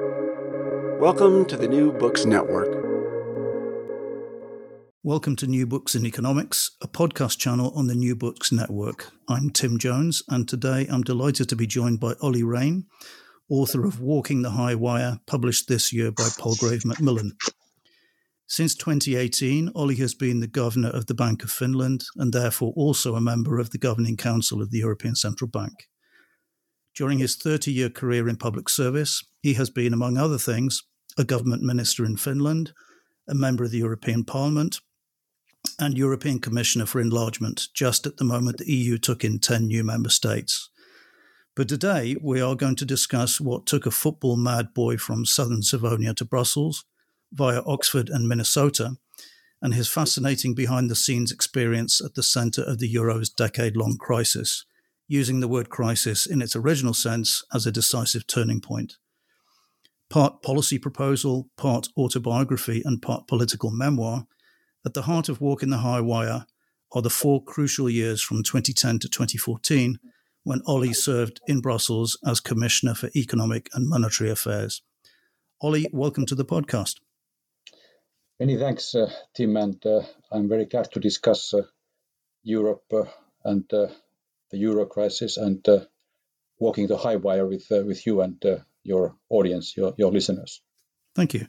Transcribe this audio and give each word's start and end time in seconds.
Welcome 0.00 1.44
to 1.46 1.56
the 1.56 1.68
New 1.68 1.92
Books 1.92 2.24
Network. 2.24 2.84
Welcome 5.04 5.36
to 5.36 5.46
New 5.46 5.68
Books 5.68 5.94
in 5.94 6.04
Economics, 6.04 6.72
a 6.82 6.88
podcast 6.88 7.38
channel 7.38 7.72
on 7.76 7.86
the 7.86 7.94
New 7.94 8.16
Books 8.16 8.50
Network. 8.50 9.12
I'm 9.28 9.50
Tim 9.50 9.78
Jones, 9.78 10.24
and 10.28 10.48
today 10.48 10.88
I'm 10.90 11.02
delighted 11.02 11.48
to 11.48 11.54
be 11.56 11.68
joined 11.68 12.00
by 12.00 12.14
Olli 12.20 12.42
Rehn, 12.42 12.86
author 13.48 13.84
of 13.84 14.00
Walking 14.00 14.42
the 14.42 14.50
High 14.50 14.74
Wire, 14.74 15.20
published 15.28 15.68
this 15.68 15.92
year 15.92 16.10
by 16.10 16.28
Palgrave 16.40 16.84
Macmillan. 16.84 17.36
Since 18.48 18.74
2018, 18.74 19.70
Olli 19.76 19.94
has 19.96 20.14
been 20.14 20.40
the 20.40 20.48
governor 20.48 20.90
of 20.90 21.06
the 21.06 21.14
Bank 21.14 21.44
of 21.44 21.52
Finland 21.52 22.04
and 22.16 22.32
therefore 22.32 22.72
also 22.74 23.14
a 23.14 23.20
member 23.20 23.60
of 23.60 23.70
the 23.70 23.78
Governing 23.78 24.16
Council 24.16 24.60
of 24.60 24.72
the 24.72 24.78
European 24.78 25.14
Central 25.14 25.48
Bank. 25.48 25.88
During 26.94 27.18
his 27.18 27.36
30 27.36 27.72
year 27.72 27.90
career 27.90 28.28
in 28.28 28.36
public 28.36 28.68
service, 28.68 29.24
he 29.42 29.54
has 29.54 29.68
been, 29.68 29.92
among 29.92 30.16
other 30.16 30.38
things, 30.38 30.82
a 31.18 31.24
government 31.24 31.62
minister 31.62 32.04
in 32.04 32.16
Finland, 32.16 32.72
a 33.28 33.34
member 33.34 33.64
of 33.64 33.70
the 33.70 33.78
European 33.78 34.24
Parliament, 34.24 34.80
and 35.78 35.96
European 35.96 36.38
Commissioner 36.38 36.86
for 36.86 37.00
Enlargement, 37.00 37.68
just 37.74 38.06
at 38.06 38.18
the 38.18 38.24
moment 38.24 38.58
the 38.58 38.72
EU 38.72 38.98
took 38.98 39.24
in 39.24 39.38
10 39.38 39.66
new 39.66 39.82
member 39.82 40.10
states. 40.10 40.70
But 41.56 41.68
today 41.68 42.16
we 42.20 42.40
are 42.40 42.54
going 42.54 42.76
to 42.76 42.84
discuss 42.84 43.40
what 43.40 43.66
took 43.66 43.86
a 43.86 43.90
football 43.90 44.36
mad 44.36 44.74
boy 44.74 44.96
from 44.96 45.24
southern 45.24 45.62
Savonia 45.62 46.14
to 46.16 46.24
Brussels 46.24 46.84
via 47.32 47.62
Oxford 47.66 48.08
and 48.08 48.28
Minnesota, 48.28 48.96
and 49.62 49.74
his 49.74 49.88
fascinating 49.88 50.54
behind 50.54 50.90
the 50.90 50.96
scenes 50.96 51.32
experience 51.32 52.00
at 52.00 52.14
the 52.14 52.22
center 52.22 52.62
of 52.62 52.78
the 52.78 52.88
Euro's 52.88 53.30
decade 53.30 53.76
long 53.76 53.96
crisis, 53.98 54.64
using 55.06 55.40
the 55.40 55.48
word 55.48 55.68
crisis 55.68 56.26
in 56.26 56.40
its 56.40 56.56
original 56.56 56.94
sense 56.94 57.42
as 57.52 57.66
a 57.66 57.72
decisive 57.72 58.26
turning 58.26 58.60
point. 58.60 58.96
Part 60.10 60.42
policy 60.42 60.78
proposal, 60.78 61.48
part 61.56 61.88
autobiography, 61.96 62.82
and 62.84 63.02
part 63.02 63.26
political 63.26 63.70
memoir, 63.70 64.26
at 64.86 64.94
the 64.94 65.02
heart 65.02 65.28
of 65.28 65.40
Walking 65.40 65.70
the 65.70 65.78
High 65.78 66.00
Wire 66.00 66.46
are 66.92 67.02
the 67.02 67.10
four 67.10 67.42
crucial 67.42 67.90
years 67.90 68.22
from 68.22 68.42
2010 68.42 69.00
to 69.00 69.08
2014 69.08 69.98
when 70.44 70.60
Olli 70.66 70.92
served 70.92 71.40
in 71.46 71.60
Brussels 71.60 72.18
as 72.26 72.40
Commissioner 72.40 72.94
for 72.94 73.10
Economic 73.16 73.68
and 73.72 73.88
Monetary 73.88 74.30
Affairs. 74.30 74.82
Olli, 75.62 75.88
welcome 75.92 76.26
to 76.26 76.34
the 76.34 76.44
podcast. 76.44 76.96
Many 78.38 78.58
thanks, 78.58 78.94
uh, 78.94 79.10
Tim, 79.34 79.56
and 79.56 79.84
uh, 79.86 80.02
I'm 80.30 80.48
very 80.48 80.66
glad 80.66 80.92
to 80.92 81.00
discuss 81.00 81.54
uh, 81.54 81.62
Europe 82.42 82.84
uh, 82.92 83.04
and 83.44 83.64
uh, 83.72 83.86
the 84.50 84.58
euro 84.58 84.86
crisis 84.86 85.36
and 85.36 85.66
uh, 85.68 85.80
walking 86.58 86.86
the 86.86 86.96
high 86.96 87.16
wire 87.16 87.46
with 87.46 87.66
with 87.70 88.06
you 88.06 88.20
and 88.20 88.42
your 88.82 89.16
audience, 89.30 89.76
your 89.76 89.94
your 89.96 90.12
listeners. 90.12 90.60
Thank 91.14 91.34
you. 91.34 91.46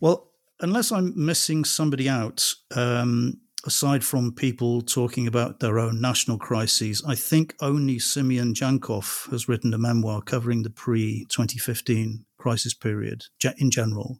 Well, 0.00 0.30
unless 0.60 0.92
I'm 0.92 1.12
missing 1.16 1.64
somebody 1.64 2.08
out, 2.08 2.52
um, 2.74 3.40
aside 3.66 4.04
from 4.04 4.32
people 4.32 4.82
talking 4.82 5.26
about 5.26 5.60
their 5.60 5.78
own 5.78 6.00
national 6.00 6.38
crises, 6.38 7.02
I 7.06 7.14
think 7.14 7.54
only 7.60 7.98
Simeon 7.98 8.54
Djankov 8.54 9.30
has 9.30 9.48
written 9.48 9.72
a 9.74 9.78
memoir 9.78 10.22
covering 10.22 10.62
the 10.62 10.70
pre 10.70 11.26
2015 11.30 12.24
crisis 12.38 12.74
period 12.74 13.24
in 13.58 13.70
general. 13.70 14.18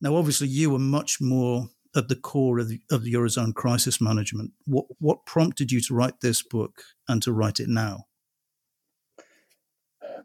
Now, 0.00 0.16
obviously, 0.16 0.48
you 0.48 0.70
were 0.70 0.78
much 0.78 1.20
more 1.20 1.68
at 1.96 2.08
the 2.08 2.16
core 2.16 2.58
of 2.58 2.68
the, 2.68 2.80
of 2.90 3.02
the 3.02 3.12
Eurozone 3.14 3.54
crisis 3.54 4.00
management. 4.00 4.52
What, 4.64 4.86
what 4.98 5.26
prompted 5.26 5.72
you 5.72 5.80
to 5.82 5.94
write 5.94 6.20
this 6.20 6.42
book 6.42 6.82
and 7.08 7.22
to 7.22 7.32
write 7.32 7.60
it 7.60 7.68
now? 7.68 8.06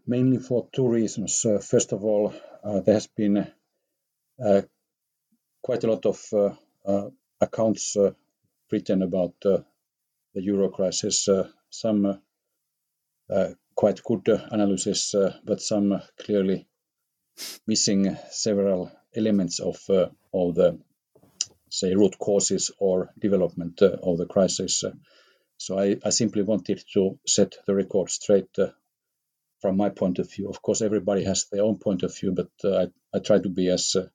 Mainly 0.05 0.37
for 0.37 0.67
two 0.71 0.87
reasons. 0.87 1.43
Uh, 1.43 1.57
first 1.59 1.91
of 1.91 2.03
all, 2.03 2.33
uh, 2.63 2.81
there 2.81 2.93
has 2.93 3.07
been 3.07 3.47
uh, 4.43 4.61
quite 5.61 5.83
a 5.83 5.87
lot 5.87 6.05
of 6.05 6.23
uh, 6.33 6.49
uh, 6.85 7.09
accounts 7.41 7.95
uh, 7.95 8.11
written 8.71 9.01
about 9.01 9.33
the 9.41 9.63
euro 10.35 10.69
crisis. 10.69 11.29
some 11.69 12.21
quite 13.75 14.03
good 14.03 14.27
analysis, 14.51 15.15
but 15.43 15.61
some 15.61 16.01
clearly 16.19 16.67
missing 17.67 18.17
several 18.29 18.91
elements 19.15 19.59
of 19.59 19.77
of 20.33 20.55
the 20.55 20.79
say 21.79 21.93
root 21.93 22.17
causes 22.17 22.71
or 22.79 23.09
development 23.19 23.81
of 23.81 24.17
the 24.17 24.25
crisis. 24.25 24.83
So 25.57 25.79
I, 25.79 25.97
I, 26.03 26.09
simply 26.09 26.41
wanted 26.41 26.83
to 26.93 27.17
set 27.25 27.55
the 27.65 27.75
record 27.75 28.09
straight 28.09 28.49
uh, 28.59 28.71
from 29.61 29.77
my 29.77 29.89
point 29.89 30.19
of 30.19 30.31
view. 30.31 30.49
Of 30.49 30.61
course, 30.61 30.81
everybody 30.81 31.23
has 31.23 31.45
their 31.45 31.63
own 31.63 31.77
point 31.77 32.03
of 32.03 32.15
view, 32.15 32.33
but 32.33 32.51
uh, 32.63 32.83
I, 32.83 33.17
I, 33.17 33.19
try 33.19 33.39
to 33.39 33.49
be 33.49 33.69
as 33.69 33.95
uh, 33.95 34.07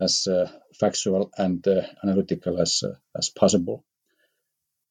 as 0.00 0.26
uh, 0.26 0.50
factual 0.78 1.30
and 1.36 1.66
uh, 1.66 1.82
analytical 2.02 2.60
as 2.60 2.82
uh, 2.82 2.94
as 3.16 3.30
possible. 3.30 3.84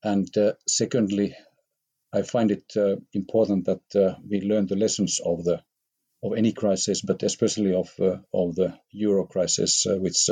And 0.04 0.28
secondly, 0.68 1.36
I 2.14 2.22
find 2.22 2.52
it 2.52 2.74
important 3.14 3.66
that 3.66 4.18
we 4.28 4.42
learn 4.42 4.66
the 4.66 4.78
lessons 4.78 5.20
of 5.20 5.44
the 5.44 5.62
of 6.24 6.38
any 6.38 6.54
crisis, 6.54 7.02
but 7.02 7.22
especially 7.22 7.74
of 7.74 7.90
of 8.34 8.56
the 8.56 8.80
euro 8.92 9.26
crisis, 9.28 9.86
which 9.88 10.30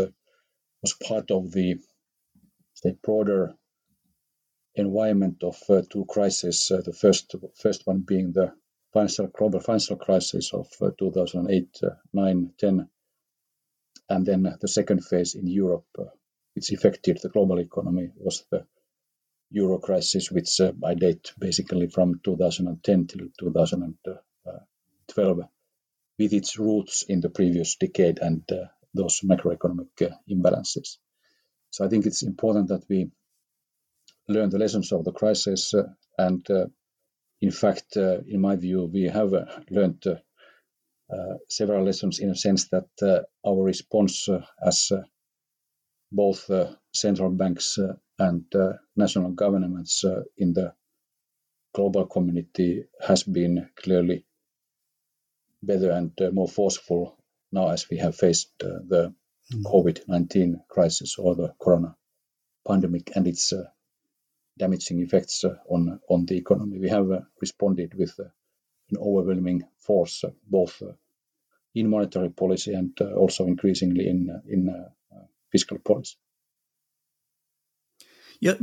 was 0.82 0.94
part 0.94 1.32
of 1.32 1.52
the 1.52 1.76
say, 2.76 2.96
broader 3.04 3.54
environment 4.76 5.44
of 5.44 5.58
uh, 5.70 5.82
two 5.90 6.06
crises. 6.06 6.72
Uh, 6.72 6.82
the 6.82 6.94
first 6.94 7.36
first 7.62 7.86
one 7.86 8.02
being 8.02 8.32
the 8.32 8.54
financial 8.94 9.28
global 9.28 9.60
financial 9.60 9.98
crisis 9.98 10.54
of 10.54 10.68
uh, 10.82 10.92
2008, 10.98 11.82
9, 12.14 12.54
10, 12.58 12.90
and 14.10 14.26
then 14.26 14.56
the 14.62 14.68
second 14.68 15.04
phase 15.04 15.36
in 15.36 15.48
Europe, 15.48 15.86
uh, 16.00 16.06
which 16.54 16.72
affected 16.72 17.20
the 17.22 17.30
global 17.30 17.60
economy, 17.60 18.12
was 18.16 18.46
the 18.52 18.66
euro 19.52 19.80
crisis, 19.80 20.32
which 20.32 20.60
uh, 20.60 20.72
I 20.84 20.94
date 20.94 21.32
basically 21.40 21.88
from 21.88 22.20
2010 22.24 23.08
till 23.08 23.28
2012, 23.40 25.40
with 26.20 26.34
its 26.34 26.60
roots 26.60 27.04
in 27.08 27.22
the 27.22 27.30
previous 27.30 27.76
decade 27.76 28.20
and 28.20 28.44
uh, 28.52 28.66
those 28.98 29.22
macroeconomic 29.24 30.12
imbalances. 30.30 30.98
So 31.72 31.86
I 31.86 31.90
think 31.90 32.06
it's 32.06 32.24
important 32.24 32.70
that 32.70 32.84
we 32.90 33.12
learn 34.28 34.50
the 34.50 34.60
lessons 34.60 34.92
of 34.92 35.04
the 35.04 35.12
crisis. 35.12 35.74
Uh, 35.74 35.84
and 36.18 36.50
uh, 36.50 36.66
in 37.42 37.52
fact, 37.52 37.98
uh, 37.98 38.20
in 38.28 38.42
my 38.42 38.56
view, 38.56 38.90
we 38.92 39.04
have 39.04 39.32
learned 39.70 40.04
uh, 40.08 41.36
several 41.50 41.86
lessons 41.86 42.20
in 42.20 42.30
a 42.30 42.36
sense 42.36 42.68
that 42.70 42.90
uh, 43.02 43.22
our 43.48 43.64
response 43.64 44.28
uh, 44.28 44.42
as 44.66 44.92
both 46.12 46.50
central 46.94 47.30
banks 47.30 47.78
and 48.18 48.46
national 48.96 49.32
governments 49.32 50.04
in 50.38 50.54
the 50.54 50.74
global 51.74 52.06
community 52.06 52.86
has 53.06 53.24
been 53.24 53.70
clearly 53.76 54.26
better 55.62 55.92
and 55.92 56.12
more 56.32 56.48
forceful 56.48 57.17
now 57.52 57.70
as 57.70 57.90
we 57.90 57.98
have 57.98 58.16
faced 58.16 58.52
the 58.60 59.14
mm. 59.54 59.64
COVID 59.64 60.08
19 60.08 60.62
crisis 60.70 61.18
or 61.18 61.36
the 61.36 61.54
corona 61.60 61.96
pandemic 62.68 63.12
and 63.16 63.28
its 63.28 63.54
uh, 63.54 63.64
damaging 64.58 65.02
effects 65.02 65.44
uh, 65.44 65.56
on, 65.70 66.00
on 66.10 66.26
the 66.26 66.38
economy. 66.38 66.80
We 66.80 66.90
have 66.90 67.12
uh, 67.12 67.22
responded 67.40 67.94
with 67.98 68.20
an 68.20 68.98
overwhelming 68.98 69.64
force, 69.80 70.24
uh, 70.24 70.32
both 70.48 70.82
uh, 70.82 70.94
in 71.76 71.90
monetary 71.90 72.30
policy 72.30 72.74
and 72.74 72.98
uh, 73.00 73.14
also 73.14 73.46
increasingly 73.46 74.08
in 74.08 74.30
in 74.48 74.86
fiscal 75.52 75.78
policy. 75.80 76.16
Yeah, 78.40 78.54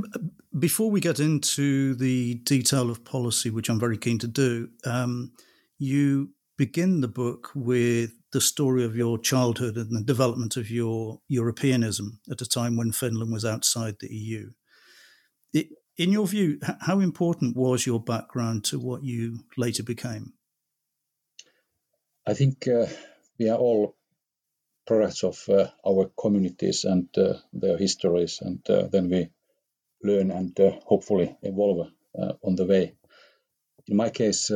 before 0.57 0.91
we 0.91 1.01
get 1.01 1.19
into 1.19 1.95
the 1.95 2.35
detail 2.35 2.91
of 2.91 3.05
policy, 3.05 3.51
which 3.51 3.69
I'm 3.69 3.81
very 3.81 3.99
keen 3.99 4.19
to 4.21 4.29
do, 4.29 4.69
um, 4.85 5.33
you 5.79 6.31
begin 6.57 7.01
the 7.01 7.09
book 7.09 7.51
with 7.55 8.13
the 8.35 8.41
story 8.41 8.85
of 8.85 8.97
your 8.97 9.17
childhood 9.17 9.77
and 9.77 9.97
the 9.97 10.03
development 10.03 10.57
of 10.57 10.69
your 10.69 11.21
Europeanism 11.29 12.19
at 12.29 12.43
a 12.43 12.49
time 12.49 12.77
when 12.77 12.91
Finland 12.91 13.33
was 13.33 13.45
outside 13.45 13.95
the 14.01 14.13
EU. 14.13 14.51
It, 15.53 15.69
in 15.97 16.11
your 16.11 16.27
view, 16.27 16.59
how 16.81 16.99
important 16.99 17.57
was 17.57 17.87
your 17.87 18.03
background 18.03 18.65
to 18.65 18.81
what 18.81 19.05
you 19.05 19.45
later 19.57 19.85
became? 19.85 20.33
I 22.27 22.35
think 22.35 22.67
uh, 22.67 22.87
we 23.39 23.49
are 23.49 23.57
all 23.57 23.95
products 24.85 25.23
of 25.23 25.49
uh, 25.49 25.69
our 25.87 26.11
communities 26.21 26.85
and 26.85 27.07
uh, 27.17 27.35
their 27.53 27.79
histories, 27.79 28.41
and 28.43 28.69
uh, 28.69 28.89
then 28.91 29.11
we 29.11 29.29
learn 30.03 30.33
and 30.33 30.59
uh, 30.59 30.73
hopefully 30.85 31.37
evolve 31.43 31.87
uh, 32.19 32.33
on 32.43 32.57
the 32.57 32.67
way. 32.67 32.95
In 33.87 33.97
my 33.97 34.11
case, 34.11 34.51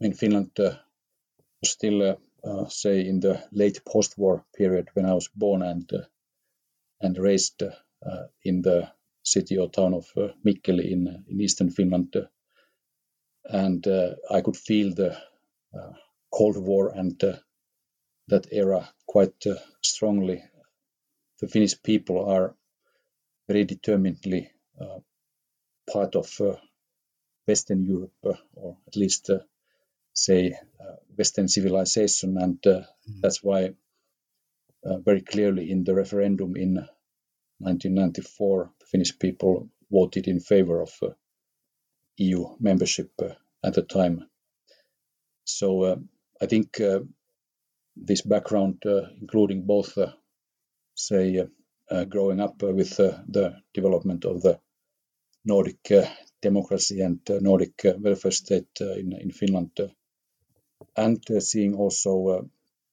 in 0.00 0.12
Finland, 0.12 0.50
still, 1.64 2.18
say, 2.68 3.06
in 3.06 3.20
the 3.20 3.42
late 3.52 3.84
post-war 3.84 4.44
period 4.56 4.88
when 4.94 5.06
I 5.06 5.14
was 5.14 5.28
born 5.34 5.62
and 5.62 5.90
and 7.00 7.18
raised 7.18 7.62
in 8.44 8.62
the 8.62 8.90
city 9.28 9.58
or 9.58 9.68
town 9.68 9.94
of 9.94 10.06
uh, 10.16 10.28
Mikkeli 10.44 10.90
in, 10.90 11.08
uh, 11.08 11.18
in 11.28 11.40
eastern 11.40 11.70
Finland. 11.70 12.16
Uh, 12.16 12.26
and 13.44 13.86
I 14.30 14.40
could 14.42 14.56
feel 14.56 14.94
the 14.94 15.16
Cold 16.30 16.58
War 16.58 16.90
and 16.94 17.18
that 18.28 18.46
era 18.52 18.88
quite 19.06 19.46
uh, 19.46 19.54
strongly. 19.82 20.42
The 21.40 21.48
Finnish 21.48 21.82
people 21.82 22.26
are 22.26 22.54
very 23.48 23.64
determinedly 23.64 24.50
uh, 24.78 24.98
part 25.90 26.14
of 26.14 26.40
uh, 26.40 26.56
Western 27.46 27.84
Europe, 27.84 28.12
uh, 28.24 28.34
or 28.54 28.76
at 28.86 28.96
least 28.96 29.30
uh, 29.30 29.38
say 30.24 30.52
uh, 30.80 30.96
Western 31.16 31.48
civilization, 31.48 32.36
and 32.38 32.60
mm. 32.62 32.84
that's 33.20 33.42
why 33.42 33.74
uh, 34.84 34.98
very 34.98 35.22
clearly 35.22 35.70
in 35.70 35.84
the 35.84 35.94
referendum 35.94 36.56
in 36.56 36.74
1994, 37.58 38.70
the 38.78 38.86
Finnish 38.86 39.18
people 39.18 39.68
voted 39.90 40.28
in 40.28 40.40
favor 40.40 40.80
of 40.80 40.90
EU 42.16 42.56
membership 42.60 43.10
at 43.64 43.74
the 43.74 43.82
time. 43.82 44.28
So 45.44 45.98
I 46.40 46.46
think 46.46 46.80
this 48.04 48.22
background, 48.22 48.82
uh, 48.86 49.02
including 49.20 49.66
both, 49.66 49.96
uh, 49.98 50.12
say, 50.94 51.46
uh, 51.90 52.04
growing 52.04 52.40
up 52.40 52.62
with 52.62 52.96
the 52.96 53.56
development 53.74 54.24
of 54.24 54.42
the 54.42 54.60
Nordic 55.44 55.90
democracy 56.40 57.00
and 57.00 57.20
Nordic 57.28 57.80
welfare 57.98 58.30
state 58.30 58.80
in, 58.80 59.12
in 59.12 59.30
Finland, 59.30 59.70
and 60.96 61.22
uh, 61.30 61.40
seeing 61.40 61.74
also 61.74 62.28
uh, 62.28 62.42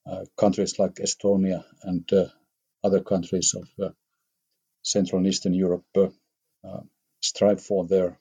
uh, 0.09 0.25
countries 0.37 0.77
like 0.79 0.95
Estonia 0.95 1.63
and 1.83 2.09
other 2.83 3.01
countries 3.01 3.55
of 3.55 3.93
Central 4.83 5.19
and 5.19 5.27
Eastern 5.27 5.53
Europe 5.53 5.85
strive 7.21 7.61
for 7.61 7.87
their 7.87 8.19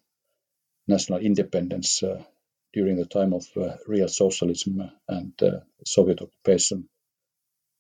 national 0.88 1.19
independence 1.19 2.02
during 2.72 2.96
the 2.96 3.06
time 3.06 3.32
of 3.32 3.46
uh, 3.56 3.76
real 3.87 4.08
socialism 4.08 4.90
and 5.08 5.32
uh, 5.43 5.61
Soviet 5.87 6.20
occupation. 6.22 6.88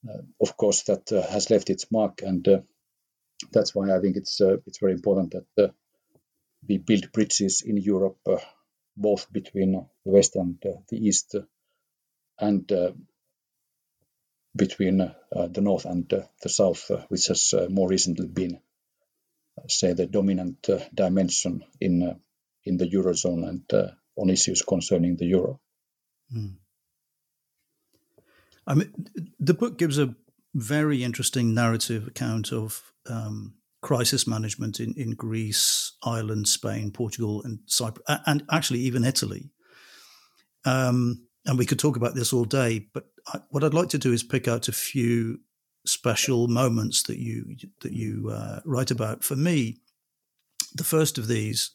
Uh, 0.08 0.22
of 0.40 0.56
course, 0.56 0.82
that 0.82 1.08
has 1.08 1.50
left 1.50 1.70
its 1.70 1.90
mark, 1.90 2.20
and 2.22 2.46
that's 3.50 3.74
why 3.74 3.96
I 3.96 4.00
think 4.00 4.16
it's 4.16 4.40
it's 4.40 4.78
very 4.78 4.92
important 4.92 5.34
that 5.56 5.74
we 6.68 6.78
build 6.78 7.10
bridges 7.12 7.62
in 7.62 7.78
Europe, 7.78 8.18
both 8.96 9.32
between 9.32 9.72
the 9.72 10.12
West 10.12 10.36
and 10.36 10.62
the 10.62 10.96
East, 10.96 11.34
and 12.38 12.70
between 14.56 15.00
uh, 15.00 15.48
the 15.48 15.60
north 15.60 15.84
and 15.84 16.12
uh, 16.12 16.22
the 16.42 16.48
south, 16.48 16.90
uh, 16.90 17.04
which 17.08 17.26
has 17.26 17.54
more 17.68 17.88
recently 17.88 18.26
been, 18.26 18.60
say, 19.68 19.92
the 19.92 20.06
dominant 20.06 20.68
dimension 20.94 21.64
in 21.80 22.20
in 22.64 22.76
the 22.78 22.88
eurozone 22.88 23.46
and 23.48 23.92
on 24.16 24.30
issues 24.30 24.62
concerning 24.62 25.16
the 25.16 25.26
euro. 25.26 25.60
Mm. 26.34 26.56
I 28.66 28.74
mean, 28.74 28.92
the 29.38 29.54
book 29.54 29.76
gives 29.76 29.98
a 29.98 30.14
very 30.54 31.02
interesting 31.02 31.52
narrative 31.52 32.06
account 32.06 32.52
of 32.52 32.92
um, 33.06 33.54
crisis 33.82 34.26
management 34.26 34.80
in, 34.80 34.94
in 34.96 35.10
Greece, 35.10 35.92
Ireland, 36.02 36.48
Spain, 36.48 36.90
Portugal, 36.90 37.42
and 37.42 37.58
Cyprus, 37.66 38.04
and 38.24 38.44
actually 38.50 38.80
even 38.80 39.04
Italy. 39.04 39.50
Um, 40.64 41.26
and 41.46 41.58
we 41.58 41.66
could 41.66 41.78
talk 41.78 41.96
about 41.96 42.14
this 42.14 42.32
all 42.32 42.44
day, 42.44 42.86
but 42.92 43.06
I, 43.28 43.40
what 43.50 43.64
I'd 43.64 43.74
like 43.74 43.88
to 43.90 43.98
do 43.98 44.12
is 44.12 44.22
pick 44.22 44.48
out 44.48 44.68
a 44.68 44.72
few 44.72 45.40
special 45.86 46.48
moments 46.48 47.02
that 47.04 47.18
you 47.18 47.56
that 47.82 47.92
you 47.92 48.30
uh, 48.30 48.60
write 48.64 48.90
about. 48.90 49.22
For 49.22 49.36
me, 49.36 49.78
the 50.74 50.84
first 50.84 51.18
of 51.18 51.28
these 51.28 51.70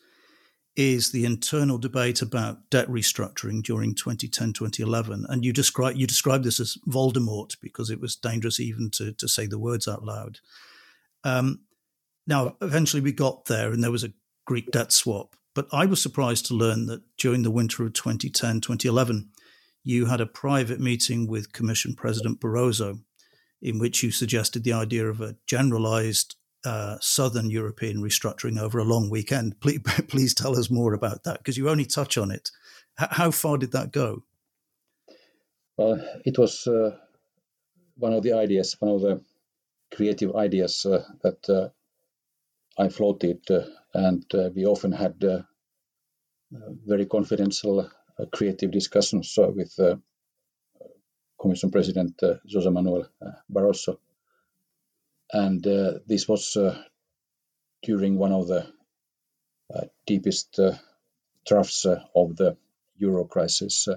is 0.76 1.12
the 1.12 1.26
internal 1.26 1.78
debate 1.78 2.22
about 2.22 2.70
debt 2.70 2.88
restructuring 2.88 3.62
during 3.62 3.94
2010 3.96 4.54
2011 4.54 5.26
and 5.28 5.44
you 5.44 5.52
describe 5.52 5.96
you 5.96 6.08
describe 6.08 6.44
this 6.44 6.60
as 6.60 6.78
voldemort 6.88 7.58
because 7.62 7.90
it 7.90 8.00
was 8.00 8.16
dangerous 8.16 8.60
even 8.60 8.90
to, 8.90 9.12
to 9.14 9.28
say 9.28 9.46
the 9.46 9.60
words 9.60 9.88
out 9.88 10.04
loud 10.04 10.40
um, 11.24 11.60
now 12.28 12.56
eventually 12.62 13.02
we 13.02 13.12
got 13.12 13.46
there 13.46 13.72
and 13.72 13.84
there 13.84 13.92
was 13.92 14.04
a 14.04 14.14
greek 14.46 14.72
debt 14.72 14.92
swap 14.92 15.36
but 15.54 15.68
i 15.74 15.86
was 15.86 16.02
surprised 16.02 16.46
to 16.46 16.54
learn 16.54 16.86
that 16.86 17.02
during 17.18 17.42
the 17.42 17.52
winter 17.52 17.84
of 17.84 17.92
2010 17.94 18.62
2011 18.62 19.30
you 19.84 20.06
had 20.06 20.22
a 20.22 20.26
private 20.26 20.80
meeting 20.80 21.28
with 21.28 21.54
commission 21.54 21.96
president 21.96 22.40
barroso 22.40 23.00
in 23.62 23.80
which 23.80 24.04
you 24.04 24.12
suggested 24.12 24.64
the 24.64 24.74
idea 24.74 25.06
of 25.08 25.22
a 25.22 25.36
generalized 25.46 26.36
uh, 26.66 26.98
Southern 27.00 27.50
European 27.50 27.98
restructuring 27.98 28.60
over 28.60 28.80
a 28.80 28.84
long 28.84 29.10
weekend. 29.10 29.60
Please, 29.62 29.80
please 30.08 30.34
tell 30.34 30.58
us 30.58 30.70
more 30.70 30.94
about 30.94 31.24
that 31.24 31.38
because 31.38 31.58
you 31.58 31.70
only 31.70 31.86
touch 31.86 32.18
on 32.18 32.32
it. 32.32 32.52
H- 33.00 33.10
how 33.12 33.32
far 33.32 33.58
did 33.58 33.72
that 33.72 33.92
go? 33.92 34.24
Well, 35.78 36.02
it 36.26 36.38
was 36.38 36.68
uh, 36.68 36.98
one 37.96 38.14
of 38.14 38.24
the 38.24 38.34
ideas, 38.34 38.76
one 38.80 38.92
of 38.92 39.02
the 39.02 39.24
creative 39.94 40.36
ideas 40.36 40.86
uh, 40.86 41.04
that 41.24 41.50
uh, 41.50 41.70
I 42.78 42.90
floated, 42.90 43.50
uh, 43.50 43.62
and 43.94 44.26
we 44.56 44.66
often 44.66 44.92
had 44.92 45.24
very 46.86 47.06
confidential, 47.06 47.90
creative 48.32 48.72
discussions 48.72 49.38
with 49.38 49.78
Commission 51.40 51.72
President 51.72 52.20
Jose 52.22 52.70
Manuel 52.70 53.08
Barroso 53.52 53.98
and 55.32 55.66
uh, 55.68 56.00
this 56.08 56.28
was 56.28 56.56
uh, 56.58 56.82
during 57.84 58.18
one 58.18 58.32
of 58.32 58.48
the 58.48 58.66
uh, 59.74 59.86
deepest 60.06 60.60
troughs 61.48 61.86
of 61.86 62.36
the 62.36 62.58
euro 62.98 63.26
crisis 63.26 63.88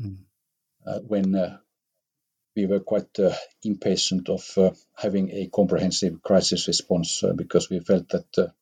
mm. 0.00 0.18
when 1.06 1.58
we 2.54 2.66
were 2.66 2.80
quite 2.80 3.18
uh, 3.18 3.34
impatient 3.64 4.30
of 4.30 4.42
uh, 4.56 4.70
having 4.96 5.30
a 5.30 5.48
comprehensive 5.48 6.22
crisis 6.22 6.66
response 6.68 7.22
uh, 7.22 7.32
because 7.34 7.68
we 7.68 7.80
felt 7.80 8.08
that 8.08 8.32
the 8.32 8.52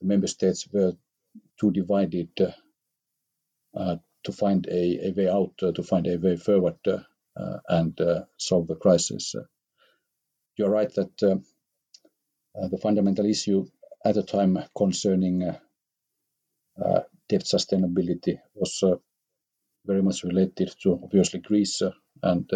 member 0.00 0.26
states 0.26 0.66
were 0.72 0.92
too 1.60 1.70
divided 1.70 2.30
to 4.24 4.32
find 4.32 4.66
a, 4.66 5.08
a, 5.08 5.12
way 5.16 5.28
out, 5.28 5.54
uh, 5.62 5.72
to 5.72 5.82
find 5.82 6.06
a 6.06 6.16
way 6.16 6.36
forward 6.36 6.76
uh, 6.86 6.98
uh, 7.36 7.58
and 7.68 7.98
solve 8.36 8.66
the 8.66 8.76
crisis. 8.76 9.34
You're 10.56 10.70
right 10.70 10.92
that 10.94 11.22
uh, 11.22 11.36
uh, 12.58 12.68
the 12.68 12.78
fundamental 12.78 13.24
issue 13.24 13.66
at 14.04 14.14
the 14.14 14.22
time 14.22 14.58
concerning 14.76 15.42
uh, 15.42 17.00
debt 17.28 17.44
sustainability 17.44 18.38
was 18.54 18.82
very 19.86 20.02
much 20.02 20.24
related 20.24 20.74
to 20.82 21.00
obviously 21.02 21.40
Greece, 21.40 21.82
and 22.22 22.50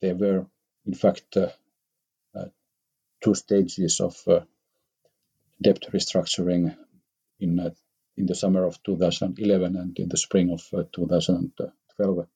there 0.00 0.14
were 0.14 0.46
in 0.86 0.94
fact 0.94 1.36
two 3.20 3.34
stages 3.34 4.00
of 4.00 4.16
debt 5.60 5.80
restructuring 5.92 6.76
in 7.40 7.74
in 8.20 8.26
the 8.26 8.34
summer 8.34 8.64
of 8.66 8.82
2011 8.82 9.76
and 9.76 9.98
in 9.98 10.08
the 10.10 10.16
spring 10.18 10.50
of 10.50 10.62
uh, 10.74 10.82
2012, 10.92 12.26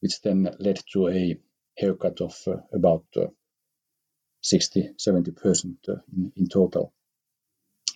which 0.00 0.22
then 0.22 0.48
led 0.58 0.80
to 0.92 1.08
a 1.08 1.38
haircut 1.76 2.22
of 2.22 2.34
uh, 2.46 2.56
about 2.72 3.04
uh, 3.16 3.26
60 4.40 4.94
70% 4.98 5.76
uh, 5.88 5.96
in, 6.16 6.32
in 6.36 6.48
total, 6.48 6.94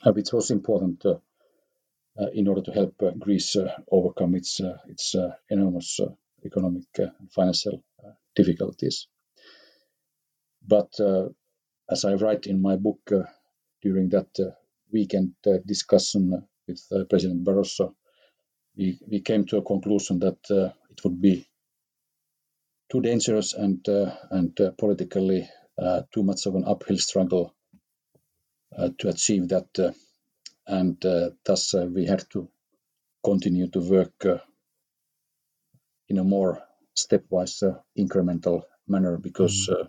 uh, 0.05 0.13
which 0.13 0.33
was 0.35 0.51
important 0.51 1.07
uh, 1.07 1.17
in 2.35 2.47
order 2.47 2.61
to 2.61 2.73
help 2.73 2.95
Greece 3.19 3.57
overcome 3.91 4.35
its, 4.35 4.61
its 4.87 5.17
enormous 5.49 6.01
economic 6.45 6.85
and 6.99 7.33
financial 7.33 7.83
difficulties. 8.37 9.09
But 10.65 10.93
as 11.91 12.05
I 12.05 12.15
write 12.15 12.47
in 12.47 12.63
my 12.63 12.77
book, 12.77 13.11
during 13.83 14.11
that 14.11 14.55
weekend 14.93 15.35
discussion 15.67 16.47
with 16.67 17.09
President 17.09 17.45
Barroso, 17.45 17.95
we, 18.77 18.99
we 19.09 19.21
came 19.21 19.45
to 19.47 19.59
a 19.59 19.63
conclusion 19.63 20.19
that 20.21 20.39
uh, 20.51 20.71
it 20.91 21.05
would 21.05 21.21
be 21.21 21.47
too 22.91 23.01
dangerous 23.01 23.55
and 23.55 23.89
uh, 23.89 24.15
and 24.31 24.61
uh, 24.61 24.71
politically 24.79 25.49
uh, 25.79 26.03
too 26.13 26.23
much 26.23 26.47
of 26.47 26.55
an 26.55 26.65
uphill 26.65 26.99
struggle 26.99 27.53
uh, 28.77 28.91
to 28.99 29.09
achieve 29.09 29.49
that, 29.49 29.69
uh, 29.79 29.93
and 30.67 30.97
thus 31.45 31.75
we 31.75 32.07
had 32.07 32.25
to 32.31 32.49
continue 33.23 33.69
to 33.69 33.81
work 33.81 34.43
in 36.09 36.19
a 36.19 36.25
more 36.25 36.63
stepwise 36.97 37.63
incremental 37.99 38.63
manner 38.87 39.17
because 39.17 39.69
mm. 39.69 39.89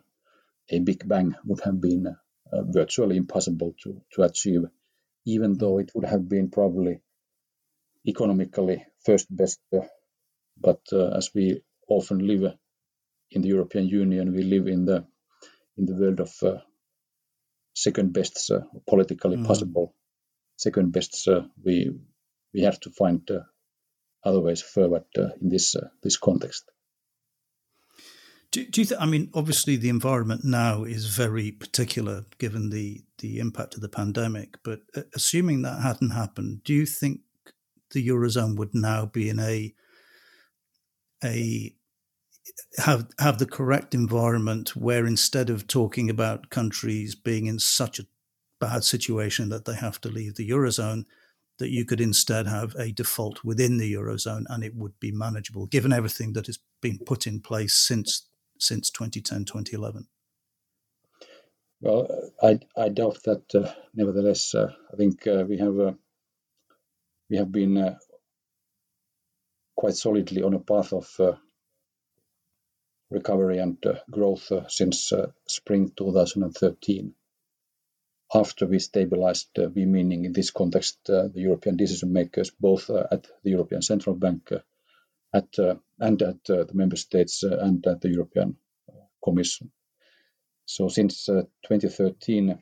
a 0.70 0.80
big 0.80 1.08
bang 1.08 1.36
would 1.46 1.62
have 1.62 1.80
been 1.80 2.16
virtually 2.52 3.18
impossible 3.18 3.76
to, 3.84 4.02
to 4.12 4.24
achieve, 4.24 4.64
even 5.26 5.58
though 5.58 5.80
it 5.80 5.92
would 5.94 6.06
have 6.06 6.28
been 6.30 6.50
probably 6.50 7.02
economically 8.08 8.86
first 9.06 9.28
best. 9.30 9.60
but 10.58 10.82
as 10.94 11.32
we 11.34 11.62
often 11.88 12.20
live 12.26 12.54
in 13.32 13.42
the 13.42 13.50
European 13.50 13.88
Union, 13.88 14.34
we 14.34 14.44
live 14.44 14.68
in 14.68 14.86
the 14.86 15.06
in 15.78 15.86
the 15.86 15.96
world 15.96 16.20
of 16.20 16.32
uh, 16.44 16.60
second 17.74 18.14
bests, 18.14 18.50
uh, 18.50 18.62
politically 18.88 19.38
mm. 19.38 19.46
possible 19.46 19.94
second 20.58 20.92
bests, 20.92 21.28
uh, 21.28 21.46
we 21.64 21.92
we 22.54 22.62
have 22.62 22.80
to 22.80 22.90
find 22.90 23.30
other 24.24 24.40
ways 24.40 24.62
forward 24.62 25.04
in 25.42 25.50
this 25.50 25.76
this 26.02 26.18
context. 26.18 26.72
Do, 28.56 28.66
do 28.66 28.80
you 28.80 28.86
think? 28.86 29.02
I 29.02 29.06
mean, 29.06 29.30
obviously, 29.34 29.76
the 29.76 29.90
environment 29.90 30.46
now 30.46 30.86
is 30.86 31.08
very 31.08 31.52
particular 31.52 32.24
given 32.38 32.70
the 32.70 33.04
the 33.18 33.40
impact 33.40 33.76
of 33.76 33.82
the 33.82 33.90
pandemic. 33.90 34.56
But 34.64 34.80
assuming 35.14 35.62
that 35.64 35.82
hadn't 35.82 36.12
happened, 36.12 36.64
do 36.64 36.74
you 36.74 36.86
think 36.86 37.20
the 37.92 38.08
eurozone 38.08 38.56
would 38.56 38.74
now 38.74 39.08
be 39.08 39.28
in 39.28 39.42
a 39.42 39.74
a 41.22 41.76
have 42.78 43.10
have 43.20 43.40
the 43.40 43.46
correct 43.46 43.94
environment 43.94 44.74
where 44.74 45.06
instead 45.06 45.50
of 45.50 45.68
talking 45.68 46.10
about 46.10 46.50
countries 46.50 47.14
being 47.14 47.48
in 47.48 47.60
such 47.60 48.00
a 48.00 48.08
bad 48.62 48.86
situation 48.86 49.50
that 49.50 49.66
they 49.66 49.76
have 49.76 50.00
to 50.00 50.08
leave 50.08 50.36
the 50.36 50.50
eurozone, 50.50 51.04
that 51.60 51.72
you 51.72 51.84
could 51.84 52.00
instead 52.00 52.48
have 52.48 52.74
a 52.76 52.94
default 52.94 53.44
within 53.44 53.80
the 53.80 53.94
eurozone 53.94 54.46
and 54.48 54.64
it 54.64 54.76
would 54.76 54.98
be 55.02 55.12
manageable, 55.12 55.66
given 55.66 55.92
everything 55.92 56.32
that 56.32 56.46
has 56.46 56.60
been 56.82 57.00
put 57.00 57.28
in 57.28 57.42
place 57.42 57.74
since 57.74 58.30
since 58.60 58.90
2010, 58.90 59.46
2011. 59.46 60.08
Well, 61.82 62.32
I, 62.42 62.60
I 62.76 62.90
doubt 62.90 63.22
that. 63.26 63.54
Uh, 63.54 63.72
nevertheless, 63.94 64.56
uh, 64.56 64.74
I 64.92 64.96
think 64.96 65.28
uh, 65.28 65.44
we 65.48 65.58
have 65.58 65.80
uh, 65.80 65.94
we 67.30 67.38
have 67.38 67.52
been 67.52 67.78
uh, 67.78 67.96
quite 69.76 69.96
solidly 69.96 70.42
on 70.44 70.54
a 70.54 70.60
path 70.60 70.94
of 70.94 71.08
uh, 71.20 71.34
recovery 73.12 73.60
and 73.60 73.78
growth 74.10 74.52
since 74.68 75.14
spring 75.48 75.92
2013 75.96 77.14
after 78.34 78.66
we 78.66 78.80
stabilized, 78.80 79.50
we 79.76 79.86
meaning 79.86 80.26
in 80.26 80.34
this 80.34 80.50
context, 80.50 80.98
the 81.06 81.32
European 81.36 81.78
decision 81.78 82.12
makers, 82.12 82.50
both 82.50 82.90
at 82.90 83.28
the 83.44 83.52
European 83.52 83.82
Central 83.84 84.16
Bank 84.16 84.52
at, 85.36 85.60
uh, 85.60 85.76
and 86.00 86.22
at 86.22 86.50
uh, 86.50 86.64
the 86.64 86.74
member 86.74 86.96
states 86.96 87.44
uh, 87.44 87.58
and 87.60 87.86
at 87.86 88.02
the 88.02 88.10
European 88.10 88.56
Commission. 89.24 89.72
So 90.66 90.88
since 90.88 91.26
2013, 91.26 92.58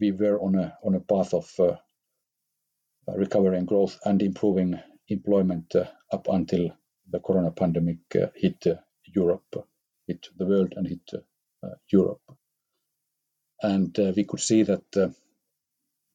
we 0.00 0.12
were 0.12 0.38
on 0.40 0.54
a 0.56 0.78
on 0.82 0.94
a 0.94 1.00
path 1.00 1.34
of 1.34 1.46
recovery 3.06 3.58
and 3.58 3.66
growth 3.66 3.98
and 4.04 4.20
improving 4.22 4.80
employment 5.08 5.74
up 6.12 6.26
until 6.28 6.70
the 7.10 7.20
corona 7.20 7.50
pandemic 7.50 7.98
hit 8.34 8.64
Europe, 9.04 9.68
hit 10.06 10.26
the 10.36 10.46
world 10.46 10.74
and 10.76 10.86
hit 10.86 11.10
Europe. 11.90 12.22
And 13.62 13.98
uh, 13.98 14.12
we 14.16 14.24
could 14.24 14.40
see 14.40 14.62
that 14.64 14.96
uh, 14.96 15.08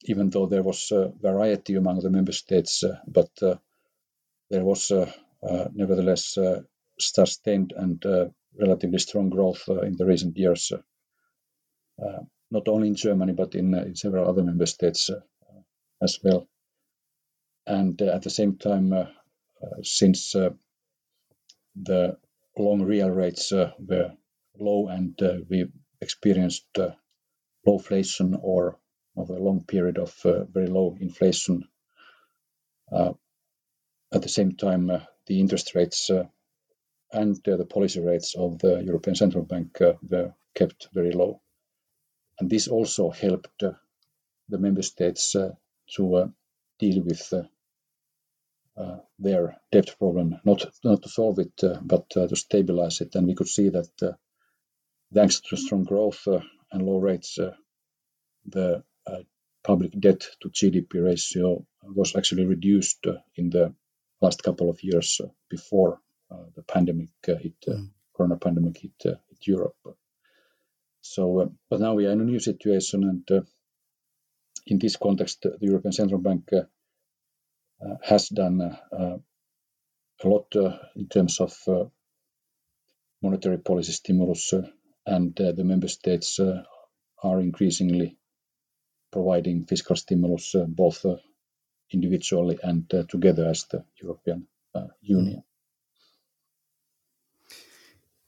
even 0.04 0.30
though 0.30 0.46
there 0.46 0.64
was 0.64 0.92
variety 1.22 1.76
among 1.76 2.00
the 2.00 2.10
member 2.10 2.32
states, 2.32 2.84
uh, 2.84 2.98
but 3.08 3.30
there 4.50 4.64
was 4.64 4.92
Uh, 5.42 5.70
nevertheless 5.74 6.38
uh, 6.38 6.62
sustained 7.00 7.74
and 7.76 8.06
uh, 8.06 8.26
relatively 8.60 9.00
strong 9.00 9.30
growth 9.30 9.68
in 9.84 9.96
the 9.96 10.06
recent 10.06 10.38
years, 10.38 10.72
not 12.52 12.68
only 12.68 12.88
in 12.90 12.96
Germany 12.96 13.34
but 13.34 13.56
in, 13.56 13.74
in 13.74 13.96
several 13.96 14.28
other 14.28 14.44
member 14.44 14.66
states 14.66 15.10
as 16.02 16.20
well. 16.24 16.48
And 17.68 18.02
at 18.02 18.24
the 18.24 18.30
same 18.30 18.58
time, 18.58 18.94
since 19.84 20.36
the 21.76 22.18
long 22.58 22.82
real 22.82 23.10
rates 23.10 23.52
were 23.52 24.12
low 24.60 24.88
and 24.88 25.18
we 25.50 25.68
experienced 26.02 26.68
lowflation 27.68 28.38
or 28.42 28.80
a 29.18 29.24
long 29.34 29.64
period 29.66 29.98
of 29.98 30.16
uh, 30.26 30.46
very 30.46 30.68
low 30.68 30.98
inflation. 31.00 31.64
Uh, 32.92 33.14
at 34.14 34.22
the 34.22 34.30
same 34.30 34.56
time, 34.56 34.90
uh, 34.90 35.00
the 35.30 35.40
interest 35.40 35.76
rates 35.76 36.12
and 37.12 37.36
the 37.46 37.66
policy 37.66 38.02
rates 38.02 38.36
of 38.36 38.60
the 38.60 38.84
European 38.84 39.16
Central 39.16 39.46
Bank 39.46 39.80
were 39.80 40.34
kept 40.54 40.90
very 40.94 41.12
low. 41.12 41.42
And 42.40 42.50
this 42.50 42.68
also 42.68 43.10
helped 43.10 43.60
the 43.60 44.58
member 44.58 44.82
states 44.82 45.32
to 45.96 46.34
deal 46.80 47.04
with 47.04 47.34
uh, 48.78 48.98
their 49.18 49.58
debt 49.72 49.96
problem, 49.98 50.40
not 50.46 50.66
not 50.84 51.02
to 51.04 51.10
solve 51.10 51.40
it, 51.40 51.64
uh, 51.64 51.80
but 51.82 52.06
uh, 52.16 52.28
to 52.28 52.36
stabilize 52.36 53.02
it. 53.02 53.16
And 53.16 53.28
we 53.28 53.36
could 53.36 53.50
see 53.50 53.70
that 53.70 54.18
thanks 55.14 55.42
to 55.42 55.58
strong 55.58 55.84
growth 55.84 56.28
and 56.72 56.86
low 56.86 57.00
rates, 57.00 57.38
uh, 57.40 57.56
the 58.46 58.84
uh, 59.06 59.24
public 59.64 59.92
debt 60.00 60.26
to 60.42 60.50
GDP 60.50 61.04
ratio 61.04 61.66
was 61.84 62.16
actually 62.16 62.46
reduced 62.46 63.06
uh, 63.06 63.18
in 63.36 63.50
the 63.50 63.74
last 64.22 64.44
couple 64.44 64.70
of 64.70 64.84
years 64.84 65.22
uh, 65.24 65.28
before 65.50 66.00
uh, 66.32 66.44
the 66.56 66.64
pandemic 66.64 67.10
uh, 67.28 67.36
hit, 67.36 67.60
mm. 67.68 67.90
corona 68.16 68.38
pandemic 68.38 68.78
hit, 68.78 68.94
hit 69.02 69.48
Europe. 69.48 69.78
So, 71.02 71.54
but 71.70 71.80
now 71.80 71.94
we 71.94 72.06
are 72.06 72.12
in 72.12 72.22
a 72.22 72.26
new 72.26 72.40
situation, 72.40 73.04
and 73.04 73.46
in 74.66 74.80
this 74.80 74.98
context, 74.98 75.44
the 75.44 75.58
European 75.62 75.94
Central 75.94 76.20
Bank 76.20 76.50
has 78.04 78.28
done 78.28 78.60
a 78.62 79.20
lot 80.26 80.54
in 80.96 81.08
terms 81.08 81.40
of 81.40 81.54
monetary 83.22 83.58
policy 83.58 83.94
stimulus 83.94 84.54
and 85.06 85.40
uh, 85.42 85.52
the 85.52 85.64
member 85.64 85.88
states 85.88 86.40
uh, 86.40 86.64
are 87.24 87.40
increasingly 87.40 88.18
providing 89.12 89.66
fiscal 89.66 89.96
stimulus 89.96 90.54
uh, 90.56 90.66
both 90.68 91.06
individually 91.92 92.58
and 92.64 92.90
together 93.10 93.48
as 93.48 93.66
the 93.66 93.84
European 94.02 94.48
Union. 95.02 95.44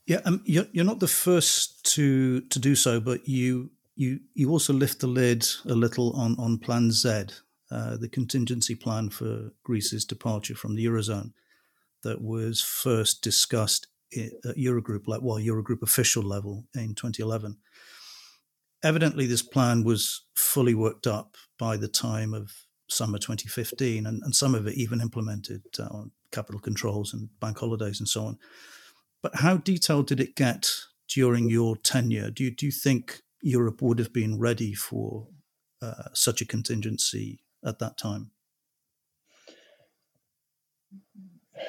Yeah, 0.06 0.20
um, 0.24 0.42
you're, 0.44 0.66
you're 0.72 0.84
not 0.84 1.00
the 1.00 1.08
first 1.08 1.84
to 1.94 2.40
to 2.42 2.58
do 2.58 2.74
so, 2.74 3.00
but 3.00 3.28
you 3.28 3.70
you 3.94 4.20
you 4.34 4.50
also 4.50 4.72
lift 4.72 5.00
the 5.00 5.06
lid 5.06 5.46
a 5.64 5.74
little 5.74 6.12
on 6.14 6.36
on 6.38 6.58
Plan 6.58 6.90
Z, 6.90 7.26
uh, 7.70 7.96
the 7.96 8.08
contingency 8.08 8.74
plan 8.74 9.10
for 9.10 9.52
Greece's 9.62 10.04
departure 10.04 10.56
from 10.56 10.74
the 10.74 10.84
eurozone, 10.84 11.32
that 12.02 12.20
was 12.20 12.60
first 12.60 13.22
discussed 13.22 13.86
at 14.16 14.56
Eurogroup, 14.56 15.06
like 15.06 15.22
well, 15.22 15.38
Eurogroup 15.38 15.82
official 15.82 16.22
level 16.22 16.64
in 16.74 16.94
2011. 16.94 17.56
Evidently, 18.84 19.26
this 19.26 19.42
plan 19.42 19.84
was 19.84 20.24
fully 20.34 20.74
worked 20.74 21.06
up 21.06 21.36
by 21.58 21.76
the 21.76 21.88
time 21.88 22.34
of 22.34 22.52
summer 22.92 23.18
2015, 23.18 24.06
and, 24.06 24.22
and 24.22 24.34
some 24.34 24.54
of 24.54 24.66
it 24.66 24.74
even 24.74 25.00
implemented 25.00 25.62
uh, 25.78 25.84
on 25.84 26.10
capital 26.30 26.60
controls 26.60 27.12
and 27.12 27.28
bank 27.40 27.58
holidays 27.58 28.00
and 28.00 28.08
so 28.08 28.24
on. 28.26 28.38
But 29.22 29.36
how 29.36 29.56
detailed 29.58 30.08
did 30.08 30.20
it 30.20 30.34
get 30.36 30.70
during 31.08 31.48
your 31.48 31.76
tenure? 31.76 32.30
Do 32.30 32.44
you, 32.44 32.50
do 32.50 32.66
you 32.66 32.72
think 32.72 33.22
Europe 33.42 33.82
would 33.82 33.98
have 33.98 34.12
been 34.12 34.38
ready 34.38 34.74
for 34.74 35.28
uh, 35.80 36.08
such 36.12 36.40
a 36.40 36.46
contingency 36.46 37.40
at 37.64 37.78
that 37.78 37.96
time? 37.96 38.30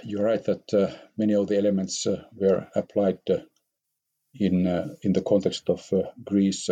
you're 0.03 0.23
right 0.23 0.43
that 0.45 0.73
uh, 0.73 0.91
many 1.17 1.33
of 1.33 1.47
the 1.47 1.57
elements 1.57 2.07
uh, 2.07 2.23
were 2.33 2.67
applied 2.75 3.19
uh, 3.29 3.39
in 4.33 4.65
in 5.03 5.13
the 5.13 5.21
context 5.21 5.69
of 5.69 5.87
Greece, 6.23 6.69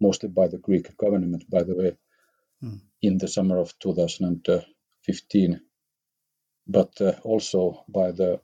mostly 0.00 0.28
by 0.28 0.48
the 0.48 0.58
Greek 0.58 0.96
government, 0.96 1.48
by 1.48 1.62
the 1.62 1.76
way, 1.76 1.96
mm. 2.62 2.80
in 3.02 3.18
the 3.18 3.28
summer 3.28 3.58
of 3.58 3.78
2015, 3.78 5.60
but 6.66 7.00
also 7.22 7.84
by 7.88 8.12
the 8.12 8.40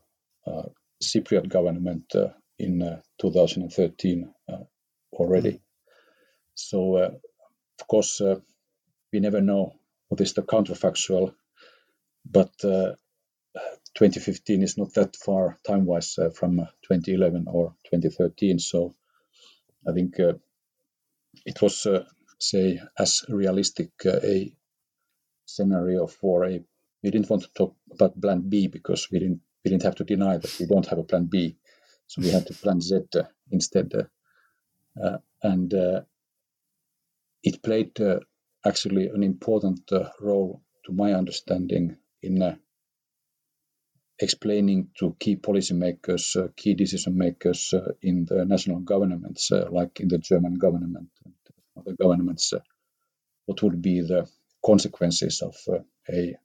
Cypriot 1.03 1.49
government 1.49 2.13
in 2.59 3.01
2013 3.21 4.33
already. 5.13 5.53
Mm. 5.53 5.61
So, 6.55 6.97
of 6.97 7.87
course, 7.89 8.21
we 9.13 9.21
never 9.21 9.41
know 9.41 9.75
what 10.09 10.21
is 10.21 10.35
the 10.35 10.43
counterfactual, 10.43 11.35
but 12.25 12.53
2015 13.95 14.63
is 14.63 14.77
not 14.77 14.93
that 14.95 15.15
far 15.17 15.59
time-wise 15.67 16.19
uh, 16.19 16.31
from 16.31 16.59
uh, 16.59 16.67
2011 16.89 17.47
or 17.47 17.75
2013. 17.91 18.59
So 18.59 18.95
I 19.89 19.93
think 19.93 20.19
uh, 20.19 20.35
it 21.47 21.63
was, 21.63 21.87
uh, 21.87 22.05
say, 22.51 22.81
as 22.99 23.25
realistic 23.29 23.91
uh, 24.07 24.21
a 24.23 24.55
scenario 25.47 26.07
for 26.07 26.45
a. 26.45 26.61
We 27.03 27.11
didn't 27.11 27.31
want 27.31 27.43
to 27.43 27.49
talk 27.55 27.77
about 27.93 28.21
Plan 28.21 28.49
B 28.49 28.69
because 28.69 29.09
we 29.11 29.19
didn't 29.19 29.41
we 29.65 29.71
didn't 29.71 29.85
have 29.85 29.97
to 29.97 30.05
deny 30.05 30.39
that 30.39 30.59
we 30.59 30.67
don't 30.67 30.87
have 30.87 30.99
a 30.99 31.05
Plan 31.05 31.27
B, 31.27 31.57
so 32.07 32.23
we 32.23 32.31
had 32.31 32.47
to 32.47 32.55
Plan 32.55 32.81
Z 32.81 33.01
uh, 33.17 33.23
instead, 33.51 33.93
and 35.43 35.75
it 37.43 37.63
played 37.63 37.99
actually 38.67 39.07
an 39.09 39.23
important 39.23 39.91
role, 40.21 40.63
to 40.87 40.93
my 40.93 41.13
understanding, 41.13 41.97
in 42.23 42.59
explaining 44.19 44.89
to 44.99 45.17
key 45.19 45.37
policymakers, 45.37 46.37
uh, 46.37 46.49
key 46.57 46.75
decision 46.75 47.19
makers 47.19 47.75
uh, 47.75 47.93
in 48.03 48.25
the 48.25 48.45
national 48.45 48.81
governments, 48.81 49.53
uh, 49.53 49.69
like 49.71 50.01
in 50.01 50.09
the 50.09 50.19
German 50.19 50.55
government 50.55 51.11
other 51.87 51.97
governments, 52.01 52.53
uh, 52.53 52.61
what 53.47 53.63
would 53.63 53.83
be 53.83 54.01
the 54.03 54.29
consequences 54.65 55.43
of 55.43 55.57
uh, 55.69 55.81
a 56.11 56.37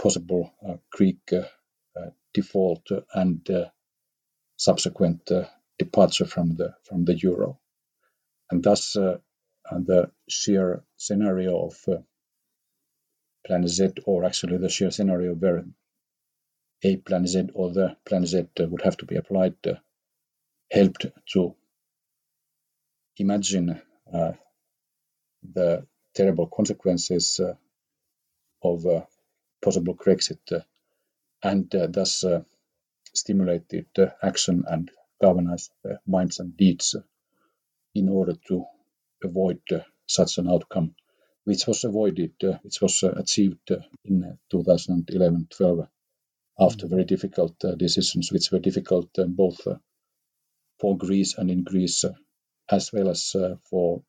possible 0.00 0.52
uh, 0.68 0.76
Greek 0.92 1.32
default 2.34 2.88
and 3.14 3.48
subsequent 4.58 5.30
departure 5.78 6.26
from 6.26 6.56
the 6.56 6.74
from 6.84 7.04
the 7.04 7.16
euro, 7.18 7.60
and 8.50 8.62
thus 8.64 8.96
and 8.96 9.86
the 9.86 10.10
sheer 10.28 10.84
scenario 10.96 11.66
of 11.66 11.76
Plan 13.46 13.66
Z, 13.68 13.90
or 14.06 14.24
actually 14.24 14.58
the 14.58 14.68
sheer 14.70 14.90
scenario 14.92 15.34
where 15.34 15.64
a 16.84 16.96
Plan 16.96 17.26
Z 17.26 17.48
or 17.54 17.72
the 17.72 17.96
Plan 18.06 18.26
Z 18.26 18.46
would 18.60 18.82
have 18.82 18.96
to 18.98 19.06
be 19.06 19.16
applied, 19.16 19.56
helped 20.72 21.06
to 21.34 21.54
imagine 23.18 23.82
uh, 24.12 24.32
the 25.42 25.86
terrible 26.14 26.46
consequences 26.46 27.40
uh, 27.40 27.54
of 28.62 28.86
uh, 28.86 29.02
possible 29.62 29.94
Grexit 29.94 30.52
uh, 30.52 30.60
and 31.42 31.72
uh, 31.74 31.86
thus 31.86 32.24
uh, 32.24 32.42
stimulated 33.14 33.86
action 34.22 34.64
and 34.66 34.90
galvanized 35.20 35.70
minds 36.06 36.38
and 36.38 36.56
deeds 36.56 36.96
in 37.94 38.08
order 38.08 38.34
to 38.48 38.64
avoid 39.22 39.60
such 40.06 40.38
an 40.38 40.48
outcome, 40.48 40.94
which 41.44 41.66
was 41.66 41.84
avoided, 41.84 42.34
which 42.62 42.80
was 42.80 43.02
achieved 43.02 43.72
in 44.04 44.38
2011-12 44.52 45.88
after 46.60 46.86
mm. 46.86 46.90
very 46.90 47.04
difficult 47.04 47.58
decisions, 47.76 48.30
which 48.30 48.52
were 48.52 48.60
difficult 48.60 49.08
both 49.28 49.66
for 50.78 50.96
Greece 50.96 51.36
and 51.36 51.50
in 51.50 51.64
Greece 51.64 52.04
as 52.70 52.92
well 52.92 53.08
as 53.08 53.34
uh, 53.34 53.56
for 53.70 54.02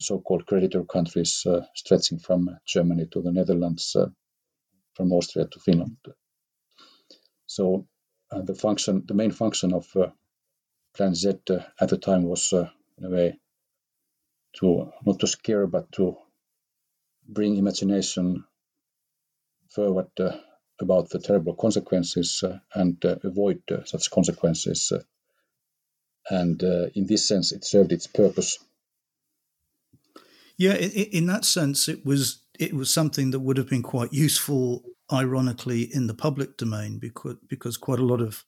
so-called 0.00 0.46
creditor 0.46 0.84
countries 0.84 1.44
uh, 1.46 1.62
stretching 1.74 2.18
from 2.18 2.48
Germany 2.66 3.06
to 3.12 3.22
the 3.22 3.32
Netherlands, 3.32 3.96
uh, 3.96 4.06
from 4.94 5.12
Austria 5.12 5.46
to 5.46 5.60
Finland. 5.60 5.98
So 7.46 7.86
the 8.30 8.54
function, 8.54 9.04
the 9.06 9.14
main 9.14 9.32
function 9.32 9.74
of 9.74 9.86
Plan 10.96 11.14
Z 11.14 11.30
at 11.80 11.88
the 11.88 11.98
time 11.98 12.24
was, 12.24 12.52
in 12.52 13.04
a 13.04 13.10
way, 13.10 13.38
to 14.58 14.92
not 15.06 15.20
to 15.20 15.26
scare 15.26 15.66
but 15.66 15.92
to 15.92 16.16
bring 17.28 17.56
imagination 17.56 18.44
forward 19.70 20.10
uh, 20.20 20.36
about 20.80 21.10
the 21.10 21.18
terrible 21.18 21.54
consequences 21.54 22.42
uh, 22.42 22.58
and 22.74 23.04
uh, 23.04 23.16
avoid 23.24 23.62
such 23.84 24.10
consequences 24.10 24.92
and 26.30 26.62
uh, 26.62 26.86
in 26.94 27.06
this 27.06 27.26
sense, 27.26 27.52
it 27.52 27.64
served 27.64 27.92
its 27.92 28.06
purpose. 28.06 28.58
Yeah, 30.60 30.74
in 30.74 31.24
that 31.28 31.46
sense, 31.46 31.88
it 31.88 32.04
was 32.04 32.42
it 32.58 32.74
was 32.74 32.92
something 32.92 33.30
that 33.30 33.40
would 33.40 33.56
have 33.56 33.70
been 33.70 33.82
quite 33.82 34.12
useful, 34.12 34.82
ironically, 35.10 35.84
in 35.84 36.06
the 36.06 36.12
public 36.12 36.58
domain 36.58 36.98
because 36.98 37.36
because 37.48 37.78
quite 37.78 37.98
a 37.98 38.04
lot 38.04 38.20
of, 38.20 38.44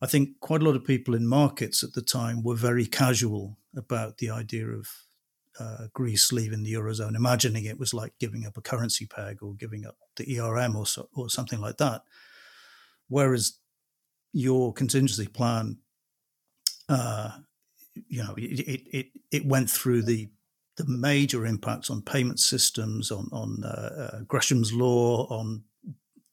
I 0.00 0.06
think, 0.06 0.40
quite 0.40 0.62
a 0.62 0.64
lot 0.64 0.74
of 0.74 0.86
people 0.86 1.14
in 1.14 1.26
markets 1.26 1.84
at 1.84 1.92
the 1.92 2.00
time 2.00 2.42
were 2.42 2.54
very 2.54 2.86
casual 2.86 3.58
about 3.76 4.16
the 4.16 4.30
idea 4.30 4.68
of 4.68 4.88
uh, 5.60 5.88
Greece 5.92 6.32
leaving 6.32 6.62
the 6.62 6.72
eurozone, 6.72 7.14
imagining 7.14 7.66
it 7.66 7.78
was 7.78 7.92
like 7.92 8.14
giving 8.18 8.46
up 8.46 8.56
a 8.56 8.62
currency 8.62 9.04
peg 9.04 9.42
or 9.42 9.52
giving 9.52 9.84
up 9.84 9.98
the 10.16 10.40
ERM 10.40 10.76
or 10.76 10.86
so, 10.86 11.10
or 11.14 11.28
something 11.28 11.60
like 11.60 11.76
that. 11.76 12.04
Whereas 13.08 13.58
your 14.32 14.72
contingency 14.72 15.26
plan 15.26 15.78
uh, 16.88 17.30
you 18.08 18.22
know, 18.22 18.34
it, 18.36 18.86
it, 18.92 19.06
it 19.30 19.46
went 19.46 19.70
through 19.70 20.02
the 20.02 20.30
the 20.78 20.86
major 20.86 21.44
impacts 21.44 21.90
on 21.90 22.02
payment 22.02 22.40
systems, 22.40 23.10
on 23.10 23.28
on 23.32 23.64
uh, 23.64 24.10
uh, 24.12 24.20
Gresham's 24.20 24.72
law, 24.72 25.26
on 25.28 25.64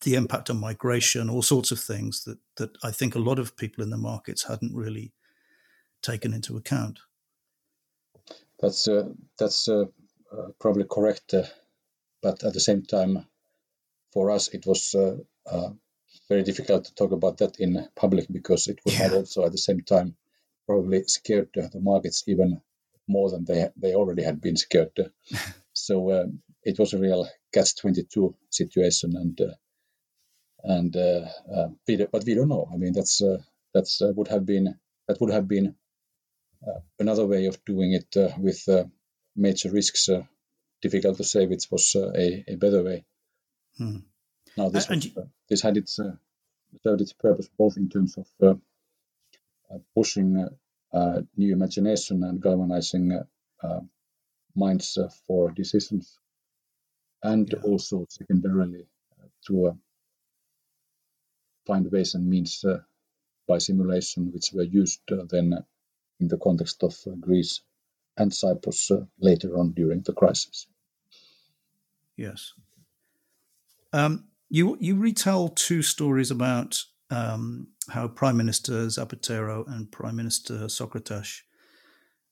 the 0.02 0.16
impact 0.16 0.50
on 0.50 0.60
migration, 0.60 1.30
all 1.30 1.42
sorts 1.42 1.72
of 1.72 1.80
things 1.80 2.24
that 2.24 2.38
that 2.58 2.78
I 2.84 2.92
think 2.92 3.16
a 3.16 3.20
lot 3.20 3.40
of 3.40 3.58
people 3.58 3.84
in 3.84 3.90
the 3.90 3.98
markets 3.98 4.44
hadn't 4.44 4.76
really 4.76 5.12
taken 6.02 6.34
into 6.34 6.56
account. 6.56 7.00
That's 8.60 8.88
uh, 8.88 9.10
that's 9.38 9.68
uh, 9.68 9.86
uh, 10.32 10.50
probably 10.60 10.86
correct, 10.90 11.34
uh, 11.34 11.44
but 12.22 12.44
at 12.44 12.54
the 12.54 12.60
same 12.60 12.84
time, 12.84 13.26
for 14.14 14.32
us 14.32 14.48
it 14.50 14.66
was 14.66 14.96
very 16.30 16.44
difficult 16.44 16.86
to 16.86 16.96
talk 16.96 17.12
about 17.12 17.38
that 17.38 17.60
in 17.60 17.88
public 17.96 18.26
because 18.32 18.68
it 18.68 18.80
would 18.86 18.94
yeah. 18.94 19.04
have 19.04 19.14
also 19.14 19.46
at 19.46 19.52
the 19.52 19.58
same 19.58 19.82
time 19.82 20.16
probably 20.66 21.04
scared 21.04 21.50
the 21.54 21.80
markets 21.80 22.24
even 22.28 22.62
more 23.08 23.30
than 23.30 23.46
they 23.46 23.70
they 23.78 23.94
already 23.94 24.24
had 24.24 24.42
been 24.42 24.58
scared. 24.58 25.12
so 25.74 26.22
um, 26.22 26.42
it 26.64 26.80
was 26.80 26.94
a 26.94 27.00
real 27.00 27.28
catch 27.54 27.76
twenty 27.76 28.04
two 28.04 28.36
situation, 28.50 29.16
and 29.16 29.40
uh, 29.42 29.56
and 30.64 30.96
uh, 30.96 31.26
uh, 31.54 31.68
we, 31.88 32.06
but 32.12 32.24
we 32.26 32.36
don't 32.36 32.50
know. 32.50 32.68
I 32.74 32.78
mean, 32.78 32.94
that's 32.94 33.22
uh, 33.22 33.38
that's 33.74 34.02
uh, 34.02 34.12
would 34.16 34.28
have 34.30 34.46
been 34.46 34.76
that 35.08 35.20
would 35.22 35.32
have 35.32 35.48
been 35.48 35.76
uh, 36.68 36.80
another 37.00 37.26
way 37.26 37.46
of 37.46 37.64
doing 37.66 37.94
it 37.94 38.16
with 38.38 38.68
major 39.36 39.72
risks. 39.72 40.10
difficult 40.82 41.18
to 41.18 41.24
say 41.24 41.48
which 41.48 41.66
was 41.72 41.96
a, 41.96 42.44
a 42.48 42.56
better 42.56 42.84
way. 42.84 43.06
Hmm. 43.78 43.98
Now 44.58 44.70
this 44.70 44.88
was, 44.88 45.08
this 45.50 45.62
had 45.62 45.78
its 45.78 46.00
served 46.84 47.02
its 47.02 47.14
purpose 47.14 47.50
both 47.58 47.78
in 47.78 47.90
terms 47.90 48.18
of 48.18 48.28
uh, 49.72 49.78
pushing 49.96 50.38
uh, 50.38 50.50
Uh, 50.96 51.22
new 51.36 51.52
imagination 51.52 52.24
and 52.24 52.42
galvanizing 52.42 53.12
uh, 53.12 53.24
uh 53.62 53.82
minds 54.56 54.98
uh, 54.98 55.10
for 55.28 55.52
decisions, 55.52 56.18
and 57.22 57.50
yeah. 57.52 57.60
also 57.70 58.06
secondarily 58.08 58.86
to 59.46 59.78
find 61.68 61.92
ways 61.92 62.16
and 62.16 62.30
means 62.30 62.64
by 63.46 63.58
simulation 63.58 64.32
which 64.32 64.54
were 64.54 64.64
used 64.64 65.02
then 65.30 65.66
in 66.22 66.30
the 66.30 66.38
context 66.38 66.82
of 66.82 66.96
Greece 67.20 67.60
and 68.16 68.34
Cyprus 68.34 68.90
later 69.20 69.58
on 69.58 69.74
during 69.74 70.02
the 70.02 70.14
crisis. 70.14 70.68
Yes. 72.16 72.54
Um, 73.92 74.30
you 74.50 74.78
you 74.80 74.96
retell 74.96 75.50
two 75.50 75.82
stories 75.82 76.32
about 76.32 76.86
um, 77.10 77.68
how 77.90 78.08
Prime 78.08 78.38
Minister 78.38 78.88
Zapatero 78.88 79.68
and 79.68 79.92
Prime 79.92 80.16
Minister 80.16 80.68
Socrates 80.70 81.44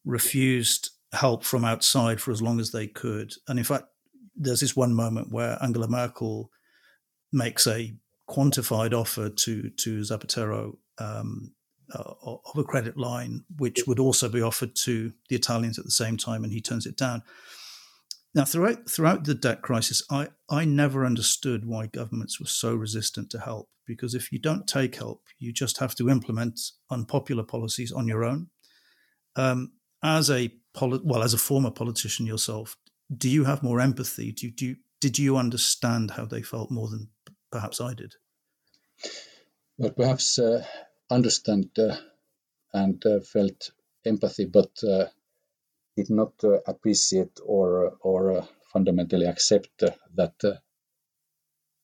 refused 0.05 0.89
help 1.13 1.43
from 1.43 1.63
outside 1.63 2.19
for 2.19 2.31
as 2.31 2.41
long 2.41 2.59
as 2.59 2.71
they 2.71 2.87
could. 2.87 3.33
And 3.47 3.59
in 3.59 3.65
fact, 3.65 3.85
there's 4.35 4.61
this 4.61 4.75
one 4.75 4.93
moment 4.93 5.31
where 5.31 5.57
Angela 5.61 5.87
Merkel 5.87 6.49
makes 7.31 7.67
a 7.67 7.95
quantified 8.29 8.93
offer 8.93 9.29
to 9.29 9.69
to 9.69 9.99
Zapatero 9.99 10.77
um, 10.97 11.53
uh, 11.93 12.13
of 12.23 12.57
a 12.57 12.63
credit 12.63 12.97
line, 12.97 13.43
which 13.57 13.85
would 13.85 13.99
also 13.99 14.29
be 14.29 14.41
offered 14.41 14.75
to 14.75 15.13
the 15.29 15.35
Italians 15.35 15.77
at 15.77 15.85
the 15.85 15.91
same 15.91 16.17
time, 16.17 16.43
and 16.43 16.51
he 16.51 16.61
turns 16.61 16.85
it 16.85 16.97
down. 16.97 17.21
Now, 18.35 18.45
throughout 18.45 18.89
throughout 18.89 19.25
the 19.25 19.35
debt 19.35 19.61
crisis, 19.61 20.01
I, 20.09 20.29
I 20.49 20.65
never 20.65 21.05
understood 21.05 21.65
why 21.65 21.87
governments 21.87 22.39
were 22.39 22.47
so 22.47 22.73
resistant 22.73 23.29
to 23.31 23.39
help. 23.39 23.69
Because 23.85 24.15
if 24.15 24.31
you 24.31 24.39
don't 24.39 24.65
take 24.65 24.95
help, 24.95 25.23
you 25.37 25.51
just 25.51 25.77
have 25.79 25.93
to 25.95 26.09
implement 26.09 26.59
unpopular 26.89 27.43
policies 27.43 27.91
on 27.91 28.07
your 28.07 28.23
own. 28.23 28.47
Um, 29.35 29.73
as 30.01 30.31
a 30.31 30.53
poli- 30.73 31.01
well, 31.03 31.21
as 31.21 31.33
a 31.33 31.37
former 31.37 31.71
politician 31.71 32.25
yourself, 32.25 32.77
do 33.15 33.29
you 33.29 33.43
have 33.43 33.61
more 33.61 33.79
empathy? 33.79 34.31
Do 34.31 34.49
do 34.49 34.75
did 34.99 35.19
you 35.19 35.37
understand 35.37 36.11
how 36.11 36.25
they 36.25 36.41
felt 36.41 36.71
more 36.71 36.89
than 36.89 37.09
perhaps 37.51 37.81
I 37.81 37.93
did? 37.93 38.15
Well, 39.77 39.91
perhaps 39.91 40.39
uh, 40.39 40.65
understand 41.09 41.77
uh, 41.77 41.97
and 42.73 43.05
uh, 43.05 43.19
felt 43.19 43.71
empathy, 44.05 44.45
but 44.45 44.71
uh, 44.83 45.05
did 45.95 46.09
not 46.09 46.33
uh, 46.43 46.59
appreciate 46.65 47.39
or 47.45 47.87
uh, 47.87 47.89
or 48.01 48.31
uh, 48.31 48.45
fundamentally 48.71 49.25
accept 49.25 49.83
uh, 49.83 49.91
that 50.15 50.33
uh, 50.43 50.53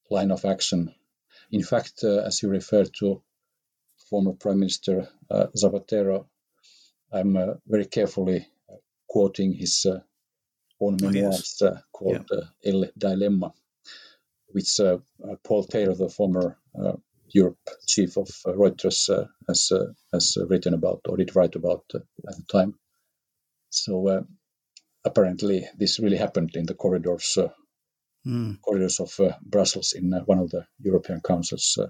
line 0.10 0.32
of 0.32 0.46
action. 0.46 0.94
In 1.52 1.64
fact, 1.64 2.04
uh, 2.04 2.22
as 2.26 2.42
you 2.42 2.50
referred 2.50 2.90
to 3.00 3.22
former 4.10 4.34
Prime 4.34 4.60
Minister 4.60 5.08
Zapatero, 5.32 6.26
I'm 7.12 7.60
very 7.68 7.86
carefully 7.86 8.48
quoting 9.08 9.54
his 9.54 9.86
own 10.80 10.98
memoirs 11.02 11.62
oh, 11.62 11.72
yes. 11.72 11.84
called 11.92 12.30
yeah. 12.32 12.72
El 12.72 12.86
dilema, 12.98 13.52
which 14.48 14.80
Paul 15.44 15.64
Taylor, 15.64 15.96
the 15.96 16.10
former 16.10 16.58
Europe 17.28 17.70
chief 17.86 18.18
of 18.18 18.30
Reuters, 18.46 19.10
has 19.48 19.72
has 20.12 20.38
written 20.48 20.74
about 20.74 21.02
or 21.08 21.18
did 21.18 21.36
write 21.36 21.56
about 21.56 21.86
at 21.96 22.36
the 22.36 22.44
time. 22.52 22.80
So 23.70 24.08
uh, 24.08 24.24
apparently, 25.06 25.68
this 25.78 26.00
really 26.00 26.18
happened 26.18 26.56
in 26.56 26.66
the 26.66 26.74
corridors 26.74 27.38
uh, 27.38 27.50
mm. 28.26 28.62
corridors 28.62 29.00
of 29.00 29.20
uh, 29.20 29.34
Brussels 29.42 29.94
in 29.94 30.14
uh, 30.14 30.22
one 30.22 30.40
of 30.40 30.50
the 30.50 30.66
European 30.80 31.22
councils. 31.22 31.78
Uh, 31.80 31.88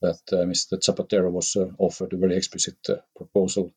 that 0.00 0.20
uh, 0.32 0.44
Mr. 0.44 0.80
Zapatero 0.80 1.30
was 1.30 1.56
offered 1.78 2.12
a 2.12 2.16
very 2.16 2.36
explicit 2.36 2.76
proposal 3.16 3.72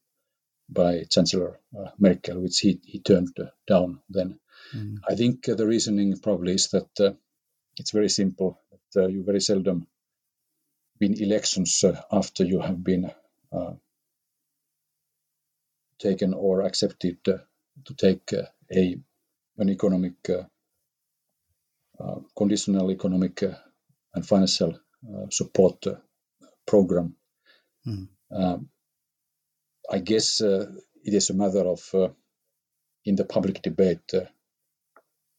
by 0.67 1.03
Chancellor 1.03 1.59
Merkel, 1.99 2.41
which 2.41 2.61
he, 2.61 2.79
he 2.83 2.99
turned 2.99 3.37
down. 3.67 4.01
Then, 4.09 4.39
mm. 4.75 4.95
I 5.07 5.13
think 5.13 5.43
the 5.43 5.67
reasoning 5.67 6.17
probably 6.17 6.55
is 6.55 6.69
that 6.69 7.17
it's 7.77 7.91
very 7.91 8.09
simple. 8.09 8.59
That 8.95 9.11
you 9.11 9.23
very 9.23 9.39
seldom 9.39 9.85
win 10.99 11.13
elections 11.21 11.85
after 12.11 12.43
you 12.43 12.59
have 12.59 12.83
been 12.83 13.11
taken 15.99 16.33
or 16.33 16.61
accepted 16.61 17.17
to 17.23 17.93
take 17.95 18.33
uh, 18.33 18.43
a 18.71 18.97
an 19.57 19.69
economic 19.69 20.13
uh, 20.29 20.43
uh, 21.99 22.19
conditional 22.37 22.91
economic 22.91 23.43
and 24.13 24.25
financial 24.25 24.77
support 25.29 25.85
program. 26.65 27.15
Mm. 27.87 28.07
I 29.91 29.99
guess 29.99 30.41
it 30.41 31.13
is 31.13 31.29
a 31.29 31.33
matter 31.33 31.65
of 31.67 31.81
in 33.05 33.15
the 33.15 33.25
public 33.25 33.61
debate, 33.61 34.11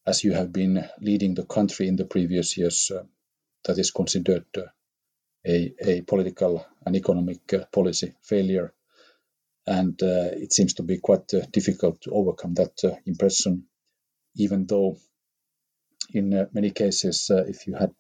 as 0.06 0.22
you 0.24 0.32
have 0.32 0.52
been 0.52 0.88
leading 1.00 1.34
the 1.34 1.44
country 1.44 1.88
in 1.88 1.96
the 1.96 2.04
previous 2.04 2.56
years, 2.56 2.92
that 3.64 3.78
is 3.78 3.90
considered 3.90 4.46
a, 5.46 5.74
a 5.80 6.00
political 6.02 6.66
and 6.84 6.96
economic 6.96 7.52
uh, 7.52 7.64
policy 7.72 8.14
failure. 8.22 8.72
And 9.66 10.00
uh, 10.02 10.30
it 10.32 10.52
seems 10.52 10.74
to 10.74 10.82
be 10.82 10.98
quite 10.98 11.32
uh, 11.34 11.40
difficult 11.50 12.02
to 12.02 12.12
overcome 12.12 12.54
that 12.54 13.00
impression, 13.04 13.64
even 14.36 14.66
though 14.66 14.98
in 16.12 16.48
many 16.52 16.70
cases, 16.70 17.30
if 17.30 17.66
you 17.66 17.74
had 17.74 17.94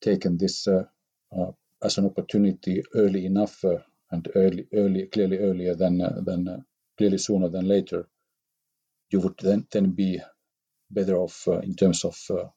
taken 0.00 0.38
this 0.38 0.68
as 1.82 1.98
an 1.98 2.06
opportunity 2.06 2.82
early 2.94 3.26
enough 3.26 3.64
and 4.12 4.28
early, 4.36 4.68
early, 4.72 5.06
clearly 5.06 5.38
earlier 5.38 5.74
than 5.74 5.98
than 5.98 6.64
clearly 6.96 7.18
sooner 7.18 7.48
than 7.48 7.66
later, 7.66 8.06
you 9.10 9.20
would 9.20 9.38
then 9.38 9.66
then 9.72 9.90
be 9.90 10.20
better 10.90 11.16
off 11.16 11.48
uh, 11.48 11.58
in 11.60 11.74
terms 11.74 12.04
of 12.04 12.16
uh, 12.30 12.48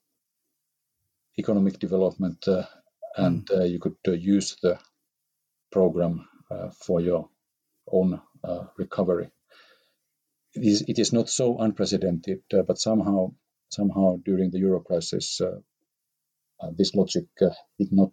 economic 1.38 1.78
development 1.78 2.46
uh, 2.48 2.64
and 3.16 3.46
mm. 3.46 3.60
uh, 3.60 3.64
you 3.64 3.78
could 3.78 3.96
uh, 4.06 4.12
use 4.12 4.56
the 4.62 4.78
program 5.70 6.28
uh, 6.50 6.70
for 6.70 7.00
your 7.00 7.28
own 7.92 8.20
uh, 8.44 8.64
recovery. 8.76 9.30
It 10.54 10.64
is, 10.64 10.84
it 10.88 10.98
is 10.98 11.12
not 11.12 11.28
so 11.28 11.58
unprecedented, 11.58 12.42
uh, 12.52 12.62
but 12.62 12.78
somehow 12.78 13.32
somehow 13.70 14.16
during 14.24 14.50
the 14.50 14.58
euro 14.58 14.80
crisis, 14.80 15.40
uh, 15.42 15.60
this 16.76 16.94
logic 16.94 17.26
did 17.78 17.92
not 17.92 18.12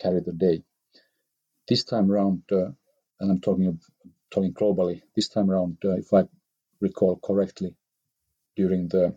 carry 0.00 0.20
the 0.20 0.32
day. 0.32 0.64
This 1.68 1.84
time 1.84 2.10
around, 2.10 2.42
and 2.50 2.76
I'm 3.20 3.40
talking 3.40 3.80
talking 4.30 4.52
globally. 4.52 5.02
This 5.14 5.28
time 5.28 5.50
around, 5.50 5.78
uh, 5.84 5.92
if 5.92 6.12
I 6.12 6.24
recall 6.80 7.16
correctly, 7.16 7.74
during 8.56 8.88
the 8.88 9.16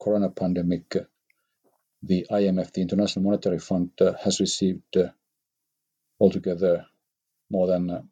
corona 0.00 0.30
pandemic, 0.30 0.96
the 2.02 2.26
IMF, 2.30 2.72
the 2.72 2.82
International 2.82 3.24
Monetary 3.24 3.58
Fund, 3.58 3.90
uh, 4.00 4.12
has 4.22 4.40
received 4.40 4.96
uh, 4.96 5.08
altogether 6.20 6.86
more 7.50 7.66
than 7.66 7.90
uh, 7.90 8.02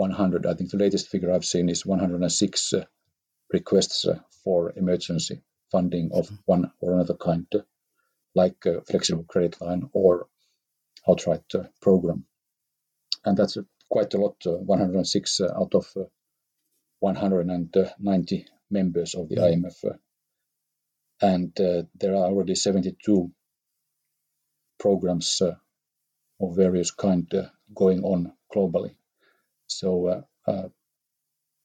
100. 0.00 0.46
I 0.46 0.54
think 0.54 0.70
the 0.70 0.78
latest 0.78 1.08
figure 1.08 1.30
I've 1.30 1.44
seen 1.44 1.68
is 1.68 1.84
106 1.84 2.72
uh, 2.72 2.84
requests 3.52 4.06
uh, 4.06 4.18
for 4.42 4.72
emergency 4.74 5.42
funding 5.70 6.10
of 6.12 6.26
mm-hmm. 6.26 6.36
one 6.46 6.72
or 6.80 6.94
another 6.94 7.14
kind, 7.14 7.46
uh, 7.54 7.58
like 8.34 8.64
a 8.64 8.80
flexible 8.80 9.24
credit 9.24 9.60
line 9.60 9.90
or 9.92 10.26
outright 11.06 11.44
program. 11.82 12.24
And 13.24 13.36
that's 13.36 13.58
quite 13.90 14.14
a 14.14 14.18
lot, 14.18 14.36
106 14.44 15.40
out 15.42 15.74
of 15.74 15.86
190 17.00 18.46
members 18.70 19.14
of 19.14 19.28
the 19.28 19.36
mm-hmm. 19.36 19.66
IMF. 19.66 19.98
And 21.20 21.60
uh, 21.60 21.82
there 21.94 22.14
are 22.14 22.24
already 22.24 22.54
72 22.54 23.30
programs 24.78 25.42
uh, 25.42 25.56
of 26.40 26.56
various 26.56 26.90
kind 26.90 27.32
uh, 27.34 27.48
going 27.74 28.02
on 28.02 28.32
globally. 28.54 28.94
So 29.70 30.24
uh, 30.46 30.68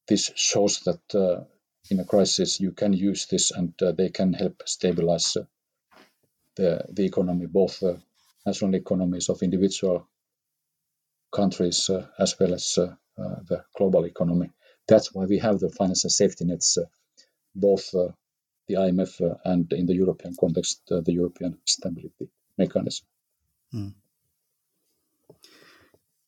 this 0.08 0.32
shows 0.36 0.82
that 0.82 1.46
in 1.90 2.00
a 2.00 2.06
crisis 2.06 2.60
you 2.60 2.72
can 2.72 2.94
use 2.94 3.26
this 3.26 3.52
and 3.52 3.74
they 3.98 4.10
can 4.10 4.34
help 4.34 4.64
stabilize 4.66 5.38
the 6.56 6.86
the 6.90 7.06
economy, 7.06 7.48
both 7.48 7.84
national 8.46 8.76
economies 8.76 9.30
of 9.30 9.42
individual 9.42 10.08
countries 11.36 11.90
uh, 11.90 12.08
as 12.18 12.40
well 12.40 12.54
as 12.54 12.78
uh, 12.78 12.96
uh, 13.18 13.36
the 13.48 13.64
global 13.78 14.06
economy. 14.06 14.52
That's 14.88 15.14
why 15.14 15.26
we 15.26 15.40
have 15.40 15.60
the 15.60 15.70
financial 15.70 16.10
safety 16.10 16.46
nets, 16.46 16.78
both 17.54 17.92
the 17.92 18.76
IMF 18.76 19.40
and 19.44 19.72
in 19.74 19.86
the 19.86 19.96
European 19.96 20.36
context, 20.40 20.82
the 20.88 21.14
European 21.14 21.58
Stability 21.66 22.30
Mechanism. 22.58 23.06
Mm. 23.74 23.94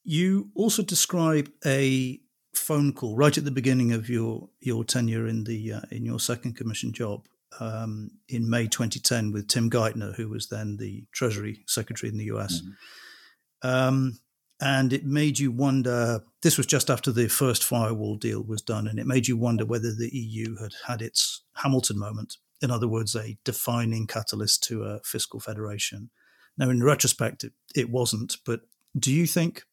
You 0.10 0.52
also 0.56 0.84
describe 0.84 1.52
a 1.66 2.22
phone 2.56 2.94
call 2.94 3.18
right 3.18 3.38
at 3.38 3.44
the 3.44 3.52
beginning 3.52 3.92
of 3.92 4.10
your 4.10 4.48
your 4.62 4.86
tenure 4.86 5.28
in 5.28 5.44
the 5.44 5.74
uh, 5.74 5.82
in 5.92 6.06
your 6.06 6.22
second 6.22 6.56
commission 6.56 6.94
job 6.94 7.28
um, 7.60 8.12
in 8.30 8.50
May 8.50 8.68
2010 8.68 9.34
with 9.34 9.50
Tim 9.50 9.70
Geithner, 9.70 10.16
who 10.16 10.30
was 10.30 10.48
then 10.48 10.78
the 10.78 11.04
Treasury 11.12 11.66
Secretary 11.68 12.10
in 12.10 12.18
the 12.18 12.32
US. 12.36 12.62
Mm-hmm. 12.62 13.68
Um, 13.68 14.20
and 14.62 14.94
it 14.94 15.06
made 15.06 15.40
you 15.40 15.52
wonder. 15.52 16.22
This 16.42 16.56
was 16.56 16.68
just 16.68 16.90
after 16.90 17.12
the 17.12 17.28
first 17.28 17.66
firewall 17.66 18.16
deal 18.16 18.42
was 18.42 18.62
done, 18.62 18.88
and 18.88 19.00
it 19.00 19.08
made 19.08 19.28
you 19.28 19.36
wonder 19.36 19.66
whether 19.66 19.94
the 19.94 20.10
EU 20.14 20.56
had 20.56 20.72
had 20.88 21.02
its 21.02 21.44
Hamilton 21.56 22.00
moment. 22.00 22.38
In 22.62 22.72
other 22.72 22.88
words, 22.88 23.14
a 23.14 23.38
defining 23.44 24.08
catalyst 24.08 24.64
to 24.64 24.84
a 24.84 25.02
fiscal 25.04 25.42
federation. 25.42 26.12
Now, 26.58 26.70
in 26.70 26.82
retrospect, 26.82 27.44
it, 27.44 27.52
it 27.76 27.90
wasn't. 27.90 28.38
But 28.46 28.62
do 28.98 29.12
you 29.14 29.28
think 29.28 29.64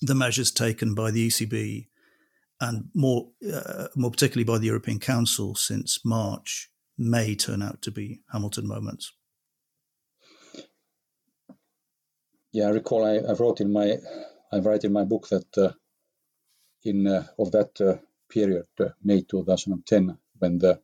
the 0.00 0.14
measures 0.14 0.50
taken 0.50 0.94
by 0.94 1.10
the 1.10 1.28
ECB 1.28 1.88
and 2.60 2.88
more, 2.94 3.28
uh, 3.52 3.86
more 3.96 4.10
particularly 4.10 4.44
by 4.44 4.58
the 4.58 4.66
European 4.66 4.98
Council 4.98 5.54
since 5.54 6.04
March 6.04 6.70
may 6.96 7.34
turn 7.34 7.62
out 7.62 7.82
to 7.82 7.90
be 7.90 8.20
Hamilton 8.32 8.66
moments? 8.66 9.12
Yeah, 12.52 12.66
I 12.66 12.70
recall 12.70 13.04
I, 13.04 13.16
I 13.16 13.34
wrote 13.34 13.60
in 13.60 13.72
my 13.72 13.98
I 14.50 14.58
write 14.58 14.84
in 14.84 14.92
my 14.92 15.04
book 15.04 15.28
that 15.28 15.58
uh, 15.58 15.72
in 16.82 17.06
uh, 17.06 17.26
of 17.38 17.52
that 17.52 17.80
uh, 17.80 17.96
period, 18.30 18.66
uh, 18.80 18.88
May 19.04 19.22
2010, 19.22 20.16
when 20.38 20.58
the 20.58 20.80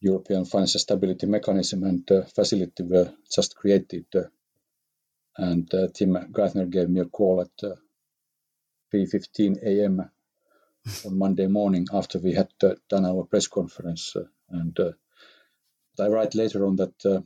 European 0.00 0.44
Financial 0.44 0.78
Stability 0.78 1.26
Mechanism 1.26 1.82
and 1.82 2.08
uh, 2.10 2.22
facility 2.22 2.82
were 2.84 3.12
just 3.34 3.56
created. 3.56 4.06
And 5.36 5.68
Tim 5.94 6.14
Geithner 6.30 6.70
gave 6.70 6.88
me 6.88 7.00
a 7.00 7.06
call 7.06 7.40
at 7.40 7.78
3:15 8.94 9.62
a.m. 9.62 10.10
on 11.04 11.18
Monday 11.18 11.48
morning 11.48 11.86
after 11.92 12.20
we 12.20 12.32
had 12.34 12.48
done 12.88 13.04
our 13.04 13.24
press 13.24 13.48
conference. 13.48 14.16
and 14.50 14.78
I 15.98 16.06
write 16.06 16.34
later 16.36 16.64
on 16.66 16.76
that 16.76 17.24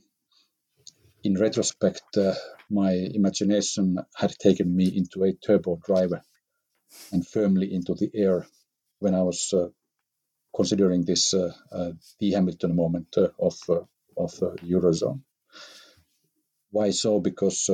in 1.24 1.34
retrospect, 1.34 2.16
uh, 2.16 2.34
my 2.70 2.92
imagination 2.92 3.98
had 4.14 4.30
taken 4.38 4.74
me 4.74 4.86
into 4.96 5.24
a 5.24 5.32
turbo 5.34 5.78
driver 5.84 6.22
and 7.12 7.26
firmly 7.26 7.74
into 7.74 7.94
the 7.94 8.10
air 8.14 8.46
when 9.00 9.14
I 9.14 9.22
was 9.22 9.52
uh, 9.52 9.68
considering 10.54 11.04
this 11.04 11.34
uh, 11.34 11.52
uh, 11.72 11.92
the 12.18 12.32
Hamilton 12.32 12.76
moment 12.76 13.08
uh, 13.16 13.28
of 13.38 13.58
of 14.16 14.32
eurozone. 14.62 15.20
Why 16.70 16.90
so? 16.90 17.20
Because 17.20 17.70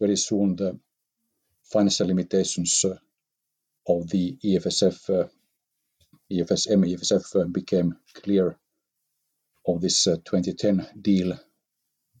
very 0.00 0.16
soon 0.16 0.56
the 0.56 0.78
financial 1.62 2.06
limitations 2.06 2.84
of 3.86 4.08
the 4.08 4.36
EFSF, 4.44 5.28
EFSM, 6.32 6.80
EFSF 6.92 7.52
became 7.52 7.96
clear 8.14 8.56
of 9.66 9.80
this 9.80 10.04
2010 10.04 10.86
deal 11.00 11.38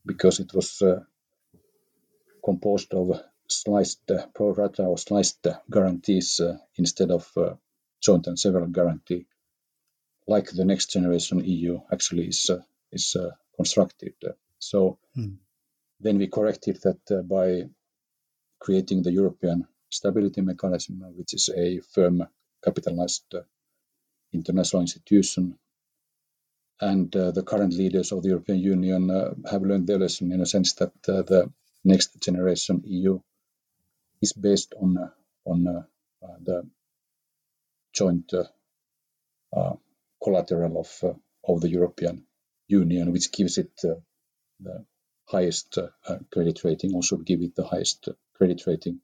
because 0.06 0.40
it 0.40 0.52
was 0.54 0.82
composed 2.44 2.92
of 2.94 3.22
sliced 3.48 4.10
pro 4.34 4.52
rata 4.52 4.84
or 4.84 4.98
sliced 4.98 5.46
guarantees 5.70 6.40
instead 6.76 7.10
of 7.10 7.30
joint 8.00 8.26
and 8.26 8.38
several 8.38 8.66
guarantee 8.66 9.26
like 10.26 10.50
the 10.50 10.64
next 10.64 10.90
generation 10.90 11.44
EU 11.44 11.80
actually 11.92 12.28
is 12.28 12.50
uh, 12.50 12.62
is 12.92 13.16
uh, 13.16 13.30
constructed. 13.56 14.14
So 14.58 14.98
mm. 15.16 15.36
then 16.00 16.18
we 16.18 16.28
corrected 16.28 16.80
that 16.82 17.00
uh, 17.10 17.22
by 17.22 17.64
creating 18.60 19.02
the 19.02 19.12
European 19.12 19.66
Stability 19.94 20.40
Mechanism, 20.40 21.02
which 21.16 21.34
is 21.34 21.48
a 21.56 21.80
firm 21.94 22.26
capitalized 22.64 23.34
international 24.32 24.82
institution. 24.82 25.56
And 26.80 27.14
uh, 27.14 27.30
the 27.30 27.42
current 27.44 27.72
leaders 27.72 28.10
of 28.12 28.22
the 28.22 28.30
European 28.30 28.58
Union 28.58 29.10
uh, 29.10 29.34
have 29.50 29.62
learned 29.62 29.86
their 29.86 29.98
lesson 29.98 30.32
in 30.32 30.40
a 30.40 30.46
sense 30.46 30.72
that 30.74 30.92
uh, 31.08 31.22
the 31.22 31.50
next 31.84 32.20
generation 32.20 32.82
EU 32.86 33.20
is 34.20 34.32
based 34.32 34.74
on 34.80 34.98
uh, 34.98 35.10
on 35.46 35.66
uh, 35.68 35.82
uh, 36.26 36.36
the 36.42 36.66
joint 37.92 38.32
collateral 40.22 40.80
of 40.80 40.90
of 41.46 41.60
the 41.60 41.68
European 41.68 42.26
Union, 42.66 43.12
which 43.12 43.30
gives 43.30 43.58
it 43.58 43.70
the 44.60 44.84
highest 45.26 45.78
uh, 45.78 46.18
credit 46.32 46.64
rating, 46.64 46.94
also 46.94 47.16
give 47.16 47.40
it 47.42 47.54
the 47.54 47.64
highest 47.64 48.08
credit 48.36 48.66
rating 48.66 49.00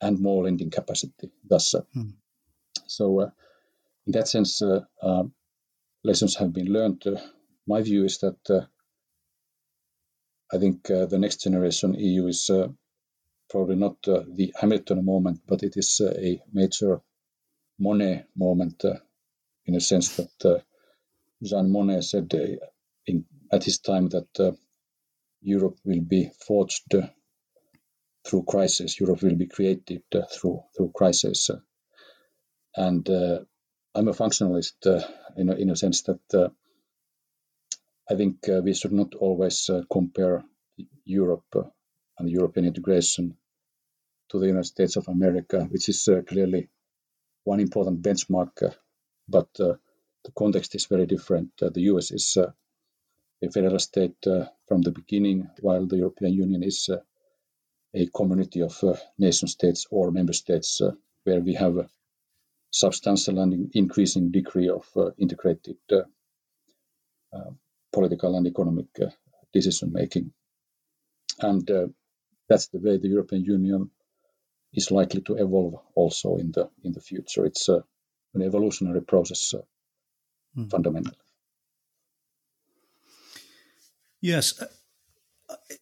and 0.00 0.20
more 0.20 0.44
lending 0.44 0.70
capacity. 0.70 1.30
Thus, 1.48 1.74
uh, 1.74 1.82
hmm. 1.92 2.10
So, 2.86 3.20
uh, 3.20 3.30
in 4.06 4.12
that 4.12 4.28
sense, 4.28 4.62
uh, 4.62 4.80
uh 5.02 5.24
lessons 6.04 6.36
have 6.36 6.52
been 6.52 6.72
learned. 6.72 7.06
Uh, 7.06 7.20
my 7.66 7.82
view 7.82 8.04
is 8.04 8.18
that 8.18 8.68
I 10.52 10.58
think 10.58 10.84
the 10.84 11.18
next 11.18 11.42
generation 11.42 11.94
EU 11.94 12.28
is 12.28 12.48
probably 13.50 13.74
not 13.74 13.96
the 14.02 14.54
Hamilton 14.60 15.04
moment, 15.04 15.40
but 15.48 15.64
it 15.64 15.76
is 15.76 16.00
a 16.00 16.40
major 16.52 17.00
Monnet 17.80 18.26
moment 18.36 18.84
in 19.64 19.74
a 19.74 19.80
sense 19.80 20.16
that 20.16 20.62
Jean 21.42 21.68
Monnet 21.72 22.04
said 22.04 22.32
in, 23.06 23.24
at 23.50 23.64
his 23.64 23.80
time 23.80 24.08
that 24.10 24.56
Europe 25.40 25.78
will 25.84 26.02
be 26.02 26.30
forged 26.46 26.94
through 28.26 28.44
crisis. 28.44 28.98
Europe 29.00 29.22
will 29.22 29.36
be 29.36 29.46
created 29.46 30.02
uh, 30.14 30.22
through 30.32 30.62
through 30.76 30.92
crisis. 30.94 31.50
And 32.76 33.08
uh, 33.08 33.40
I'm 33.94 34.08
a 34.08 34.12
functionalist 34.12 34.86
uh, 34.86 35.02
in, 35.36 35.48
a, 35.48 35.54
in 35.54 35.70
a 35.70 35.76
sense 35.76 36.02
that 36.02 36.34
uh, 36.34 36.48
I 38.10 38.14
think 38.16 38.46
uh, 38.48 38.60
we 38.62 38.74
should 38.74 38.92
not 38.92 39.14
always 39.14 39.70
uh, 39.70 39.82
compare 39.90 40.44
Europe 41.04 41.72
and 42.18 42.28
European 42.28 42.66
integration 42.66 43.36
to 44.30 44.38
the 44.38 44.48
United 44.48 44.66
States 44.66 44.96
of 44.96 45.08
America, 45.08 45.64
which 45.70 45.88
is 45.88 46.08
clearly 46.28 46.68
one 47.44 47.60
important 47.60 48.02
benchmark, 48.02 48.74
but 49.28 49.48
the 49.54 49.78
context 50.36 50.74
is 50.74 50.86
very 50.86 51.06
different. 51.06 51.50
the 51.58 51.82
US 51.92 52.10
is 52.10 52.36
a 52.36 53.50
federal 53.50 53.78
state 53.78 54.16
from 54.66 54.82
the 54.82 54.90
beginning, 54.90 55.48
while 55.60 55.86
the 55.86 55.98
European 55.98 56.32
Union 56.34 56.62
is 56.64 56.90
a 57.94 58.06
community 58.06 58.62
of 58.62 58.76
uh, 58.82 58.94
nation 59.18 59.48
states 59.48 59.86
or 59.90 60.10
member 60.10 60.32
states 60.32 60.80
uh, 60.80 60.92
where 61.24 61.40
we 61.40 61.54
have 61.54 61.76
a 61.76 61.88
substantial 62.70 63.38
and 63.38 63.70
increasing 63.74 64.30
degree 64.30 64.68
of 64.68 64.86
uh, 64.96 65.10
integrated 65.18 65.76
political 67.92 68.36
and 68.36 68.46
economic 68.46 68.86
decision 69.52 69.92
making. 69.92 70.32
And 71.40 71.66
that's 72.48 72.68
the 72.68 72.78
way 72.78 72.98
the 72.98 73.08
European 73.08 73.44
Union 73.44 73.90
is 74.76 74.90
likely 74.90 75.22
to 75.22 75.36
evolve 75.36 75.80
also 75.94 76.36
in 76.36 76.52
the 76.52 76.68
in 76.84 76.92
the 76.92 77.00
future. 77.00 77.46
It's 77.46 77.68
uh, 77.68 77.80
an 78.34 78.42
evolutionary 78.42 79.00
process 79.00 79.54
uh, 79.54 79.62
mm. 80.56 80.70
fundamentally. 80.70 81.16
Yes, 84.20 84.62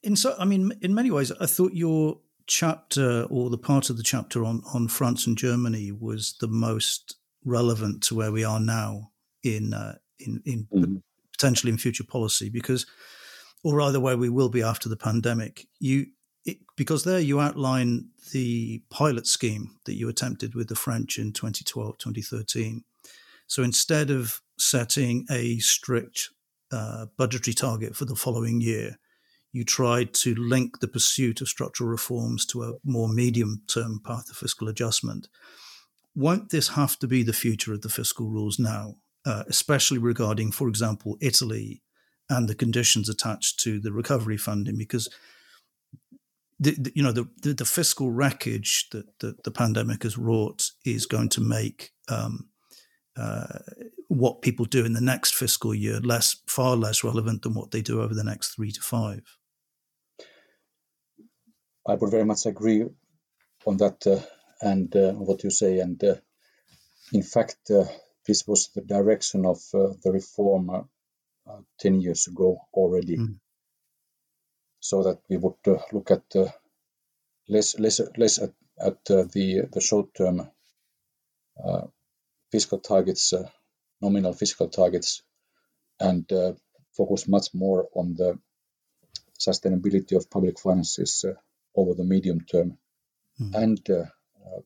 in 0.02 0.16
so, 0.16 0.34
I 0.38 0.44
mean, 0.44 0.72
in 0.82 0.94
many 0.94 1.10
ways, 1.10 1.32
I 1.40 1.46
thought 1.46 1.72
your 1.72 2.18
chapter 2.46 3.26
or 3.30 3.48
the 3.48 3.58
part 3.58 3.88
of 3.90 3.96
the 3.96 4.02
chapter 4.02 4.44
on 4.44 4.62
on 4.72 4.88
France 4.88 5.26
and 5.26 5.36
Germany 5.36 5.92
was 5.92 6.36
the 6.40 6.48
most 6.48 7.16
relevant 7.44 8.02
to 8.04 8.14
where 8.14 8.32
we 8.32 8.44
are 8.44 8.60
now 8.60 9.10
in 9.42 9.74
uh, 9.74 9.96
in 10.18 10.42
in 10.44 10.66
mm-hmm. 10.72 10.96
potentially 11.32 11.72
in 11.72 11.78
future 11.78 12.04
policy 12.04 12.48
because, 12.50 12.86
or 13.62 13.76
rather, 13.76 14.00
where 14.00 14.16
we 14.16 14.28
will 14.28 14.48
be 14.50 14.62
after 14.62 14.88
the 14.88 14.96
pandemic. 14.96 15.66
You 15.78 16.06
it, 16.44 16.58
because 16.76 17.04
there 17.04 17.20
you 17.20 17.40
outline 17.40 18.08
the 18.32 18.82
pilot 18.90 19.26
scheme 19.26 19.76
that 19.86 19.94
you 19.94 20.08
attempted 20.08 20.54
with 20.54 20.68
the 20.68 20.74
French 20.74 21.18
in 21.18 21.32
2012 21.32 21.98
2013. 21.98 22.84
So 23.46 23.62
instead 23.62 24.10
of 24.10 24.40
setting 24.58 25.26
a 25.30 25.58
strict 25.58 26.30
uh, 26.72 27.06
budgetary 27.16 27.54
target 27.54 27.94
for 27.94 28.04
the 28.04 28.16
following 28.16 28.60
year, 28.60 28.98
you 29.54 29.64
tried 29.64 30.12
to 30.12 30.34
link 30.34 30.80
the 30.80 30.88
pursuit 30.88 31.40
of 31.40 31.48
structural 31.48 31.88
reforms 31.88 32.44
to 32.44 32.64
a 32.64 32.72
more 32.84 33.08
medium 33.08 33.62
term 33.68 34.00
path 34.04 34.28
of 34.28 34.36
fiscal 34.36 34.68
adjustment. 34.68 35.28
Won't 36.16 36.50
this 36.50 36.70
have 36.70 36.98
to 36.98 37.06
be 37.06 37.22
the 37.22 37.32
future 37.32 37.72
of 37.72 37.82
the 37.82 37.88
fiscal 37.88 38.28
rules 38.28 38.58
now, 38.58 38.96
uh, 39.24 39.44
especially 39.46 39.98
regarding, 39.98 40.50
for 40.50 40.68
example, 40.68 41.16
Italy 41.20 41.82
and 42.28 42.48
the 42.48 42.56
conditions 42.56 43.08
attached 43.08 43.60
to 43.60 43.78
the 43.78 43.92
recovery 43.92 44.36
funding? 44.36 44.76
Because 44.76 45.08
the, 46.58 46.72
the, 46.72 46.92
you 46.96 47.02
know 47.04 47.12
the, 47.12 47.28
the, 47.42 47.54
the 47.54 47.64
fiscal 47.64 48.10
wreckage 48.10 48.88
that, 48.90 49.20
that 49.20 49.44
the 49.44 49.52
pandemic 49.52 50.02
has 50.02 50.18
wrought 50.18 50.70
is 50.84 51.06
going 51.06 51.28
to 51.28 51.40
make 51.40 51.92
um, 52.08 52.48
uh, 53.16 53.60
what 54.08 54.42
people 54.42 54.64
do 54.64 54.84
in 54.84 54.94
the 54.94 55.00
next 55.00 55.32
fiscal 55.32 55.72
year 55.72 56.00
less 56.00 56.38
far 56.48 56.74
less 56.74 57.04
relevant 57.04 57.42
than 57.42 57.54
what 57.54 57.70
they 57.70 57.82
do 57.82 58.02
over 58.02 58.14
the 58.14 58.24
next 58.24 58.56
three 58.56 58.72
to 58.72 58.80
five. 58.80 59.22
I 61.86 61.94
would 61.94 62.10
very 62.10 62.24
much 62.24 62.46
agree 62.46 62.86
on 63.66 63.76
that 63.78 64.06
uh, 64.06 64.20
and 64.60 64.94
uh, 64.96 65.12
what 65.12 65.44
you 65.44 65.50
say. 65.50 65.80
And 65.80 66.02
uh, 66.02 66.16
in 67.12 67.22
fact, 67.22 67.70
uh, 67.70 67.84
this 68.26 68.46
was 68.46 68.70
the 68.74 68.80
direction 68.80 69.44
of 69.44 69.58
uh, 69.74 69.92
the 70.02 70.12
reform 70.12 70.70
uh, 70.70 70.82
10 71.80 72.00
years 72.00 72.26
ago 72.26 72.58
already. 72.72 73.18
Mm. 73.18 73.38
So 74.80 75.02
that 75.02 75.20
we 75.28 75.36
would 75.38 75.54
look 75.92 76.10
at 76.10 76.24
less, 77.48 77.78
less, 77.78 78.00
less 78.18 78.38
at, 78.38 78.52
at 78.78 79.04
the, 79.06 79.68
the 79.72 79.80
short 79.80 80.14
term 80.14 80.50
fiscal 82.52 82.78
targets, 82.80 83.32
nominal 84.02 84.34
fiscal 84.34 84.68
targets, 84.68 85.22
and 85.98 86.30
focus 86.94 87.26
much 87.26 87.54
more 87.54 87.88
on 87.94 88.14
the 88.14 88.38
sustainability 89.40 90.16
of 90.16 90.28
public 90.28 90.58
finances 90.60 91.24
over 91.74 91.94
the 91.94 92.04
medium 92.04 92.40
term 92.40 92.78
mm. 93.40 93.54
and 93.54 93.80
uh, 93.90 94.04
uh, 94.46 94.60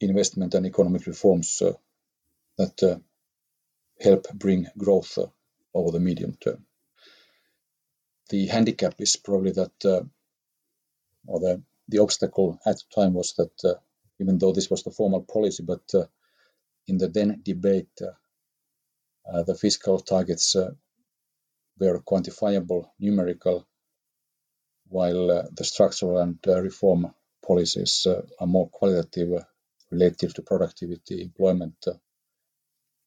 investment 0.00 0.54
and 0.54 0.66
economic 0.66 1.06
reforms 1.06 1.62
uh, 1.62 1.72
that 2.58 3.00
help 4.00 4.26
bring 4.34 4.66
growth 4.76 5.18
over 5.74 5.90
the 5.90 6.00
medium 6.00 6.36
term. 6.42 6.64
The 8.30 8.46
handicap 8.46 8.94
is 8.98 9.16
probably 9.16 9.52
that, 9.52 10.06
or 11.26 11.40
the, 11.40 11.62
the 11.88 11.98
obstacle 11.98 12.58
at 12.66 12.76
the 12.76 13.02
time 13.02 13.14
was 13.14 13.34
that 13.34 13.78
even 14.18 14.38
though 14.38 14.52
this 14.52 14.70
was 14.70 14.82
the 14.82 14.90
formal 14.90 15.22
policy, 15.22 15.62
but 15.62 15.82
in 16.86 16.98
the 16.98 17.08
then 17.08 17.40
debate, 17.44 18.00
uh, 19.32 19.42
the 19.42 19.54
fiscal 19.54 19.98
targets 19.98 20.54
uh, 20.54 20.70
were 21.78 22.00
quantifiable, 22.00 22.90
numerical, 23.00 23.66
while 24.88 25.30
uh, 25.30 25.42
the 25.52 25.64
structural 25.64 26.18
and 26.18 26.38
uh, 26.46 26.60
reform 26.60 27.12
policies 27.46 28.06
uh, 28.08 28.22
are 28.40 28.46
more 28.46 28.68
qualitative, 28.68 29.44
relative 29.90 30.34
to 30.34 30.42
productivity, 30.42 31.22
employment, 31.22 31.86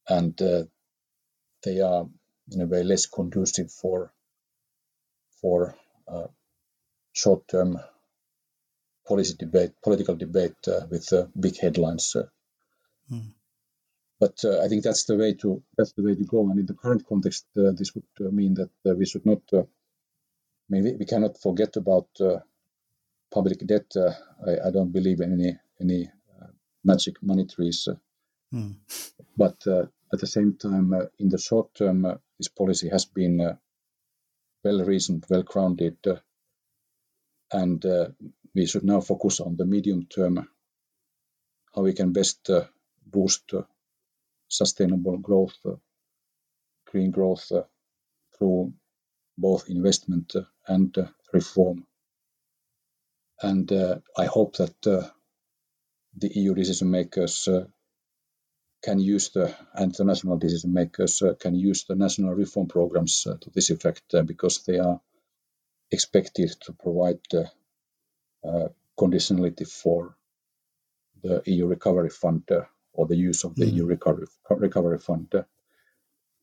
and 0.08 0.36
they 1.62 1.80
are 1.80 2.06
in 2.50 2.60
a 2.60 2.66
way 2.66 2.82
less 2.82 3.06
conducive 3.06 3.70
for 3.70 4.12
for 5.40 5.74
short-term 7.12 7.78
policy 9.06 9.34
debate, 9.38 9.72
political 9.82 10.16
debate 10.16 10.56
uh, 10.68 10.86
with 10.90 11.12
uh, 11.12 11.26
big 11.38 11.58
headlines. 11.58 12.14
Uh. 12.16 12.26
Mm. 13.12 13.32
But 14.20 14.44
I 14.44 14.68
think 14.68 14.84
that's 14.84 15.04
the 15.04 15.16
way 15.16 15.32
to 15.34 15.62
that's 15.76 15.92
the 15.92 16.02
way 16.02 16.14
to 16.14 16.24
go. 16.24 16.48
And 16.50 16.58
in 16.60 16.66
the 16.66 16.74
current 16.74 17.06
context, 17.06 17.46
this 17.54 17.94
would 17.94 18.32
mean 18.32 18.54
that 18.54 18.70
we 18.98 19.06
should 19.06 19.24
not 19.24 19.40
mean, 20.70 20.96
we 20.98 21.04
cannot 21.04 21.40
forget 21.40 21.76
about 21.76 22.08
uh, 22.20 22.38
public 23.30 23.58
debt. 23.66 23.92
Uh, 23.96 24.12
I, 24.46 24.68
I, 24.68 24.70
don't 24.70 24.92
believe 24.92 25.20
in 25.20 25.32
any 25.32 25.58
any 25.80 26.08
uh, 26.40 26.46
magic 26.84 27.22
money 27.22 27.46
trees, 27.46 27.88
mm. 28.54 28.74
but 29.36 29.66
uh, 29.66 29.86
at 30.12 30.20
the 30.20 30.26
same 30.26 30.56
time, 30.56 30.94
uh, 30.94 31.06
in 31.18 31.28
the 31.28 31.38
short 31.38 31.74
term, 31.74 32.02
this 32.38 32.48
policy 32.48 32.88
has 32.88 33.04
been 33.04 33.58
well 34.64 34.84
reasoned, 34.84 35.24
well 35.28 35.42
grounded, 35.42 35.98
and 37.52 37.84
we 38.54 38.66
should 38.66 38.84
now 38.84 39.00
focus 39.00 39.40
on 39.40 39.56
the 39.56 39.64
medium 39.64 40.06
term, 40.06 40.48
how 41.74 41.82
we 41.82 41.92
can 41.92 42.12
best 42.12 42.50
boost 43.06 43.54
sustainable 44.48 45.18
growth, 45.18 45.58
green 46.86 47.10
growth 47.10 47.50
through 48.36 48.72
both 49.40 49.68
investment 49.68 50.34
and 50.66 50.96
uh, 50.98 51.06
reform. 51.32 51.86
And 53.42 53.70
uh, 53.72 53.98
I 54.16 54.26
hope 54.26 54.56
that 54.56 54.86
uh, 54.86 55.08
the 56.16 56.30
EU 56.34 56.54
decision 56.54 56.90
makers 56.90 57.48
can 58.82 58.98
use 58.98 59.30
the 59.30 59.54
international 59.78 60.38
decision 60.38 60.72
makers 60.72 61.22
can 61.38 61.54
use 61.54 61.84
the 61.84 61.94
national 61.94 62.34
reform 62.34 62.66
programs 62.66 63.22
to 63.22 63.50
this 63.54 63.70
effect 63.70 64.14
because 64.26 64.64
they 64.64 64.78
are 64.78 65.00
expected 65.90 66.50
to 66.62 66.72
provide 66.72 67.20
conditionality 68.98 69.66
for 69.68 70.16
the 71.22 71.42
EU 71.46 71.66
recovery 71.66 72.10
fund 72.10 72.48
or 72.92 73.06
the 73.06 73.16
use 73.16 73.44
of 73.44 73.54
the 73.54 73.64
mm. 73.64 73.74
EU 73.74 73.86
recovery, 73.86 74.26
recovery 74.50 74.98
fund. 74.98 75.32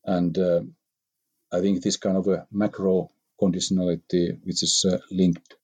And 0.04 0.38
uh, 0.38 0.62
I 1.52 1.60
think 1.60 1.82
this 1.82 1.96
kind 1.96 2.16
of 2.18 2.28
a 2.28 2.46
macro 2.52 3.10
conditionality, 3.40 4.38
which 4.44 4.62
is 4.62 4.84
uh, 4.88 4.98
linked 5.10 5.54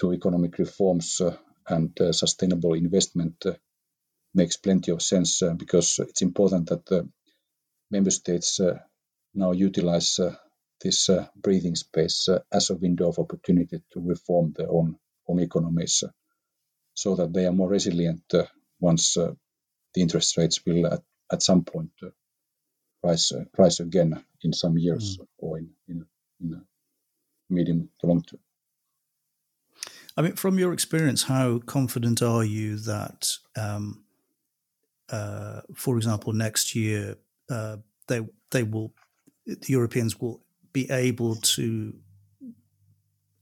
to 0.00 0.12
economic 0.12 0.58
reforms 0.58 1.20
uh, 1.20 1.36
and 1.68 1.98
uh, 2.00 2.12
sustainable 2.12 2.74
investment, 2.74 3.36
uh, 3.46 3.54
makes 4.34 4.56
plenty 4.56 4.92
of 4.92 5.02
sense 5.02 5.42
uh, 5.42 5.54
because 5.54 5.98
it's 6.00 6.22
important 6.22 6.68
that 6.70 6.86
the 6.86 7.08
member 7.90 8.10
states 8.10 8.60
uh, 8.60 8.78
now 9.34 9.52
utilize 9.52 10.20
this 10.82 11.10
breathing 11.36 11.76
space 11.76 12.28
as 12.52 12.70
a 12.70 12.76
window 12.76 13.08
of 13.08 13.18
opportunity 13.18 13.82
to 13.92 14.00
reform 14.00 14.52
their 14.56 14.70
own 14.70 14.96
own 15.28 15.40
economies, 15.40 16.04
so 16.94 17.16
that 17.16 17.32
they 17.32 17.46
are 17.46 17.52
more 17.52 17.68
resilient 17.70 18.22
once 18.80 19.14
the 19.14 19.36
interest 20.02 20.36
rates 20.38 20.64
will 20.66 20.86
at, 20.86 21.02
at 21.32 21.42
some 21.42 21.64
point 21.64 21.90
rise 23.04 23.32
rise 23.58 23.80
again 23.80 24.24
in 24.44 24.52
some 24.52 24.78
years 24.78 25.18
mm. 25.18 25.26
or 25.38 25.58
in 25.58 25.70
in, 25.88 26.04
in 26.40 26.54
a 26.54 26.62
medium 27.52 27.88
to 28.00 28.06
long 28.06 28.22
term. 28.22 28.40
I 30.16 30.22
mean, 30.22 30.34
from 30.34 30.58
your 30.58 30.72
experience, 30.72 31.22
how 31.22 31.58
confident 31.60 32.20
are 32.20 32.44
you 32.44 32.76
that, 32.76 33.30
um, 33.56 34.04
uh, 35.08 35.62
for 35.74 35.96
example, 35.96 36.32
next 36.32 36.74
year 36.74 37.16
uh, 37.50 37.78
they 38.08 38.20
they 38.50 38.62
will 38.62 38.92
the 39.46 39.72
Europeans 39.72 40.20
will 40.20 40.42
be 40.72 40.90
able 40.90 41.36
to 41.36 41.94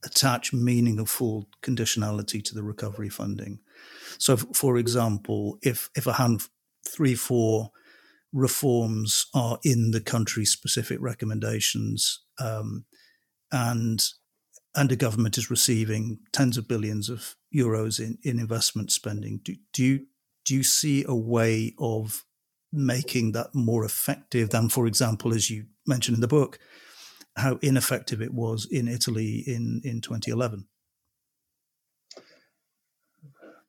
attach 0.05 0.53
meaningful 0.53 1.49
conditionality 1.63 2.43
to 2.43 2.55
the 2.55 2.63
recovery 2.63 3.11
funding. 3.11 3.61
So, 4.19 4.37
for 4.37 4.79
example, 4.79 5.59
if 5.63 5.91
if 5.97 6.07
a 6.07 6.15
hand 6.15 6.43
three 6.87 7.15
four 7.15 7.71
reforms 8.33 9.27
are 9.35 9.59
in 9.65 9.91
the 9.91 10.01
country 10.01 10.45
specific 10.45 10.99
recommendations, 11.01 12.23
um, 12.39 12.85
and 13.51 14.05
and 14.75 14.93
a 14.93 14.97
government 14.97 15.37
is 15.37 15.51
receiving 15.51 16.21
tens 16.33 16.57
of 16.57 16.69
billions 16.69 17.09
of 17.09 17.35
euros 17.55 17.99
in, 17.99 18.19
in 18.23 18.39
investment 18.39 18.93
spending. 18.93 19.41
Do, 19.43 19.57
do 19.73 19.85
you 19.85 20.07
do 20.45 20.55
you 20.55 20.63
see 20.63 21.05
a 21.07 21.15
way 21.15 21.75
of 21.79 22.25
making 22.73 23.33
that 23.33 23.55
more 23.55 23.85
effective 23.85 24.51
than, 24.51 24.69
for 24.69 24.87
example, 24.87 25.35
as 25.35 25.51
you 25.51 25.67
mentioned 25.87 26.17
in 26.17 26.21
the 26.21 26.29
book, 26.29 26.59
how 27.37 27.59
ineffective 27.63 28.23
it 28.23 28.33
was 28.33 28.67
in 28.71 28.89
Italy 28.89 29.43
in, 29.47 29.81
in 29.85 30.01
2011? 30.01 30.67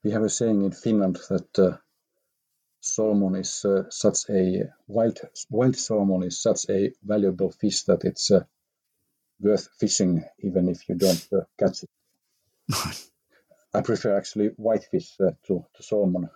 We 0.04 0.12
have 0.12 0.24
a 0.24 0.30
saying 0.30 0.64
in 0.64 0.72
Finland 0.72 1.20
that 1.30 1.60
uh, 1.60 1.78
salmon 2.82 3.36
is 3.36 3.64
uh, 3.64 3.84
such 3.90 4.30
a 4.30 4.72
wild 4.88 5.20
wild 5.50 5.76
salmon 5.78 6.24
is 6.24 6.42
such 6.42 6.66
a 6.70 6.92
valuable 7.04 7.52
fish 7.52 7.84
that 7.84 8.04
it's 8.04 8.32
uh, 8.32 8.44
worth 9.40 9.70
fishing 9.80 10.24
even 10.40 10.68
if 10.68 10.90
you 10.90 10.96
don't 10.96 11.28
uh, 11.32 11.42
catch 11.58 11.84
it. 11.84 11.90
I 13.74 13.82
prefer 13.82 14.18
actually 14.18 14.48
whitefish 14.58 15.16
uh, 15.22 15.32
to, 15.48 15.66
to 15.76 15.84
salmon. 15.84 16.30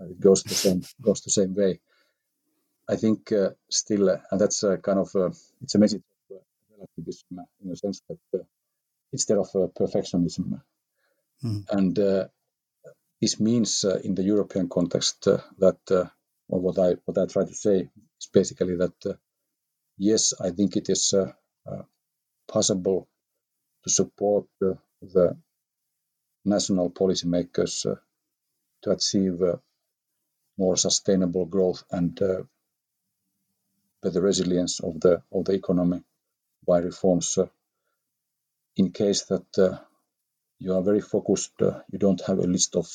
It 0.00 0.20
goes 0.20 0.44
the 0.44 0.54
same 0.54 0.82
goes 1.00 1.20
the 1.20 1.30
same 1.30 1.54
way. 1.54 1.80
I 2.88 2.96
think 2.96 3.32
uh, 3.32 3.50
still, 3.68 4.10
uh, 4.10 4.18
and 4.30 4.40
that's 4.40 4.62
a 4.62 4.78
kind 4.78 5.00
of 5.00 5.10
it's 5.62 5.74
a 5.74 5.78
message 5.78 6.02
of 6.30 6.38
relativism 6.78 7.44
in 7.64 7.72
a 7.72 7.76
sense 7.76 8.02
that 8.08 8.46
instead 9.12 9.38
of 9.38 9.50
perfectionism, 9.74 10.62
mm. 11.44 11.64
and 11.70 12.28
this 13.22 13.40
means 13.40 13.84
uh, 13.84 14.00
in 14.04 14.16
the 14.16 14.24
European 14.24 14.68
context 14.68 15.28
uh, 15.28 15.38
that 15.60 15.80
uh, 15.92 16.06
or 16.50 16.60
what 16.60 16.78
I 16.80 16.96
what 17.06 17.18
I 17.18 17.26
try 17.26 17.46
to 17.46 17.54
say 17.54 17.90
is 18.20 18.28
basically 18.34 18.76
that 18.78 19.18
yes, 19.98 20.34
I 20.40 20.50
think 20.50 20.76
it 20.76 20.90
is 20.90 21.14
possible 22.48 23.08
to 23.84 23.90
support 23.90 24.46
uh, 24.62 24.74
the 25.02 25.36
national 26.44 26.90
policymakers 26.90 27.86
uh, 27.90 27.96
to 28.82 28.90
achieve 28.92 29.42
uh, 29.42 29.56
more 30.58 30.76
sustainable 30.76 31.46
growth 31.46 31.84
and 31.90 32.20
better 34.02 34.20
resilience 34.20 34.80
of 34.80 35.00
the 35.00 35.22
of 35.32 35.44
the 35.46 35.54
economy 35.54 36.02
by 36.66 36.78
reforms. 36.78 37.38
in 38.76 38.90
case 38.92 39.24
that 39.26 39.80
you 40.62 40.74
are 40.74 40.82
very 40.82 41.00
focused, 41.00 41.52
you 41.60 41.98
don't 41.98 42.22
have 42.26 42.38
a 42.38 42.52
list 42.56 42.76
of 42.76 42.86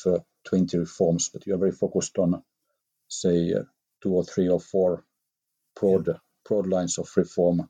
20 0.44 0.78
reforms, 0.78 1.28
but 1.28 1.46
you 1.46 1.54
are 1.54 1.58
very 1.58 1.72
focused 1.72 2.18
on, 2.18 2.42
say, 3.08 3.54
two 4.02 4.12
or 4.12 4.24
three 4.24 4.48
or 4.48 4.60
four 4.60 5.04
broad 5.78 6.08
broad 6.44 6.66
lines 6.66 6.98
of 6.98 7.08
reform 7.16 7.68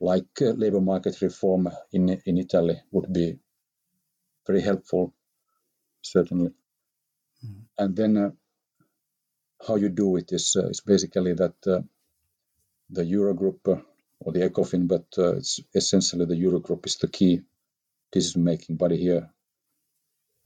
like 0.00 0.40
uh, 0.40 0.52
labor 0.56 0.80
market 0.80 1.20
reform 1.20 1.68
in 1.92 2.20
in 2.24 2.38
Italy 2.38 2.80
would 2.90 3.12
be 3.12 3.38
very 4.46 4.62
helpful, 4.62 5.14
certainly. 6.02 6.50
Mm. 7.44 7.62
And 7.78 7.96
then 7.96 8.16
uh, 8.16 8.30
how 9.66 9.76
you 9.76 9.90
do 9.90 10.16
it 10.16 10.32
is 10.32 10.56
uh, 10.56 10.68
is 10.68 10.80
basically 10.80 11.34
that 11.34 11.66
uh, 11.66 11.82
the 12.88 13.02
Eurogroup 13.02 13.60
uh, 13.68 13.82
or 14.20 14.32
the 14.32 14.48
ECOFIN, 14.48 14.88
but 14.88 15.06
uh, 15.18 15.36
it's 15.36 15.60
essentially 15.74 16.24
the 16.24 16.34
Eurogroup 16.34 16.86
is 16.86 16.96
the 16.96 17.08
key 17.08 17.42
decision-making 18.12 18.76
body 18.76 18.96
here. 18.96 19.30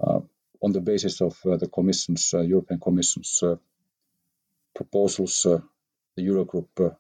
on 0.01 0.73
the 0.73 0.81
basis 0.81 1.21
of 1.21 1.39
the 1.45 1.69
Commission's 1.69 2.33
European 2.33 2.81
Commission's 2.81 3.43
proposals, 4.75 5.43
the 6.17 6.23
Eurogroup 6.23 6.97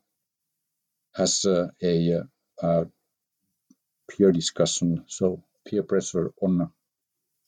has 1.15 1.45
a 1.45 2.25
uh, 2.63 2.85
peer 4.09 4.33
discussion, 4.33 5.05
so 5.07 5.43
peer 5.65 5.83
pressure 5.83 6.33
on 6.41 6.71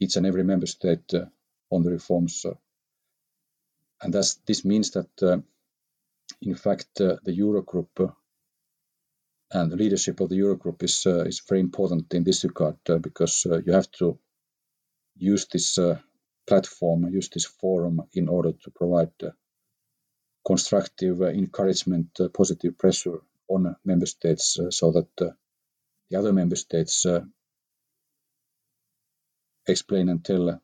each 0.00 0.16
and 0.16 0.26
every 0.26 0.44
member 0.44 0.66
state 0.66 1.12
uh, 1.14 1.26
on 1.70 1.82
the 1.82 1.90
reforms. 1.90 2.44
Uh, 2.44 2.54
and 4.02 4.12
this 4.12 4.64
means 4.64 4.90
that, 4.90 5.08
uh, 5.22 5.38
in 6.42 6.54
fact, 6.54 7.00
uh, 7.00 7.16
the 7.24 7.32
Eurogroup 7.38 8.14
and 9.52 9.70
the 9.70 9.76
leadership 9.76 10.20
of 10.20 10.28
the 10.28 10.38
Eurogroup 10.38 10.82
is, 10.82 11.06
uh, 11.06 11.24
is 11.24 11.42
very 11.48 11.60
important 11.60 12.12
in 12.14 12.24
this 12.24 12.44
regard 12.44 12.76
uh, 12.88 12.98
because 12.98 13.46
uh, 13.46 13.60
you 13.64 13.72
have 13.72 13.90
to 13.92 14.18
use 15.16 15.46
this 15.46 15.78
platform, 16.46 17.08
use 17.08 17.28
this 17.28 17.46
forum 17.46 18.02
in 18.12 18.28
order 18.28 18.52
to 18.52 18.70
provide 18.70 19.12
constructive 20.46 21.22
encouragement, 21.22 22.18
positive 22.32 22.78
pressure 22.78 23.20
on 23.48 23.76
member 23.84 24.06
states 24.06 24.58
uh, 24.58 24.70
so 24.70 24.92
that 24.92 25.08
uh, 25.20 25.32
the 26.10 26.18
other 26.18 26.32
member 26.32 26.56
states 26.56 27.06
uh, 27.06 27.20
explain 29.66 30.08
and 30.08 30.24
tell 30.24 30.60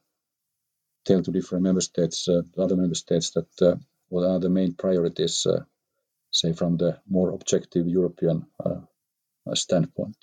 tell 1.05 1.23
to 1.23 1.33
different 1.33 1.65
member 1.65 1.81
states, 1.81 2.27
the 2.27 2.63
other 2.63 2.77
member 2.77 2.95
states 2.95 3.33
that 3.33 3.81
what 4.09 4.25
are 4.25 4.39
the 4.39 4.49
main 4.49 4.73
priorities, 4.75 5.49
say 6.33 6.53
from 6.53 6.77
the 6.77 6.99
more 7.09 7.31
objective 7.31 7.87
European 7.87 8.47
standpoint. 9.55 10.17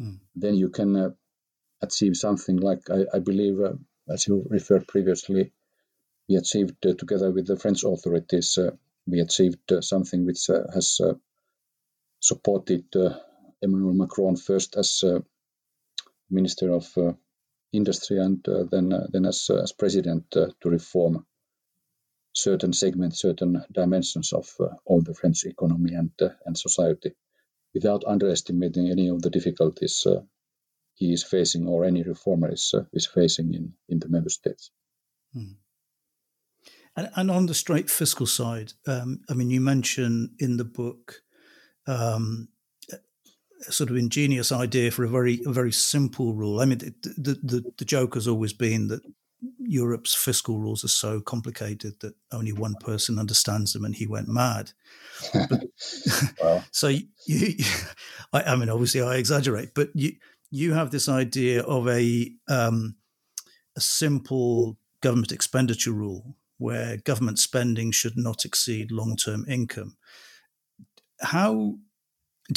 Mm. 0.00 0.18
Then 0.36 0.54
you 0.54 0.68
can 0.68 1.16
achieve 1.82 2.16
something 2.16 2.56
like 2.56 2.90
I, 2.90 3.16
I 3.16 3.18
believe, 3.18 3.58
as 4.08 4.26
you 4.26 4.46
referred 4.48 4.86
previously, 4.86 5.52
we 6.28 6.36
achieved 6.36 6.84
uh, 6.86 6.94
together 6.94 7.30
with 7.30 7.46
the 7.46 7.56
French 7.56 7.84
authorities, 7.84 8.58
uh, 8.58 8.70
we 9.06 9.20
achieved 9.20 9.72
uh, 9.72 9.80
something 9.80 10.26
which 10.26 10.46
has 10.74 11.00
supported 12.20 12.84
uh, 12.94 13.14
Emmanuel 13.62 13.94
Macron 13.94 14.36
first 14.36 14.76
as 14.76 15.02
uh, 15.02 15.20
Minister 16.30 16.72
of 16.72 16.86
uh, 16.96 17.12
Industry 17.72 18.18
and 18.18 18.42
then 18.70 18.94
then 19.12 19.26
as 19.26 19.50
as 19.50 19.72
President 19.72 20.30
to 20.30 20.54
reform 20.64 21.26
certain 22.38 22.72
segments, 22.72 23.20
certain 23.20 23.64
dimensions 23.72 24.32
of 24.32 24.46
of 24.86 25.04
the 25.04 25.14
French 25.14 25.44
economy 25.44 25.94
and 25.94 26.10
and 26.46 26.56
society, 26.56 27.12
without 27.74 28.04
underestimating 28.06 28.90
any 28.90 29.08
of 29.08 29.22
the 29.22 29.30
difficulties 29.30 30.06
he 30.98 31.12
is 31.12 31.22
facing 31.22 31.66
or 31.68 31.84
any 31.84 32.02
reformer 32.02 32.52
is, 32.52 32.74
uh, 32.74 32.82
is 32.92 33.06
facing 33.06 33.54
in, 33.54 33.72
in 33.88 34.00
the 34.00 34.08
member 34.08 34.28
states. 34.28 34.70
Hmm. 35.32 35.52
And, 36.96 37.10
and, 37.14 37.30
on 37.30 37.46
the 37.46 37.54
straight 37.54 37.88
fiscal 37.88 38.26
side, 38.26 38.72
um, 38.88 39.20
I 39.30 39.34
mean, 39.34 39.50
you 39.50 39.60
mention 39.60 40.34
in 40.40 40.56
the 40.56 40.64
book 40.64 41.22
um, 41.86 42.48
sort 43.60 43.90
of 43.90 43.96
ingenious 43.96 44.50
idea 44.50 44.90
for 44.90 45.04
a 45.04 45.08
very 45.08 45.40
a 45.46 45.52
very 45.52 45.70
simple 45.70 46.34
rule. 46.34 46.60
I 46.60 46.64
mean, 46.64 46.78
the, 46.78 47.38
the 47.40 47.72
the 47.78 47.84
joke 47.84 48.14
has 48.14 48.26
always 48.26 48.52
been 48.52 48.88
that 48.88 49.02
Europe's 49.58 50.14
fiscal 50.14 50.58
rules 50.58 50.84
are 50.84 50.88
so 50.88 51.20
complicated 51.20 52.00
that 52.00 52.14
only 52.32 52.52
one 52.52 52.74
person 52.80 53.18
understands 53.18 53.72
them, 53.72 53.84
and 53.84 53.94
he 53.94 54.06
went 54.06 54.28
mad. 54.28 54.72
But, 55.32 55.64
so 56.72 56.88
you, 56.88 57.04
you 57.26 57.64
I, 58.32 58.42
I, 58.42 58.56
mean, 58.56 58.68
obviously, 58.68 59.02
I 59.02 59.16
exaggerate, 59.16 59.74
but 59.74 59.90
you 59.94 60.12
you 60.50 60.72
have 60.72 60.90
this 60.90 61.08
idea 61.08 61.62
of 61.62 61.88
a 61.88 62.32
um, 62.48 62.96
a 63.76 63.80
simple 63.80 64.78
government 65.00 65.32
expenditure 65.32 65.92
rule 65.92 66.36
where 66.56 66.96
government 66.96 67.38
spending 67.38 67.92
should 67.92 68.16
not 68.16 68.44
exceed 68.44 68.90
long 68.90 69.16
term 69.16 69.44
income 69.48 69.96
how 71.20 71.74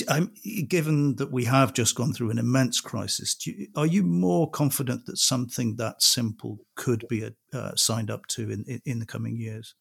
I'm, 0.07 0.33
given 0.69 1.17
that 1.17 1.31
we 1.31 1.45
have 1.45 1.73
just 1.73 1.95
gone 1.95 2.13
through 2.13 2.31
an 2.31 2.37
immense 2.37 2.79
crisis, 2.79 3.35
you, 3.45 3.67
are 3.75 3.85
you 3.85 4.03
more 4.03 4.49
confident 4.49 5.05
that 5.05 5.17
something 5.17 5.75
that 5.77 6.01
simple 6.01 6.59
could 6.75 7.05
be 7.09 7.29
uh, 7.53 7.75
signed 7.75 8.09
up 8.09 8.25
to 8.27 8.49
in, 8.49 8.63
in, 8.67 8.81
in, 8.85 8.99
the 8.99 9.05
coming 9.05 9.35
years? 9.35 9.75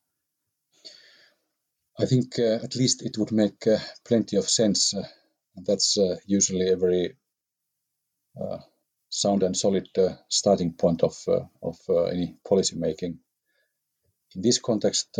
I 1.98 2.06
think 2.06 2.38
uh, 2.38 2.58
at 2.64 2.74
least 2.74 3.02
it 3.02 3.18
would 3.18 3.30
make 3.30 3.66
uh, 3.66 3.78
plenty 4.04 4.36
of 4.36 4.48
sense. 4.48 4.94
Uh, 4.94 5.06
that's 5.64 5.96
uh, 5.96 6.16
usually 6.26 6.68
a 6.70 6.76
very 6.76 7.16
uh, 8.40 8.58
sound 9.10 9.44
and 9.44 9.56
solid 9.56 9.88
starting 10.28 10.72
point 10.72 11.02
of 11.02 11.16
of 11.62 11.76
any 12.10 12.36
policy 12.48 12.76
making. 12.76 13.18
In 14.34 14.42
this 14.42 14.58
context, 14.58 15.18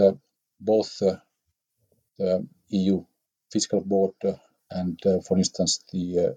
both 0.61 0.99
the 2.19 2.49
EU 2.69 3.05
fiscal 3.53 3.81
board 3.85 4.15
and 4.71 5.01
uh, 5.07 5.21
for 5.21 5.39
instance, 5.39 5.85
the 5.93 6.37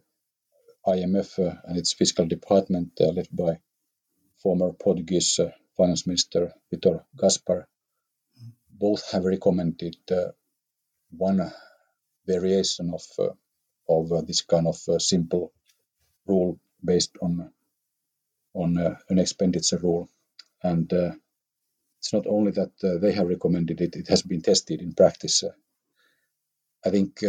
uh, 0.88 0.92
IMF 0.92 1.40
uh, 1.40 1.56
and 1.66 1.78
its 1.78 1.94
fiscal 1.94 2.26
department, 2.28 2.92
led 3.00 3.28
by 3.34 3.60
former 4.42 4.72
Portuguese 4.74 5.40
finance 5.78 6.08
minister 6.08 6.54
Vitor 6.74 7.04
Gaspar, 7.18 7.68
both 8.72 9.12
have 9.12 9.26
recommended 9.26 9.98
one 11.12 11.52
variation 12.28 12.94
of 12.94 13.04
of 13.90 14.28
this 14.28 14.42
kind 14.44 14.68
of 14.68 14.78
simple 15.02 15.54
rule 16.28 16.60
based 16.84 17.18
on 17.22 17.52
on 18.56 18.78
uh, 18.78 18.96
an 19.10 19.20
expenditure 19.20 19.78
rule. 19.78 20.10
And 20.64 20.92
uh, 20.94 21.14
it's 22.00 22.14
not 22.14 22.28
only 22.28 22.52
that 22.54 22.72
uh, 22.84 23.00
they 23.00 23.14
have 23.14 23.28
recommended 23.28 23.82
it, 23.82 23.96
it 23.96 24.08
has 24.10 24.22
been 24.24 24.42
tested 24.42 24.82
in 24.82 24.94
practice. 24.94 25.44
I 26.86 26.90
think 26.92 27.24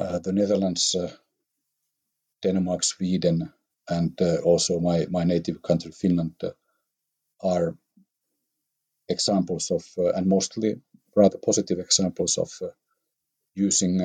the 0.00 0.32
Netherlands, 0.32 0.94
uh, 0.94 1.10
Denmark, 2.42 2.82
Sweden, 2.84 3.52
and 3.88 4.20
uh, 4.22 4.36
also 4.44 4.80
my, 4.80 5.06
my 5.10 5.24
native 5.24 5.60
country, 5.62 5.92
Finland, 5.92 6.34
are 7.42 7.76
examples 9.08 9.70
of, 9.70 9.84
and 9.96 10.26
mostly 10.26 10.80
rather 11.16 11.38
positive 11.38 11.78
examples 11.78 12.38
of 12.38 12.50
using 13.54 14.00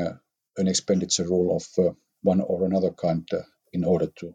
an 0.58 0.68
expenditure 0.68 1.24
rule 1.24 1.56
of 1.56 1.96
one 2.24 2.42
or 2.42 2.66
another 2.66 2.92
kind 2.92 3.30
in 3.72 3.84
order 3.84 4.08
to 4.08 4.34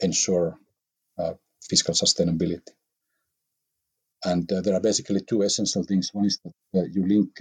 ensure 0.00 0.58
fiscal 1.68 1.94
sustainability. 1.94 2.72
And 4.24 4.50
uh, 4.52 4.60
there 4.62 4.74
are 4.74 4.80
basically 4.80 5.20
two 5.20 5.42
essential 5.42 5.84
things. 5.84 6.10
One 6.12 6.26
is 6.26 6.40
that 6.44 6.80
uh, 6.80 6.84
you 6.84 7.06
link 7.06 7.40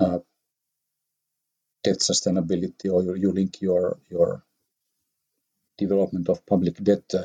uh, 0.00 0.18
debt 1.84 1.98
sustainability 1.98 2.90
or 2.92 3.02
you, 3.02 3.14
you 3.14 3.32
link 3.32 3.60
your 3.60 3.98
your 4.10 4.42
development 5.78 6.28
of 6.28 6.46
public 6.46 6.76
debt 6.82 7.04
uh, 7.14 7.24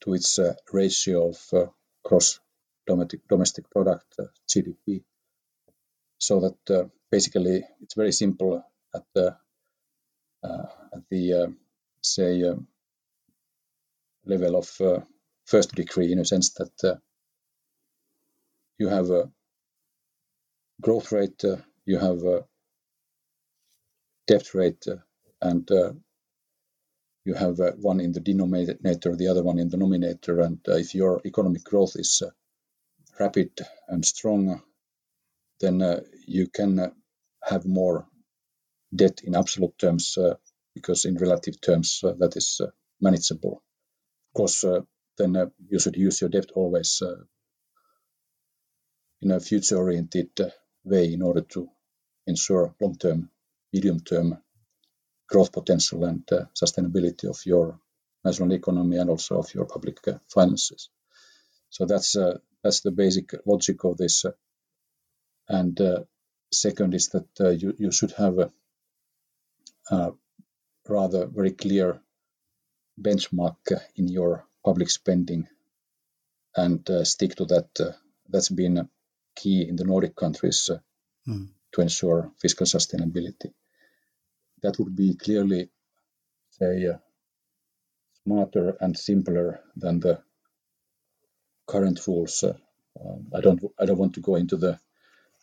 to 0.00 0.14
its 0.14 0.38
uh, 0.38 0.54
ratio 0.72 1.28
of 1.28 1.38
uh, 1.52 1.66
gross 2.04 2.40
domestic 2.86 3.26
domestic 3.28 3.70
product 3.70 4.06
uh, 4.18 4.24
GDP, 4.48 5.02
so 6.18 6.40
that 6.40 6.74
uh, 6.74 6.84
basically 7.10 7.64
it's 7.82 7.94
very 7.94 8.12
simple 8.12 8.64
at 8.94 9.04
the 9.14 9.36
uh, 10.44 10.66
at 10.94 11.02
the 11.10 11.54
say 12.02 12.42
level 14.24 14.56
of 14.56 14.68
first 15.46 15.74
degree 15.74 16.12
in 16.12 16.18
a 16.20 16.24
sense 16.24 16.50
that 16.54 17.00
you 18.78 18.88
have 18.88 19.10
a 19.10 19.30
growth 20.80 21.12
rate, 21.12 21.42
you 21.84 21.98
have 21.98 22.22
a 22.24 22.44
debt 24.30 24.54
rate 24.54 24.86
uh, 24.86 24.96
and 25.42 25.68
uh, 25.72 25.92
you 27.24 27.34
have 27.34 27.58
uh, 27.58 27.72
one 27.72 27.98
in 27.98 28.12
the 28.12 28.20
denominator, 28.20 29.16
the 29.16 29.26
other 29.26 29.42
one 29.42 29.58
in 29.58 29.68
the 29.68 29.76
nominator. 29.76 30.44
And 30.44 30.58
uh, 30.68 30.76
if 30.76 30.94
your 30.94 31.20
economic 31.24 31.64
growth 31.64 31.96
is 31.96 32.22
uh, 32.24 32.30
rapid 33.18 33.50
and 33.88 34.04
strong, 34.04 34.62
then 35.60 35.82
uh, 35.82 36.00
you 36.26 36.46
can 36.46 36.92
have 37.42 37.66
more 37.66 38.06
debt 38.94 39.20
in 39.24 39.34
absolute 39.34 39.76
terms 39.78 40.16
because 40.74 41.04
in 41.04 41.16
relative 41.16 41.60
terms 41.60 42.00
that 42.02 42.36
is 42.36 42.60
manageable. 43.00 43.62
Of 44.28 44.34
course, 44.36 44.64
then 45.18 45.50
you 45.68 45.78
should 45.80 45.96
use 45.96 46.20
your 46.20 46.30
debt 46.30 46.50
always 46.54 47.02
in 49.20 49.30
a 49.30 49.40
future-oriented 49.40 50.52
way 50.84 51.12
in 51.12 51.22
order 51.22 51.42
to 51.42 51.68
ensure 52.26 52.74
long-term 52.80 53.30
medium-term 53.72 54.38
growth 55.28 55.52
potential 55.52 56.04
and 56.04 56.22
uh, 56.32 56.44
sustainability 56.54 57.28
of 57.28 57.38
your 57.46 57.78
national 58.24 58.52
economy 58.52 58.96
and 58.98 59.10
also 59.10 59.38
of 59.38 59.54
your 59.54 59.64
public 59.64 59.98
uh, 60.08 60.18
finances. 60.28 60.90
So 61.70 61.86
that's 61.86 62.16
uh, 62.16 62.38
that's 62.62 62.80
the 62.80 62.90
basic 62.90 63.32
logic 63.46 63.84
of 63.84 63.96
this. 63.96 64.24
and 65.48 65.80
second 66.52 66.94
is 66.94 67.08
that 67.08 67.58
you 67.62 67.74
you 67.78 67.92
should 67.92 68.12
have 68.12 68.38
a, 68.38 68.52
a 69.90 70.12
rather 70.88 71.26
very 71.26 71.52
clear 71.52 72.00
benchmark 73.00 73.72
in 73.96 74.08
your 74.08 74.44
public 74.64 74.90
spending 74.90 75.46
and 76.56 76.88
uh, 76.90 77.04
stick 77.04 77.34
to 77.36 77.44
that. 77.46 77.68
Uh, 77.80 77.92
that's 78.28 78.48
been 78.48 78.88
key 79.36 79.66
in 79.68 79.76
the 79.76 79.84
Nordic 79.84 80.14
countries 80.14 80.70
uh, 80.70 80.78
mm. 81.28 81.48
to 81.72 81.80
ensure 81.80 82.30
fiscal 82.40 82.66
sustainability 82.66 83.52
that 84.62 84.78
would 84.78 84.94
be 84.94 85.14
clearly, 85.14 85.70
say, 86.50 86.86
uh, 86.86 86.98
smarter 88.24 88.76
and 88.80 88.96
simpler 88.96 89.60
than 89.76 90.00
the 90.00 90.22
current 91.66 92.00
rules. 92.06 92.44
Uh, 92.44 92.54
um, 93.00 93.26
I 93.34 93.40
don't 93.40 93.62
I 93.78 93.86
don't 93.86 93.98
want 93.98 94.14
to 94.14 94.20
go 94.20 94.34
into 94.34 94.56
the 94.56 94.78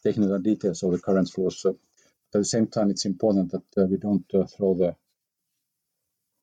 technical 0.03 0.39
details 0.39 0.83
of 0.83 0.91
the 0.91 0.99
current 0.99 1.31
rules. 1.37 1.65
Uh, 1.65 1.71
at 1.71 2.39
the 2.41 2.45
same 2.45 2.67
time, 2.67 2.89
it's 2.89 3.05
important 3.05 3.51
that 3.51 3.81
uh, 3.81 3.85
we 3.85 3.97
don't 3.97 4.25
uh, 4.33 4.45
throw 4.45 4.73
the 4.73 4.95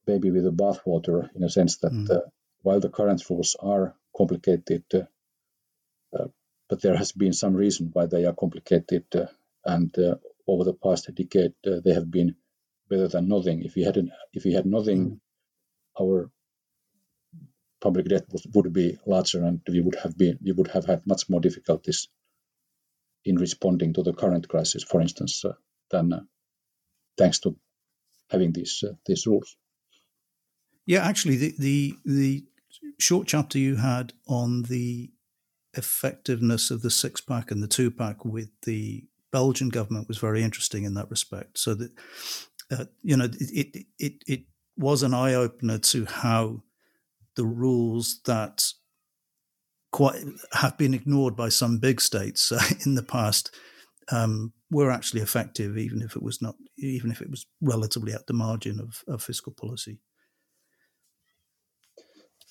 baby 0.07 0.31
with 0.31 0.45
the 0.45 0.53
bathwater 0.53 1.29
in 1.35 1.45
a 1.45 1.51
sense 1.51 1.77
that 1.79 1.93
mm. 1.93 2.21
while 2.63 2.81
the 2.81 2.89
current 2.89 3.23
rules 3.31 3.57
are 3.61 3.95
complicated, 4.17 4.85
but 6.69 6.81
there 6.83 6.97
has 6.97 7.13
been 7.13 7.33
some 7.33 7.55
reason 7.55 7.91
why 7.93 8.07
they 8.07 8.25
are 8.25 8.35
complicated, 8.35 9.05
and 9.65 9.95
over 10.47 10.65
the 10.65 10.75
past 10.75 11.11
decade 11.15 11.55
they 11.63 11.95
have 11.95 12.11
been 12.11 12.37
better 12.95 13.09
than 13.09 13.29
nothing. 13.29 13.63
If 13.63 13.75
we 13.75 13.83
had 13.83 13.97
if 14.33 14.45
we 14.45 14.53
had 14.53 14.67
nothing, 14.67 15.01
mm. 15.05 15.21
our 16.01 16.31
public 17.81 18.07
debt 18.07 18.25
was, 18.31 18.47
would 18.55 18.73
be 18.73 18.99
larger, 19.07 19.45
and 19.45 19.61
we 19.69 19.81
would 19.81 19.97
have 20.03 20.17
been 20.17 20.39
we 20.45 20.53
would 20.53 20.69
have 20.69 20.87
had 20.87 21.07
much 21.07 21.29
more 21.29 21.41
difficulties 21.41 22.09
in 23.25 23.37
responding 23.37 23.95
to 23.95 24.03
the 24.03 24.13
current 24.13 24.49
crisis, 24.49 24.85
for 24.85 25.01
instance, 25.01 25.45
uh, 25.45 25.53
than 25.91 26.13
uh, 26.13 26.21
thanks 27.19 27.39
to 27.41 27.57
having 28.31 28.53
these 28.53 28.85
uh, 28.89 28.95
these 29.07 29.27
rules. 29.27 29.57
Yeah, 30.87 31.07
actually, 31.07 31.37
the, 31.37 31.55
the 31.59 31.95
the 32.05 32.45
short 32.99 33.27
chapter 33.27 33.59
you 33.59 33.77
had 33.77 34.13
on 34.29 34.63
the 34.63 35.11
effectiveness 35.77 36.71
of 36.71 36.83
the 36.83 36.91
six 36.91 37.21
pack 37.21 37.51
and 37.51 37.63
the 37.63 37.69
two 37.69 37.91
pack 37.91 38.25
with 38.25 38.51
the 38.63 39.05
Belgian 39.33 39.69
government 39.69 40.07
was 40.07 40.19
very 40.19 40.45
interesting 40.45 40.85
in 40.85 40.95
that 40.95 41.11
respect. 41.11 41.59
So 41.59 41.75
that 41.75 41.91
uh, 42.71 42.85
you 43.03 43.17
know, 43.17 43.29
it, 43.41 43.87
it, 43.99 44.13
it, 44.27 44.41
was 44.77 45.05
an 45.05 45.15
eye 45.15 45.35
opener 45.35 45.79
to 45.79 46.05
how 46.05 46.61
the 47.37 47.45
rules 47.45 48.21
that 48.27 48.65
quite 49.93 50.21
have 50.53 50.77
been 50.77 50.93
ignored 50.93 51.37
by 51.37 51.49
some 51.49 51.79
big 51.79 52.01
states 52.01 52.51
uh, 52.51 52.61
in 52.85 52.97
the 52.97 53.03
past 53.03 53.55
um, 54.11 54.53
were 54.71 54.91
actually 54.91 55.21
effective, 55.21 55.79
even 55.79 56.03
if 56.03 56.17
it 56.17 56.23
was 56.23 56.43
not, 56.43 56.57
even 56.77 57.13
if 57.13 57.21
it 57.21 57.31
was 57.31 57.47
relatively 57.61 58.13
at 58.13 58.27
the 58.27 58.33
margin 58.33 58.81
of, 58.81 59.05
of 59.07 59.23
fiscal 59.23 59.53
policy. 59.53 60.01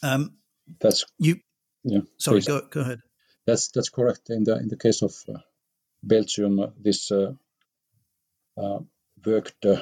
Um, 0.02 0.38
that's 0.80 1.06
you. 1.20 1.38
Yeah. 1.84 2.02
Sorry, 2.18 2.40
go, 2.40 2.62
go 2.70 2.82
ahead. 2.82 3.00
That's 3.46 3.70
that's 3.72 3.90
correct. 3.90 4.30
In 4.30 4.46
the 4.46 4.58
in 4.58 4.70
the 4.70 4.78
case 4.78 5.02
of 5.02 5.14
uh, 5.28 5.40
Belgium, 6.02 6.74
this 6.80 7.12
uh, 7.12 7.34
uh 8.58 8.80
worked 9.26 9.66
uh, 9.66 9.82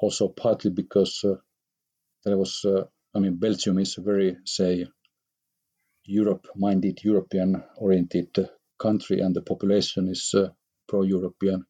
also 0.00 0.28
partly 0.28 0.70
because 0.70 1.24
uh, 1.24 1.36
there 2.24 2.36
was, 2.36 2.64
uh, 2.64 2.84
I 3.14 3.18
mean, 3.18 3.36
Belgium 3.36 3.78
is 3.78 3.98
a 3.98 4.02
very, 4.02 4.36
say, 4.44 4.86
Europe-minded, 6.04 7.04
European-oriented 7.04 8.48
country, 8.78 9.20
and 9.20 9.34
the 9.34 9.42
population 9.42 10.08
is 10.08 10.34
uh, 10.34 10.48
pro-European. 10.88 11.64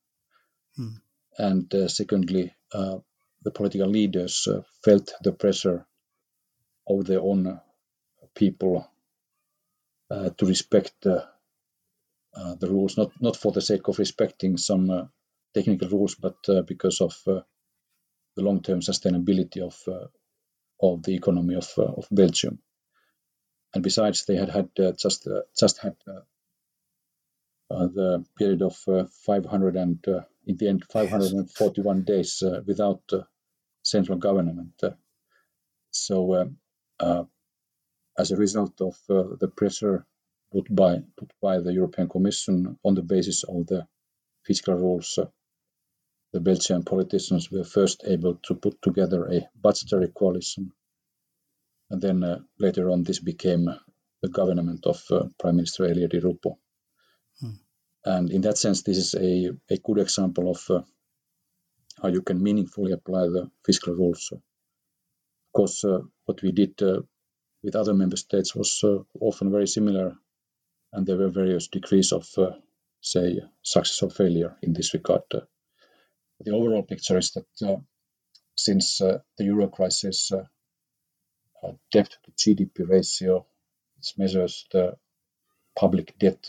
Hmm. 0.76 0.97
And 1.39 1.91
secondly, 1.91 2.55
the 2.72 3.51
political 3.51 3.89
leaders 3.89 4.47
felt 4.85 5.12
the 5.22 5.33
pressure 5.33 5.87
of 6.87 7.07
their 7.07 7.20
own 7.20 7.61
people 8.35 8.87
uh, 10.11 10.31
to 10.37 10.47
respect 10.47 11.07
uh, 11.07 11.24
uh, 12.35 12.55
the 12.57 12.68
rules, 12.68 12.97
not 12.97 13.12
not 13.20 13.37
for 13.37 13.53
the 13.53 13.61
sake 13.61 13.89
of 13.89 13.99
respecting 13.99 14.57
some 14.57 15.11
technical 15.55 15.89
rules, 15.89 16.14
but 16.14 16.37
because 16.66 17.01
of 17.01 17.14
the 18.41 18.47
long-term 18.47 18.80
sustainability 18.80 19.61
of 19.61 19.76
uh, 19.86 20.07
of 20.82 21.03
the 21.03 21.14
economy 21.14 21.55
of 21.55 21.68
uh, 21.78 21.82
of 21.82 22.07
Belgium. 22.11 22.59
And 23.74 23.82
besides, 23.82 24.24
they 24.24 24.36
had 24.36 24.49
had 24.49 24.68
uh, 24.78 24.93
just 24.99 25.28
just 25.59 25.78
had 25.78 25.97
the 27.68 28.24
period 28.36 28.62
of 28.62 28.76
500 29.26 29.76
and 29.76 30.05
in 30.47 30.57
the 30.57 30.68
end 30.68 30.84
541 30.91 32.03
days 32.03 32.43
without 32.66 33.03
central 33.82 34.18
government. 34.18 34.82
so 35.91 36.51
um, 36.99 37.28
as 38.18 38.32
a 38.32 38.36
result 38.36 38.80
of 38.80 38.97
uh, 39.09 39.36
the 39.41 39.49
pressure 39.49 40.05
put 40.53 40.66
by 40.74 40.97
put 41.16 41.30
by 41.41 41.61
the 41.61 41.72
European 41.72 42.09
Commission 42.09 42.78
on 42.84 42.95
the 42.95 43.03
basis 43.03 43.45
of 43.45 43.66
the 43.66 43.86
fiscal 44.45 44.74
rules, 44.74 45.18
uh, 45.18 45.26
the 46.33 46.41
Belgian 46.41 46.85
politicians 46.85 47.51
were 47.51 47.64
first 47.64 48.03
able 48.07 48.37
to 48.45 48.55
put 48.55 48.81
together 48.83 49.26
a 49.26 49.49
budgetary 49.61 50.09
coalition, 50.09 50.72
and 51.91 52.01
then 52.01 52.22
uh, 52.22 52.39
later 52.59 52.91
on 52.91 53.03
this 53.03 53.18
became 53.18 53.68
the 54.22 54.28
government 54.28 54.87
of 54.87 55.03
uh, 55.11 55.24
Prime 55.39 55.57
Minister 55.57 55.87
Elio 55.87 56.07
Di 56.07 56.20
Rupo. 56.20 56.59
Hmm. 57.41 57.51
And 58.05 58.31
in 58.31 58.43
that 58.43 58.59
sense, 58.59 58.83
this 58.83 58.97
is 58.97 59.14
a, 59.14 59.51
a 59.68 59.76
good 59.78 59.99
example 59.99 60.51
of 60.51 60.64
uh, 60.70 60.83
how 62.01 62.09
you 62.09 62.22
can 62.22 62.43
meaningfully 62.43 62.93
apply 62.93 63.22
the 63.22 63.51
fiscal 63.64 63.95
rules. 63.95 64.33
Of 64.33 64.41
course, 65.53 65.85
uh, 65.85 66.01
what 66.26 66.43
we 66.43 66.53
did 66.53 66.81
with 67.62 67.76
other 67.76 67.95
member 67.95 68.16
states 68.16 68.55
was 68.55 68.81
uh, 68.85 68.99
often 69.20 69.51
very 69.51 69.66
similar, 69.66 70.16
and 70.93 71.07
there 71.07 71.16
were 71.16 71.28
various 71.28 71.68
degrees 71.68 72.12
of, 72.12 72.26
uh, 72.39 72.53
say, 73.01 73.41
success 73.62 74.03
or 74.03 74.11
failure 74.11 74.57
in 74.62 74.72
this 74.72 74.95
regard. 74.95 75.22
Uh, 76.41 76.45
the 76.45 76.53
overall 76.53 76.82
picture 76.82 77.18
is 77.18 77.32
that 77.32 77.82
since 78.57 78.99
the 78.99 79.22
euro 79.38 79.68
crisis, 79.68 80.32
debt 81.93 82.16
to 82.24 82.30
GDP 82.32 82.88
ratio, 82.88 83.47
it 83.99 84.12
measures 84.16 84.66
the 84.72 84.97
public 85.76 86.18
debt 86.18 86.49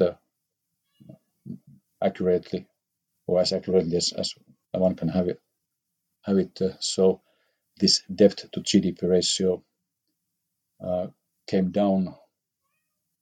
accurately 2.02 2.66
or 3.28 3.40
as 3.40 3.54
accurately 3.54 3.98
as, 3.98 4.12
as 4.14 4.34
one 4.72 4.96
can 4.96 5.10
have 5.10 5.28
it. 5.28 5.40
Have 6.24 6.38
it. 6.38 6.62
Uh, 6.62 6.74
so 6.80 7.22
this 7.78 8.04
debt 8.14 8.38
to 8.52 8.62
GDP 8.62 9.10
ratio 9.10 9.64
uh, 10.84 11.08
came 11.48 11.72
down 11.72 12.14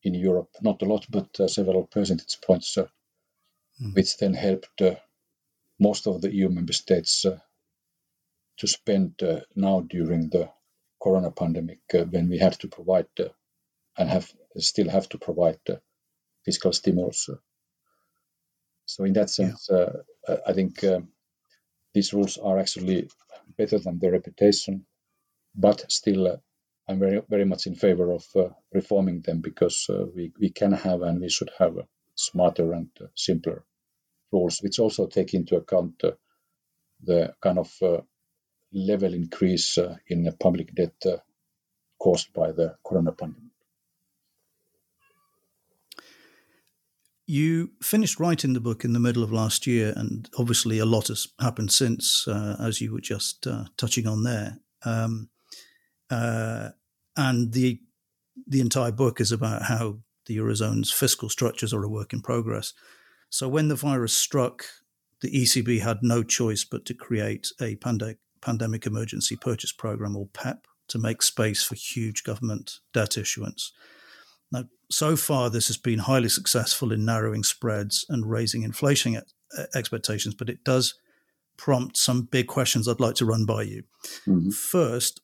in 0.03 0.13
Europe, 0.13 0.49
not 0.61 0.81
a 0.81 0.85
lot, 0.85 1.05
but 1.09 1.39
uh, 1.39 1.47
several 1.47 1.85
percentage 1.87 2.37
points, 2.41 2.77
mm. 2.77 3.95
which 3.95 4.17
then 4.17 4.33
helped 4.33 4.81
most 5.79 6.07
of 6.07 6.21
the 6.21 6.33
EU 6.33 6.49
member 6.49 6.73
states 6.73 7.25
to 8.57 8.67
spend 8.67 9.21
now 9.55 9.81
during 9.81 10.29
the 10.29 10.49
corona 11.01 11.31
pandemic 11.31 11.79
when 12.11 12.29
we 12.29 12.37
had 12.37 12.53
to 12.59 12.67
provide 12.67 13.07
and 13.97 14.09
have 14.09 14.31
still 14.57 14.89
have 14.89 15.07
to 15.09 15.17
provide 15.17 15.59
fiscal 16.45 16.73
stimulus. 16.73 17.29
So 18.85 19.03
in 19.03 19.13
that 19.13 19.29
sense, 19.29 19.69
yeah. 19.71 19.87
uh, 20.27 20.37
I 20.47 20.53
think 20.53 20.83
um, 20.83 21.09
these 21.93 22.13
rules 22.13 22.37
are 22.37 22.57
actually 22.57 23.09
better 23.57 23.77
than 23.77 23.99
their 23.99 24.11
reputation, 24.11 24.85
but 25.55 25.91
still 25.91 26.27
uh, 26.27 26.37
I'm 26.87 26.99
very 26.99 27.21
very 27.29 27.45
much 27.45 27.67
in 27.67 27.75
favor 27.75 28.11
of 28.11 28.25
uh, 28.35 28.49
reforming 28.73 29.21
them 29.21 29.41
because 29.41 29.87
uh, 29.89 30.05
we 30.15 30.31
we 30.39 30.49
can 30.49 30.71
have 30.71 31.01
and 31.03 31.21
we 31.21 31.29
should 31.29 31.51
have 31.59 31.77
a 31.77 31.87
smarter 32.15 32.73
and 32.73 32.89
uh, 32.99 33.07
simpler 33.15 33.63
rules, 34.31 34.59
which 34.61 34.79
also 34.79 35.07
take 35.07 35.33
into 35.33 35.55
account 35.55 36.03
uh, 36.03 36.11
the 37.03 37.33
kind 37.41 37.59
of 37.59 37.71
uh, 37.81 38.01
level 38.73 39.13
increase 39.13 39.77
uh, 39.77 39.97
in 40.07 40.23
the 40.23 40.31
public 40.31 40.73
debt 40.75 41.01
caused 41.97 42.33
by 42.33 42.51
the 42.51 42.75
corona 42.85 43.11
pandemic. 43.11 43.51
You 47.25 47.71
finished 47.83 48.19
writing 48.19 48.53
the 48.53 48.59
book 48.59 48.83
in 48.83 48.93
the 48.93 48.99
middle 48.99 49.23
of 49.23 49.31
last 49.31 49.67
year, 49.67 49.93
and 49.95 50.27
obviously 50.39 50.79
a 50.79 50.85
lot 50.85 51.09
has 51.09 51.27
happened 51.39 51.71
since, 51.71 52.27
as 52.27 52.81
you 52.81 52.91
were 52.91 53.01
just 53.01 53.45
touching 53.77 54.07
on 54.07 54.23
there. 54.23 54.59
Um, 54.83 55.29
uh, 56.09 56.69
and 57.15 57.51
the 57.53 57.79
the 58.47 58.61
entire 58.61 58.91
book 58.91 59.19
is 59.19 59.31
about 59.31 59.63
how 59.63 59.99
the 60.25 60.37
eurozone's 60.37 60.91
fiscal 60.91 61.29
structures 61.29 61.73
are 61.73 61.83
a 61.83 61.89
work 61.89 62.13
in 62.13 62.21
progress. 62.21 62.73
So 63.29 63.47
when 63.47 63.67
the 63.67 63.75
virus 63.75 64.13
struck, 64.13 64.65
the 65.21 65.31
ECB 65.31 65.81
had 65.81 65.99
no 66.01 66.23
choice 66.23 66.63
but 66.63 66.85
to 66.85 66.93
create 66.93 67.47
a 67.61 67.75
pandemic 67.75 68.17
pandemic 68.41 68.85
emergency 68.85 69.35
purchase 69.35 69.71
program 69.71 70.15
or 70.15 70.27
PEP 70.27 70.65
to 70.87 70.97
make 70.97 71.21
space 71.21 71.63
for 71.63 71.75
huge 71.75 72.23
government 72.23 72.79
debt 72.93 73.17
issuance. 73.17 73.73
Now, 74.51 74.63
so 74.89 75.15
far, 75.15 75.49
this 75.49 75.67
has 75.67 75.77
been 75.77 75.99
highly 75.99 76.29
successful 76.29 76.91
in 76.91 77.05
narrowing 77.05 77.43
spreads 77.43 78.05
and 78.09 78.29
raising 78.29 78.63
inflation 78.63 79.21
expectations, 79.75 80.35
but 80.35 80.49
it 80.49 80.63
does 80.63 80.95
prompt 81.57 81.97
some 81.97 82.23
big 82.23 82.47
questions 82.47 82.87
I'd 82.87 82.99
like 82.99 83.15
to 83.15 83.25
run 83.25 83.45
by 83.45 83.63
you. 83.63 83.83
Mm-hmm. 84.25 84.51
First, 84.51 85.21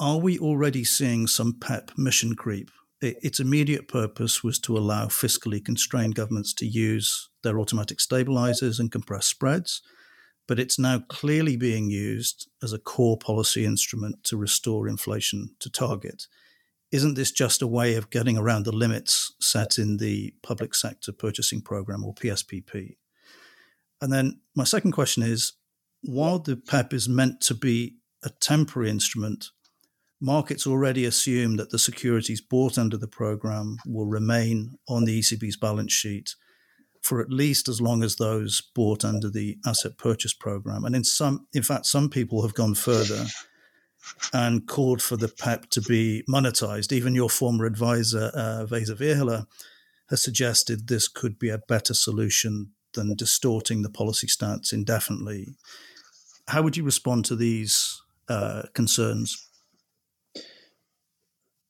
are 0.00 0.18
we 0.18 0.38
already 0.38 0.84
seeing 0.84 1.26
some 1.26 1.54
PEP 1.58 1.92
mission 1.96 2.34
creep? 2.34 2.70
Its 3.00 3.38
immediate 3.38 3.86
purpose 3.86 4.42
was 4.42 4.58
to 4.58 4.76
allow 4.76 5.06
fiscally 5.06 5.64
constrained 5.64 6.16
governments 6.16 6.52
to 6.54 6.66
use 6.66 7.28
their 7.42 7.60
automatic 7.60 8.00
stabilizers 8.00 8.80
and 8.80 8.90
compress 8.90 9.26
spreads, 9.26 9.82
but 10.48 10.58
it's 10.58 10.78
now 10.78 10.98
clearly 11.08 11.56
being 11.56 11.90
used 11.90 12.48
as 12.60 12.72
a 12.72 12.78
core 12.78 13.16
policy 13.16 13.64
instrument 13.64 14.24
to 14.24 14.36
restore 14.36 14.88
inflation 14.88 15.50
to 15.60 15.70
target. 15.70 16.26
Isn't 16.90 17.14
this 17.14 17.30
just 17.30 17.62
a 17.62 17.66
way 17.66 17.94
of 17.94 18.10
getting 18.10 18.36
around 18.36 18.64
the 18.64 18.72
limits 18.72 19.32
set 19.40 19.78
in 19.78 19.98
the 19.98 20.34
Public 20.42 20.74
Sector 20.74 21.12
Purchasing 21.12 21.60
Program 21.60 22.02
or 22.02 22.14
PSPP? 22.14 22.96
And 24.00 24.12
then 24.12 24.40
my 24.56 24.64
second 24.64 24.92
question 24.92 25.22
is 25.22 25.52
while 26.02 26.38
the 26.38 26.56
PEP 26.56 26.94
is 26.94 27.08
meant 27.08 27.40
to 27.42 27.54
be 27.54 27.98
a 28.24 28.30
temporary 28.30 28.90
instrument, 28.90 29.50
markets 30.20 30.66
already 30.66 31.04
assume 31.04 31.56
that 31.56 31.70
the 31.70 31.78
securities 31.78 32.40
bought 32.40 32.78
under 32.78 32.96
the 32.96 33.08
program 33.08 33.78
will 33.86 34.06
remain 34.06 34.78
on 34.88 35.04
the 35.04 35.20
ECB's 35.20 35.56
balance 35.56 35.92
sheet 35.92 36.34
for 37.02 37.20
at 37.20 37.30
least 37.30 37.68
as 37.68 37.80
long 37.80 38.02
as 38.02 38.16
those 38.16 38.60
bought 38.74 39.04
under 39.04 39.30
the 39.30 39.56
asset 39.64 39.96
purchase 39.96 40.34
program. 40.34 40.84
And 40.84 40.94
in 40.94 41.04
some, 41.04 41.46
in 41.52 41.62
fact, 41.62 41.86
some 41.86 42.10
people 42.10 42.42
have 42.42 42.54
gone 42.54 42.74
further 42.74 43.26
and 44.32 44.66
called 44.66 45.02
for 45.02 45.16
the 45.16 45.28
PEP 45.28 45.70
to 45.70 45.80
be 45.82 46.24
monetized. 46.28 46.92
Even 46.92 47.14
your 47.14 47.30
former 47.30 47.64
advisor, 47.64 48.30
uh, 48.34 48.66
Vesa 48.68 49.46
has 50.10 50.22
suggested 50.22 50.88
this 50.88 51.08
could 51.08 51.38
be 51.38 51.50
a 51.50 51.58
better 51.58 51.94
solution 51.94 52.72
than 52.94 53.14
distorting 53.14 53.82
the 53.82 53.90
policy 53.90 54.26
stance 54.26 54.72
indefinitely. 54.72 55.48
How 56.48 56.62
would 56.62 56.76
you 56.76 56.84
respond 56.84 57.24
to 57.26 57.36
these 57.36 58.00
uh, 58.28 58.62
concerns? 58.74 59.47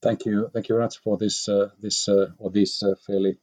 Thank 0.01 0.27
you. 0.27 0.49
Thank 0.53 0.69
you 0.69 0.77
very 0.77 0.85
much 0.85 0.99
for 0.99 1.17
this 1.17 1.49
uh, 1.49 1.71
this 1.81 2.09
uh, 2.09 2.31
or 2.39 2.51
these 2.51 2.83
uh, 2.83 2.95
fairly 3.07 3.39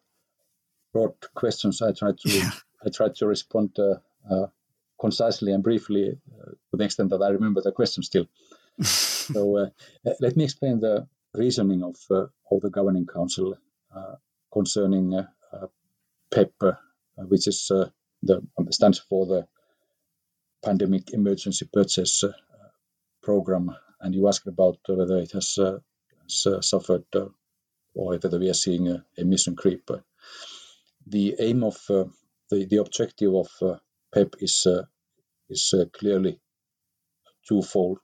broad 0.93 1.13
questions. 1.33 1.81
I 1.81 1.91
tried 1.91 2.17
to 2.19 2.29
yeah. 2.29 2.49
I 2.85 2.89
tried 2.89 3.15
to 3.15 3.27
respond 3.27 3.77
uh, 3.77 3.95
uh, 4.29 4.47
concisely 4.99 5.51
and 5.51 5.63
briefly 5.63 6.11
uh, 6.11 6.51
to 6.51 6.77
the 6.77 6.83
extent 6.85 7.09
that 7.09 7.21
I 7.21 7.29
remember 7.29 7.61
the 7.61 7.73
question 7.73 8.03
still. 8.03 8.27
so 8.81 9.69
let 10.19 10.37
me 10.37 10.45
explain 10.45 10.79
the 10.79 11.07
reasoning 11.33 11.83
of 11.83 11.95
of 12.09 12.61
the 12.61 12.69
governing 12.69 13.05
council 13.05 13.57
concerning 14.51 15.25
PEP, 16.31 16.53
which 17.17 17.47
is 17.47 17.71
the 18.23 18.41
stands 18.69 18.99
for 18.99 19.25
the 19.25 19.47
Pandemic 20.63 21.11
Emergency 21.11 21.67
Purchase 21.71 22.23
Program. 23.21 23.75
And 24.01 24.13
you 24.13 24.27
asked 24.27 24.47
about 24.47 24.79
whether 24.87 25.17
it 25.17 25.31
has 25.31 25.57
suffered 26.27 27.05
uh, 27.15 27.25
or 27.93 28.17
whether 28.17 28.39
we 28.39 28.49
are 28.49 28.53
seeing 28.53 28.87
a, 28.89 29.05
a 29.17 29.23
mission 29.23 29.55
creep. 29.55 29.89
the 31.07 31.35
aim 31.39 31.63
of 31.63 31.77
uh, 31.89 32.05
the, 32.49 32.77
objective 32.77 33.33
of 33.33 33.47
uh, 33.61 33.77
PEP 34.13 34.35
is 34.39 34.65
uh, 34.67 34.83
is 35.49 35.73
uh, 35.73 35.85
clearly 35.93 36.39
twofold. 37.47 37.99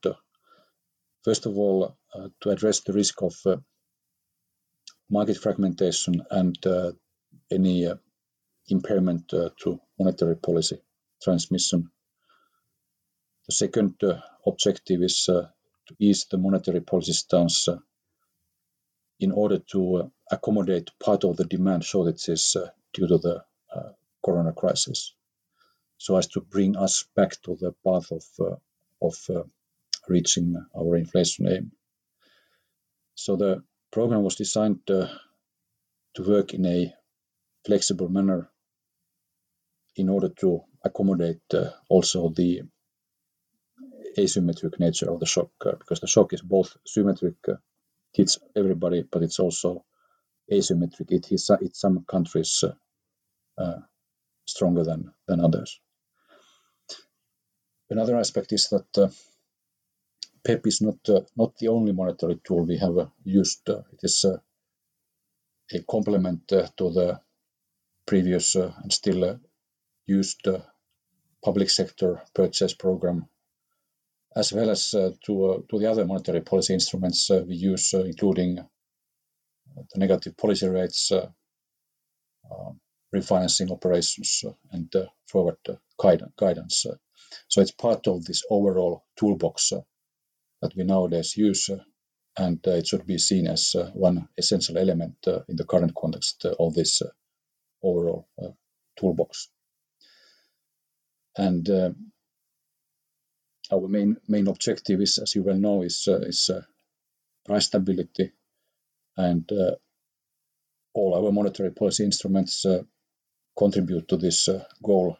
First 1.23 1.45
of 1.45 1.57
all, 1.57 1.97
uh, 2.13 2.29
to 2.41 2.49
address 2.49 2.81
the 2.81 2.93
risk 2.93 3.21
of 3.21 3.33
market 5.09 5.37
fragmentation 5.37 6.21
and 6.29 6.57
any 7.51 7.91
impairment 8.67 9.29
to 9.29 9.79
monetary 9.99 10.37
policy 10.37 10.81
transmission. 11.21 11.91
The 13.47 13.53
second 13.53 14.01
objective 14.45 15.01
is 15.01 15.25
to 15.25 15.51
ease 15.99 16.25
the 16.29 16.37
monetary 16.37 16.81
policy 16.81 17.13
stance 17.13 17.67
in 19.21 19.31
order 19.31 19.59
to 19.59 19.97
uh, 19.97 20.07
accommodate 20.31 20.91
part 20.99 21.23
of 21.23 21.37
the 21.37 21.45
demand 21.45 21.85
shortages 21.85 22.57
uh, 22.57 22.69
due 22.93 23.07
to 23.07 23.19
the 23.19 23.45
uh, 23.75 23.91
corona 24.25 24.53
crisis. 24.53 25.13
so 25.97 26.17
as 26.17 26.27
to 26.27 26.41
bring 26.41 26.75
us 26.77 27.05
back 27.15 27.39
to 27.43 27.55
the 27.61 27.73
path 27.85 28.11
of, 28.11 28.25
of 29.01 29.15
reaching 30.09 30.55
our 30.75 30.95
inflation 30.97 31.47
aim. 31.47 31.71
So 33.15 33.35
the 33.35 33.63
program 33.91 34.23
was 34.23 34.35
designed 34.35 34.79
to 34.87 35.09
work 36.19 36.53
in 36.55 36.65
a 36.65 36.93
flexible 37.65 38.09
manner 38.09 38.49
in 39.95 40.09
order 40.09 40.29
to 40.29 40.63
accommodate 40.83 41.41
also 41.89 42.29
the 42.29 42.63
asymmetric 44.17 44.79
nature 44.79 45.11
of 45.11 45.19
the 45.19 45.27
shock, 45.27 45.51
because 45.59 45.99
the 45.99 46.07
shock 46.07 46.33
is 46.33 46.41
both 46.41 46.75
symmetric, 46.85 47.35
hits 48.13 48.39
everybody, 48.55 49.03
but 49.11 49.23
it's 49.23 49.39
also 49.39 49.85
asymmetric. 50.51 51.11
It 51.11 51.25
hits, 51.27 51.51
some 51.73 52.05
countries 52.07 52.63
uh, 52.63 52.73
uh, 53.61 53.79
stronger 54.45 54.83
than, 54.83 55.13
than 55.27 55.41
others. 55.41 55.79
Another 57.89 58.17
aspect 58.17 58.53
is 58.53 58.69
that 58.69 58.97
uh, 58.97 59.09
PEP 60.45 60.67
is 60.67 60.81
not 60.81 60.97
uh, 61.09 61.21
not 61.37 61.57
the 61.57 61.67
only 61.67 61.91
monetary 61.91 62.39
tool 62.43 62.65
we 62.65 62.77
have 62.77 62.97
uh, 62.97 63.07
used. 63.23 63.69
Uh, 63.69 63.81
it 63.93 63.99
is 64.03 64.25
a 64.25 65.83
complement 65.89 66.47
to 66.47 66.89
the 66.91 67.19
previous 68.05 68.55
and 68.55 68.91
still 68.91 69.39
used 70.07 70.47
public 71.43 71.69
sector 71.69 72.21
purchase 72.33 72.73
program, 72.73 73.27
as 74.35 74.53
well 74.53 74.69
as 74.69 74.93
uh, 74.93 75.11
to 75.25 75.45
uh, 75.45 75.57
to 75.69 75.79
the 75.79 75.89
other 75.89 76.05
monetary 76.05 76.41
policy 76.41 76.73
instruments 76.73 77.29
uh, 77.29 77.43
we 77.45 77.55
use, 77.55 77.93
including 77.93 78.55
the 78.55 79.99
negative 79.99 80.37
policy 80.37 80.67
rates, 80.67 81.11
um, 81.11 82.79
refinancing 83.13 83.71
operations, 83.71 84.43
and 84.71 84.93
forward 85.27 85.57
guidance. 86.37 86.85
So 87.47 87.61
it's 87.61 87.71
part 87.71 88.07
of 88.07 88.25
this 88.25 88.43
overall 88.49 89.05
toolbox 89.17 89.71
uh, 89.71 89.81
that 90.61 90.75
we 90.75 90.83
nowadays 90.83 91.35
use, 91.37 91.69
uh, 91.69 91.77
and 92.37 92.65
uh, 92.67 92.71
it 92.71 92.87
should 92.87 93.05
be 93.05 93.17
seen 93.17 93.47
as 93.47 93.75
one 93.93 94.27
essential 94.37 94.77
element 94.77 95.15
in 95.25 95.55
the 95.55 95.65
current 95.65 95.93
context 95.95 96.45
of 96.45 96.73
this 96.73 97.01
overall 97.83 98.27
toolbox. 98.97 99.49
And 101.37 101.69
our 103.73 103.87
main 103.87 104.17
main 104.27 104.47
objective 104.47 105.01
is, 105.01 105.17
as 105.19 105.35
you 105.35 105.43
well 105.43 105.57
know, 105.57 105.83
is 105.83 106.07
uh, 106.07 106.19
is 106.21 106.49
uh, 106.49 106.61
price 107.45 107.65
stability, 107.65 108.31
and 109.17 109.49
uh, 109.51 109.75
all 110.93 111.15
our 111.15 111.31
monetary 111.31 111.71
policy 111.71 112.03
instruments 112.03 112.65
contribute 113.57 114.07
to 114.07 114.17
this 114.17 114.49
goal 114.83 115.17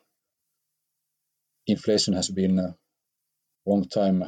inflation 1.68 2.14
has 2.14 2.30
been 2.30 2.60
a 2.60 2.76
long 3.66 3.88
time 3.88 4.24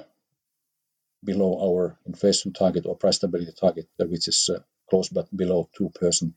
below 1.24 1.60
our 1.62 1.98
inflation 2.06 2.54
target 2.54 2.86
or 2.86 2.96
price 2.96 3.18
stability 3.18 3.52
target, 3.60 3.88
uh, 4.00 4.06
which 4.06 4.28
is 4.28 4.50
uh, 4.54 4.60
close 4.90 5.10
but 5.10 5.36
below 5.36 5.70
2%. 5.80 6.32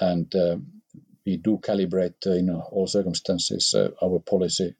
And 0.00 0.34
uh, 0.34 0.56
we 1.26 1.36
do 1.36 1.58
calibrate 1.58 2.26
in 2.26 2.50
all 2.50 2.86
circumstances 2.86 3.74
our 3.74 4.18
policy 4.20 4.74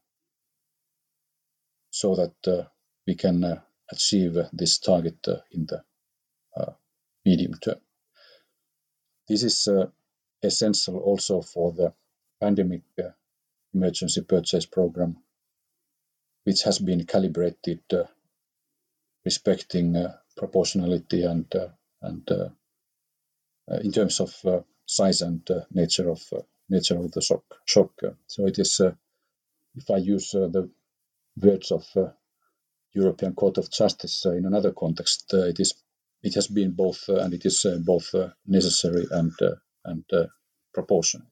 so 2.02 2.16
that 2.16 2.34
uh, 2.48 2.64
we 3.06 3.14
can 3.14 3.44
uh, 3.44 3.60
achieve 3.92 4.36
this 4.52 4.78
target 4.78 5.28
uh, 5.28 5.36
in 5.52 5.66
the 5.66 5.84
medium 7.24 7.54
term. 7.54 7.80
This 9.28 9.44
is 9.44 9.68
essential 10.42 10.98
also 10.98 11.42
for 11.42 11.70
the 11.72 11.92
pandemic 12.40 12.82
emergency 13.72 14.22
purchase 14.22 14.66
program, 14.66 15.18
which 16.42 16.62
has 16.64 16.80
been 16.80 17.06
calibrated 17.06 17.82
uh, 17.92 18.02
respecting 19.24 19.94
uh, 19.94 20.16
proportionality 20.36 21.22
and 21.22 21.54
uh, 21.54 21.68
and 22.02 22.28
in 23.84 23.92
terms 23.92 24.18
of 24.18 24.64
size 24.86 25.22
and 25.22 25.48
nature 25.70 26.10
of 26.10 26.20
nature 26.68 26.98
of 26.98 27.12
the 27.12 27.22
shock. 27.22 27.44
shock. 27.64 27.92
So 28.26 28.46
it 28.48 28.58
is, 28.58 28.80
if 29.76 29.88
I 29.88 29.98
use 29.98 30.32
the 30.32 30.68
words 31.36 31.70
of 31.70 31.84
European 32.94 33.34
Court 33.34 33.58
of 33.58 33.70
Justice 33.70 34.24
in 34.26 34.46
another 34.46 34.72
context, 34.72 35.32
it 35.32 35.60
is 35.60 35.74
it 36.22 36.34
has 36.34 36.46
been 36.46 36.72
both 36.72 37.08
and 37.08 37.34
it 37.34 37.44
is 37.44 37.66
both 37.84 38.14
necessary 38.46 39.06
and 39.10 39.32
and 39.84 40.04
proportionate. 40.72 41.28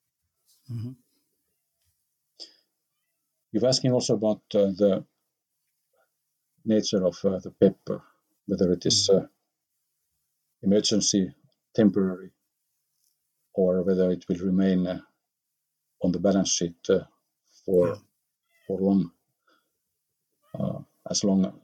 Mm-hmm. 0.71 0.93
You're 3.53 3.67
asking 3.67 3.93
also 3.93 4.15
about 4.15 4.43
uh, 4.55 4.71
the 4.79 5.05
nature 6.65 7.05
of 7.05 7.17
uh, 7.25 7.39
the 7.41 7.51
paper, 7.51 8.03
whether 8.47 8.71
it 8.73 8.87
is 8.87 9.11
mm. 9.13 9.23
uh, 9.23 9.27
emergency, 10.63 11.33
temporary, 11.75 12.31
or 13.55 13.83
whether 13.83 14.11
it 14.13 14.25
will 14.29 14.39
remain 14.39 14.87
uh, 14.87 15.01
on 16.03 16.13
the 16.13 16.21
balance 16.21 16.53
sheet 16.53 16.79
uh, 16.89 17.01
for 17.65 17.89
yeah. 17.89 17.95
for 18.67 18.79
long, 18.79 19.11
uh, 19.11 19.20
Uh, 20.59 20.81
as 21.09 21.23
long 21.23 21.61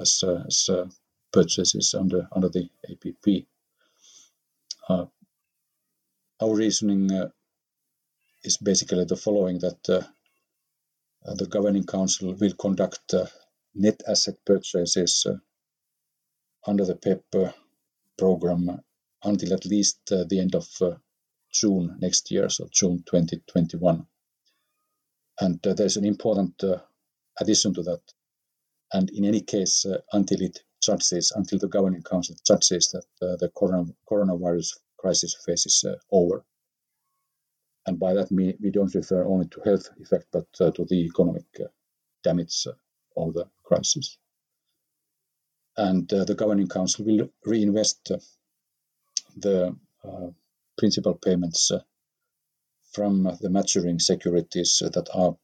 as, 0.00 0.22
uh, 0.22 0.44
as 0.46 0.68
uh, 0.68 0.88
purchases 1.32 1.94
under 1.94 2.28
under 2.32 2.48
the 2.48 2.68
APP. 2.88 3.46
our 4.88 6.54
reasoning 6.54 7.10
is 8.44 8.56
basically 8.58 9.04
the 9.04 9.16
following: 9.16 9.58
that 9.58 9.88
uh, 9.88 11.34
the 11.34 11.46
Governing 11.46 11.84
Council 11.84 12.34
will 12.34 12.54
conduct 12.54 13.12
uh, 13.14 13.26
net 13.74 14.02
asset 14.06 14.36
purchases 14.44 15.26
uh, 15.28 15.36
under 16.70 16.84
the 16.84 16.94
PEP 16.94 17.54
program 18.16 18.80
until 19.24 19.52
at 19.52 19.64
least 19.64 19.98
the 20.06 20.38
end 20.40 20.54
of 20.54 20.68
June 21.52 21.96
next 22.00 22.30
year, 22.30 22.48
so 22.48 22.68
June 22.72 23.02
2021. 23.06 24.06
And 25.40 25.60
there's 25.62 25.96
an 25.96 26.04
important 26.04 26.62
addition 27.40 27.74
to 27.74 27.82
that. 27.82 28.00
And 28.92 29.10
in 29.10 29.24
any 29.24 29.40
case, 29.40 29.84
uh, 29.84 29.98
until 30.12 30.42
it 30.42 30.60
judges, 30.80 31.32
until 31.34 31.58
the 31.58 31.68
Governing 31.68 32.02
Council 32.02 32.36
judges 32.46 32.90
that 32.90 33.26
uh, 33.26 33.36
the 33.36 33.50
coronavirus 34.08 34.78
crisis 34.98 35.36
phase 35.44 35.66
is 35.66 35.84
uh, 35.84 35.96
over. 36.12 36.44
And 37.86 37.98
by 37.98 38.14
that, 38.14 38.30
we, 38.30 38.56
we 38.60 38.70
don't 38.70 38.94
refer 38.94 39.24
only 39.26 39.46
to 39.48 39.60
health 39.60 39.88
effect, 40.00 40.26
but 40.32 40.46
uh, 40.60 40.70
to 40.72 40.84
the 40.84 41.04
economic 41.04 41.46
uh, 41.60 41.68
damage 42.24 42.66
uh, 42.66 42.72
of 43.16 43.34
the 43.34 43.46
crisis. 43.64 44.18
And 45.76 46.08
the 46.08 46.34
Governing 46.34 46.68
Council 46.68 47.04
will 47.04 47.28
reinvest 47.44 48.10
the 49.36 49.76
principal 50.78 51.14
payments 51.14 51.70
from 52.92 53.24
the 53.42 53.50
maturing 53.50 53.98
securities 53.98 54.78
that 54.80 55.08
are 55.12 55.36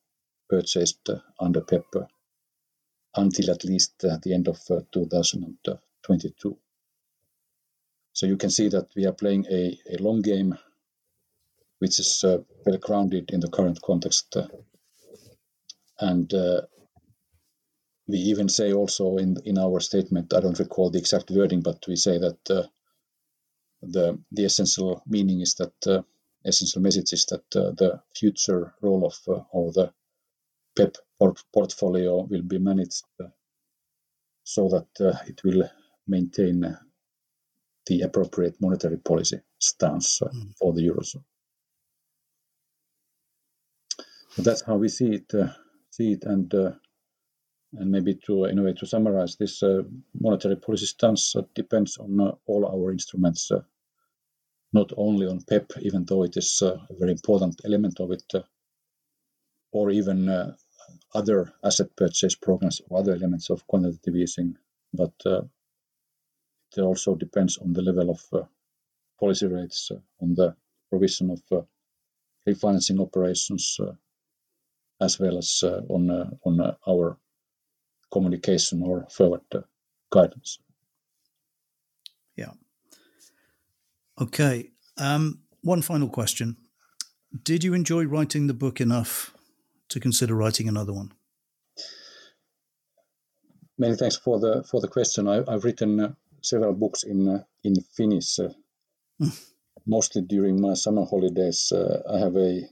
purchased 0.52 1.08
under 1.40 1.62
PEP 1.62 1.92
until 3.16 3.50
at 3.50 3.64
least 3.64 3.98
the 4.00 4.34
end 4.34 4.48
of 4.48 4.58
2022. 4.92 6.58
So 8.12 8.26
you 8.26 8.36
can 8.36 8.50
see 8.50 8.68
that 8.68 8.88
we 8.94 9.06
are 9.06 9.12
playing 9.22 9.46
a, 9.50 9.78
long 10.00 10.20
game 10.20 10.58
which 11.78 11.98
is 11.98 12.22
uh, 12.24 12.38
well 12.64 12.78
grounded 12.78 13.30
in 13.30 13.40
the 13.40 13.48
current 13.48 13.80
context. 13.82 14.36
Uh, 14.36 14.46
and 15.98 16.32
uh, 16.34 16.60
we 18.06 18.18
even 18.18 18.48
say 18.48 18.72
also 18.72 19.16
in 19.16 19.58
our 19.58 19.80
statement, 19.80 20.34
I 20.34 20.40
don't 20.40 20.58
recall 20.58 20.90
the 20.90 20.98
exact 20.98 21.30
wording, 21.30 21.62
but 21.62 21.84
we 21.88 21.96
say 21.96 22.18
that 22.18 22.50
uh, 22.50 22.66
the 23.80 24.18
the 24.30 24.44
essential 24.44 25.02
meaning 25.06 25.40
is 25.40 25.54
that 25.54 25.86
uh, 25.86 26.02
essential 26.44 26.82
message 26.82 27.12
is 27.12 27.24
that 27.26 27.56
uh, 27.56 27.70
the 27.70 28.00
future 28.14 28.74
role 28.80 29.06
of 29.06 29.16
of 29.52 29.74
the 29.74 29.92
PEP 30.76 30.96
portfolio 31.52 32.22
will 32.22 32.42
be 32.42 32.58
managed 32.58 33.04
uh, 33.22 33.28
so 34.44 34.68
that 34.68 35.06
uh, 35.06 35.16
it 35.26 35.42
will 35.44 35.68
maintain 36.06 36.64
uh, 36.64 36.76
the 37.86 38.02
appropriate 38.02 38.56
monetary 38.60 38.98
policy 38.98 39.38
stance 39.58 40.20
mm. 40.20 40.56
for 40.58 40.72
the 40.72 40.82
eurozone 40.88 41.24
that's 44.38 44.62
how 44.62 44.76
we 44.76 44.88
see 44.88 45.14
it. 45.14 45.34
Uh, 45.34 45.48
see 45.90 46.12
it, 46.12 46.24
and 46.24 46.52
uh, 46.54 46.72
and 47.74 47.90
maybe 47.90 48.14
to 48.26 48.44
in 48.44 48.58
a 48.58 48.62
way 48.62 48.72
to 48.74 48.86
summarize 48.86 49.36
this 49.36 49.62
uh, 49.62 49.82
monetary 50.18 50.56
policy 50.56 50.86
stance 50.86 51.34
depends 51.54 51.98
on 51.98 52.36
all 52.46 52.66
our 52.66 52.92
instruments, 52.92 53.50
not 54.72 54.92
only 54.96 55.26
on 55.26 55.40
PEP, 55.42 55.72
even 55.80 56.04
though 56.04 56.22
it 56.22 56.36
is 56.36 56.62
a 56.62 56.80
very 56.98 57.12
important 57.12 57.60
element 57.64 58.00
of 58.00 58.10
it, 58.12 58.24
or 59.72 59.90
even 59.90 60.54
other 61.14 61.52
asset 61.64 61.94
purchase 61.96 62.34
programs 62.34 62.80
or 62.88 62.98
other 63.00 63.14
elements 63.14 63.50
of 63.50 63.66
quantitative 63.66 64.16
easing, 64.16 64.56
but 64.92 65.12
uh, 65.26 65.42
it 66.76 66.80
also 66.80 67.14
depends 67.14 67.58
on 67.58 67.72
the 67.72 67.82
level 67.82 68.10
of 68.10 68.22
uh, 68.32 68.46
policy 69.20 69.46
rates, 69.46 69.90
uh, 69.90 70.00
on 70.22 70.34
the 70.34 70.54
provision 70.90 71.30
of 71.30 71.66
refinancing 72.46 73.00
operations, 73.00 73.78
as 75.00 75.18
well 75.18 75.38
as 75.38 75.62
on 75.64 76.38
on 76.44 76.76
our 76.88 77.18
communication 78.10 78.82
or 78.82 79.06
forward 79.10 79.42
guidance. 80.10 80.58
Yeah. 82.36 82.52
Okay. 84.20 84.70
Um, 84.98 85.40
one 85.62 85.82
final 85.82 86.08
question. 86.08 86.56
Did 87.42 87.64
you 87.64 87.72
enjoy 87.74 88.04
writing 88.04 88.46
the 88.46 88.54
book 88.54 88.80
enough 88.80 89.34
to 89.92 90.00
consider 90.00 90.34
writing 90.34 90.68
another 90.68 90.92
one? 90.92 91.12
Many 93.78 93.96
thanks 93.96 94.16
for 94.16 94.38
the 94.38 94.62
for 94.70 94.80
the 94.80 94.88
question. 94.88 95.28
I, 95.28 95.36
have 95.50 95.64
written 95.64 96.00
uh, 96.00 96.12
several 96.42 96.74
books 96.74 97.02
in 97.04 97.28
uh, 97.28 97.42
in 97.64 97.74
Finnish, 97.96 98.38
uh, 98.38 98.50
mostly 99.86 100.22
during 100.22 100.60
my 100.60 100.74
summer 100.74 101.04
holidays. 101.04 101.72
Uh, 101.72 102.02
I 102.14 102.18
have 102.18 102.36
a 102.36 102.62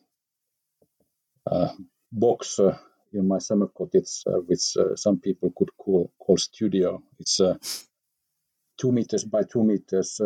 uh, 1.51 1.73
box 2.13 2.59
uh, 2.59 2.77
in 3.13 3.27
my 3.27 3.39
summer 3.39 3.69
cottage, 3.69 4.23
which 4.47 4.77
some 4.97 5.19
people 5.21 5.53
could 5.57 5.71
call 5.77 6.13
call 6.19 6.37
studio. 6.37 7.03
It's 7.19 7.41
two 8.79 8.93
meters 8.93 9.25
by 9.25 9.43
two 9.43 9.65
meters, 9.65 10.21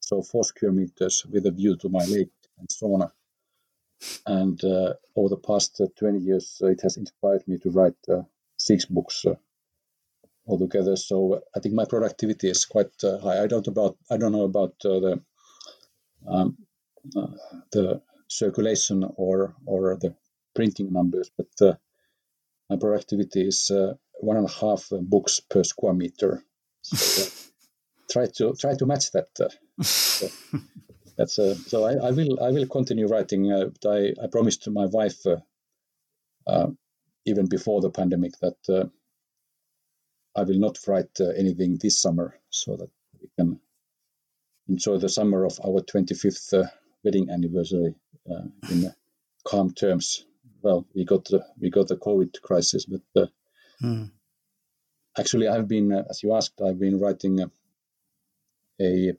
so 0.00 0.22
four 0.22 0.44
square 0.44 0.72
meters 0.72 1.24
with 1.26 1.46
a 1.46 1.52
view 1.52 1.76
to 1.76 1.88
my 1.88 2.04
lake 2.06 2.32
and 2.58 2.68
sauna. 2.68 3.10
And 4.26 4.60
over 5.16 5.28
the 5.28 5.36
past 5.36 5.80
20 5.98 6.18
years, 6.18 6.58
it 6.62 6.80
has 6.82 6.96
inspired 6.96 7.46
me 7.46 7.58
to 7.58 7.70
write 7.70 7.96
six 8.56 8.84
books 8.84 9.24
altogether. 10.46 10.96
So 10.96 11.42
I 11.54 11.60
think 11.60 11.74
my 11.74 11.84
productivity 11.84 12.48
is 12.48 12.64
quite 12.64 12.92
uh, 13.02 13.18
high. 13.18 13.42
I 13.42 13.46
don't 13.46 13.66
about 13.66 13.96
I 14.10 14.16
don't 14.16 14.32
know 14.32 14.44
about 14.44 14.74
uh, 14.84 15.00
the 15.00 15.20
um, 16.26 16.56
uh, 17.16 17.26
the 17.72 18.02
circulation 18.28 19.04
or 19.16 19.54
or 19.66 19.96
the 20.00 20.14
printing 20.54 20.92
numbers, 20.92 21.30
but 21.36 21.66
uh, 21.66 21.74
my 22.70 22.76
productivity 22.76 23.46
is 23.46 23.70
uh, 23.70 23.94
one 24.20 24.36
and 24.36 24.48
a 24.48 24.52
half 24.52 24.88
books 24.90 25.40
per 25.40 25.64
square 25.64 25.94
meter. 25.94 26.42
So, 26.82 27.30
try 28.10 28.26
to 28.36 28.54
try 28.54 28.74
to 28.76 28.86
match 28.86 29.10
that. 29.12 29.28
So 29.82 30.28
that's 31.16 31.38
uh, 31.38 31.54
so 31.54 31.84
I, 31.84 32.08
I, 32.08 32.10
will 32.10 32.42
I 32.42 32.50
will 32.50 32.66
continue 32.66 33.06
writing. 33.06 33.48
but 33.48 33.88
I 33.88 34.14
I 34.22 34.26
promised 34.30 34.64
to 34.64 34.70
my 34.70 34.86
wife 34.86 35.24
even 37.26 37.46
before 37.46 37.80
the 37.80 37.90
pandemic 37.90 38.32
that 38.40 38.90
I 40.36 40.42
will 40.42 40.58
not 40.58 40.78
write 40.86 41.20
uh, 41.20 41.28
anything 41.28 41.78
this 41.80 42.00
summer 42.00 42.38
so 42.50 42.76
that 42.76 42.90
we 43.20 43.28
can 43.38 43.60
enjoy 44.68 44.98
the 44.98 45.08
summer 45.08 45.44
of 45.44 45.60
our 45.64 45.80
25th 45.80 46.64
uh, 46.64 46.68
wedding 47.04 47.30
anniversary 47.30 47.94
uh, 48.28 48.46
in 48.70 48.92
calm 49.44 49.72
terms. 49.72 50.26
Well, 50.62 50.86
we 50.94 51.04
got 51.04 51.26
the, 51.26 51.44
we 51.60 51.70
got 51.70 51.88
the 51.88 51.96
COVID 51.96 52.40
crisis, 52.42 52.86
but 52.86 53.30
mm. 53.82 54.10
actually, 55.16 55.46
I've 55.46 55.68
been, 55.68 55.92
as 55.92 56.22
you 56.22 56.34
asked, 56.34 56.60
I've 56.60 56.80
been 56.80 56.98
writing 56.98 57.40
a 58.80 59.12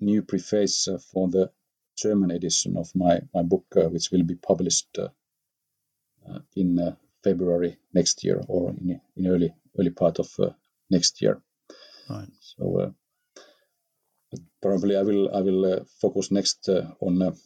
new 0.00 0.22
preface 0.22 0.88
uh, 0.88 0.98
for 1.12 1.28
the 1.28 1.50
German 1.96 2.30
edition 2.30 2.76
of 2.76 2.94
my 2.94 3.20
my 3.34 3.42
book, 3.42 3.66
uh, 3.76 3.88
which 3.88 4.10
will 4.10 4.22
be 4.24 4.36
published 4.36 4.98
uh, 4.98 5.08
in 6.54 6.96
February 7.24 7.76
next 7.92 8.24
year 8.24 8.40
or 8.48 8.70
in, 8.70 9.00
in 9.16 9.26
early 9.26 9.54
early 9.78 9.90
part 9.90 10.18
of 10.18 10.28
uh, 10.38 10.50
next 10.90 11.20
year. 11.22 11.42
Right. 12.08 12.28
So 12.40 12.80
uh, 12.80 12.90
probably 14.62 14.96
I 14.96 15.02
will 15.02 15.34
I 15.34 15.40
will 15.40 15.64
uh, 15.64 15.84
focus 16.00 16.30
next 16.30 16.68
on 17.00 17.36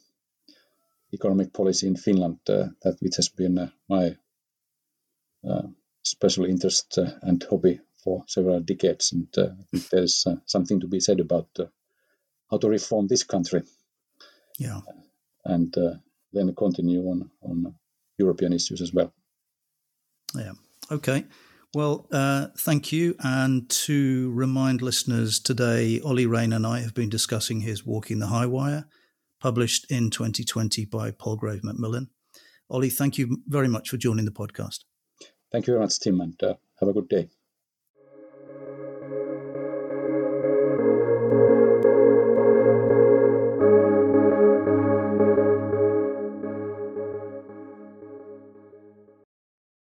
economic 1.12 1.52
policy 1.52 1.86
in 1.86 1.96
Finland, 1.96 2.38
that 2.46 2.96
which 3.00 3.16
has 3.16 3.28
been 3.28 3.70
my 3.88 4.16
special 6.02 6.44
interest 6.44 6.98
and 7.22 7.42
hobby 7.50 7.80
for 8.04 8.24
several 8.26 8.60
decades, 8.60 9.12
and 9.12 9.28
there's 9.90 10.26
something 10.46 10.80
to 10.80 10.88
be 10.88 11.00
said 11.00 11.20
about 11.20 11.48
how 12.52 12.58
to 12.58 12.68
reform 12.68 13.08
this 13.08 13.24
country. 13.24 13.62
Yeah, 14.58 14.80
and 15.44 15.74
then 16.32 16.54
continue 16.54 17.00
on 17.08 17.30
on 17.42 17.74
European 18.18 18.52
issues 18.52 18.80
as 18.80 18.92
well. 18.92 19.12
Yeah. 20.34 20.52
Okay. 20.90 21.24
Well, 21.74 22.06
uh, 22.12 22.48
thank 22.58 22.92
you. 22.92 23.16
And 23.20 23.68
to 23.86 24.30
remind 24.32 24.82
listeners, 24.82 25.40
today 25.40 26.00
Olli 26.00 26.26
Rehn 26.26 26.54
and 26.54 26.66
I 26.66 26.80
have 26.80 26.94
been 26.94 27.08
discussing 27.08 27.62
his 27.62 27.86
Walking 27.86 28.18
the 28.18 28.26
High 28.26 28.46
Wire, 28.46 28.84
published 29.40 29.90
in 29.90 30.10
2020 30.10 30.84
by 30.84 31.10
Palgrave 31.12 31.64
Macmillan. 31.64 32.10
Olli, 32.68 32.90
thank 32.90 33.16
you 33.18 33.38
very 33.46 33.68
much 33.68 33.88
for 33.88 33.96
joining 33.96 34.26
the 34.26 34.30
podcast. 34.30 34.80
Thank 35.50 35.66
you 35.66 35.72
very 35.74 35.84
much, 35.84 35.98
Tim, 35.98 36.20
and 36.20 36.42
uh, 36.42 36.54
have 36.80 36.88
a 36.88 36.92
good 36.92 37.08
day. 37.08 37.28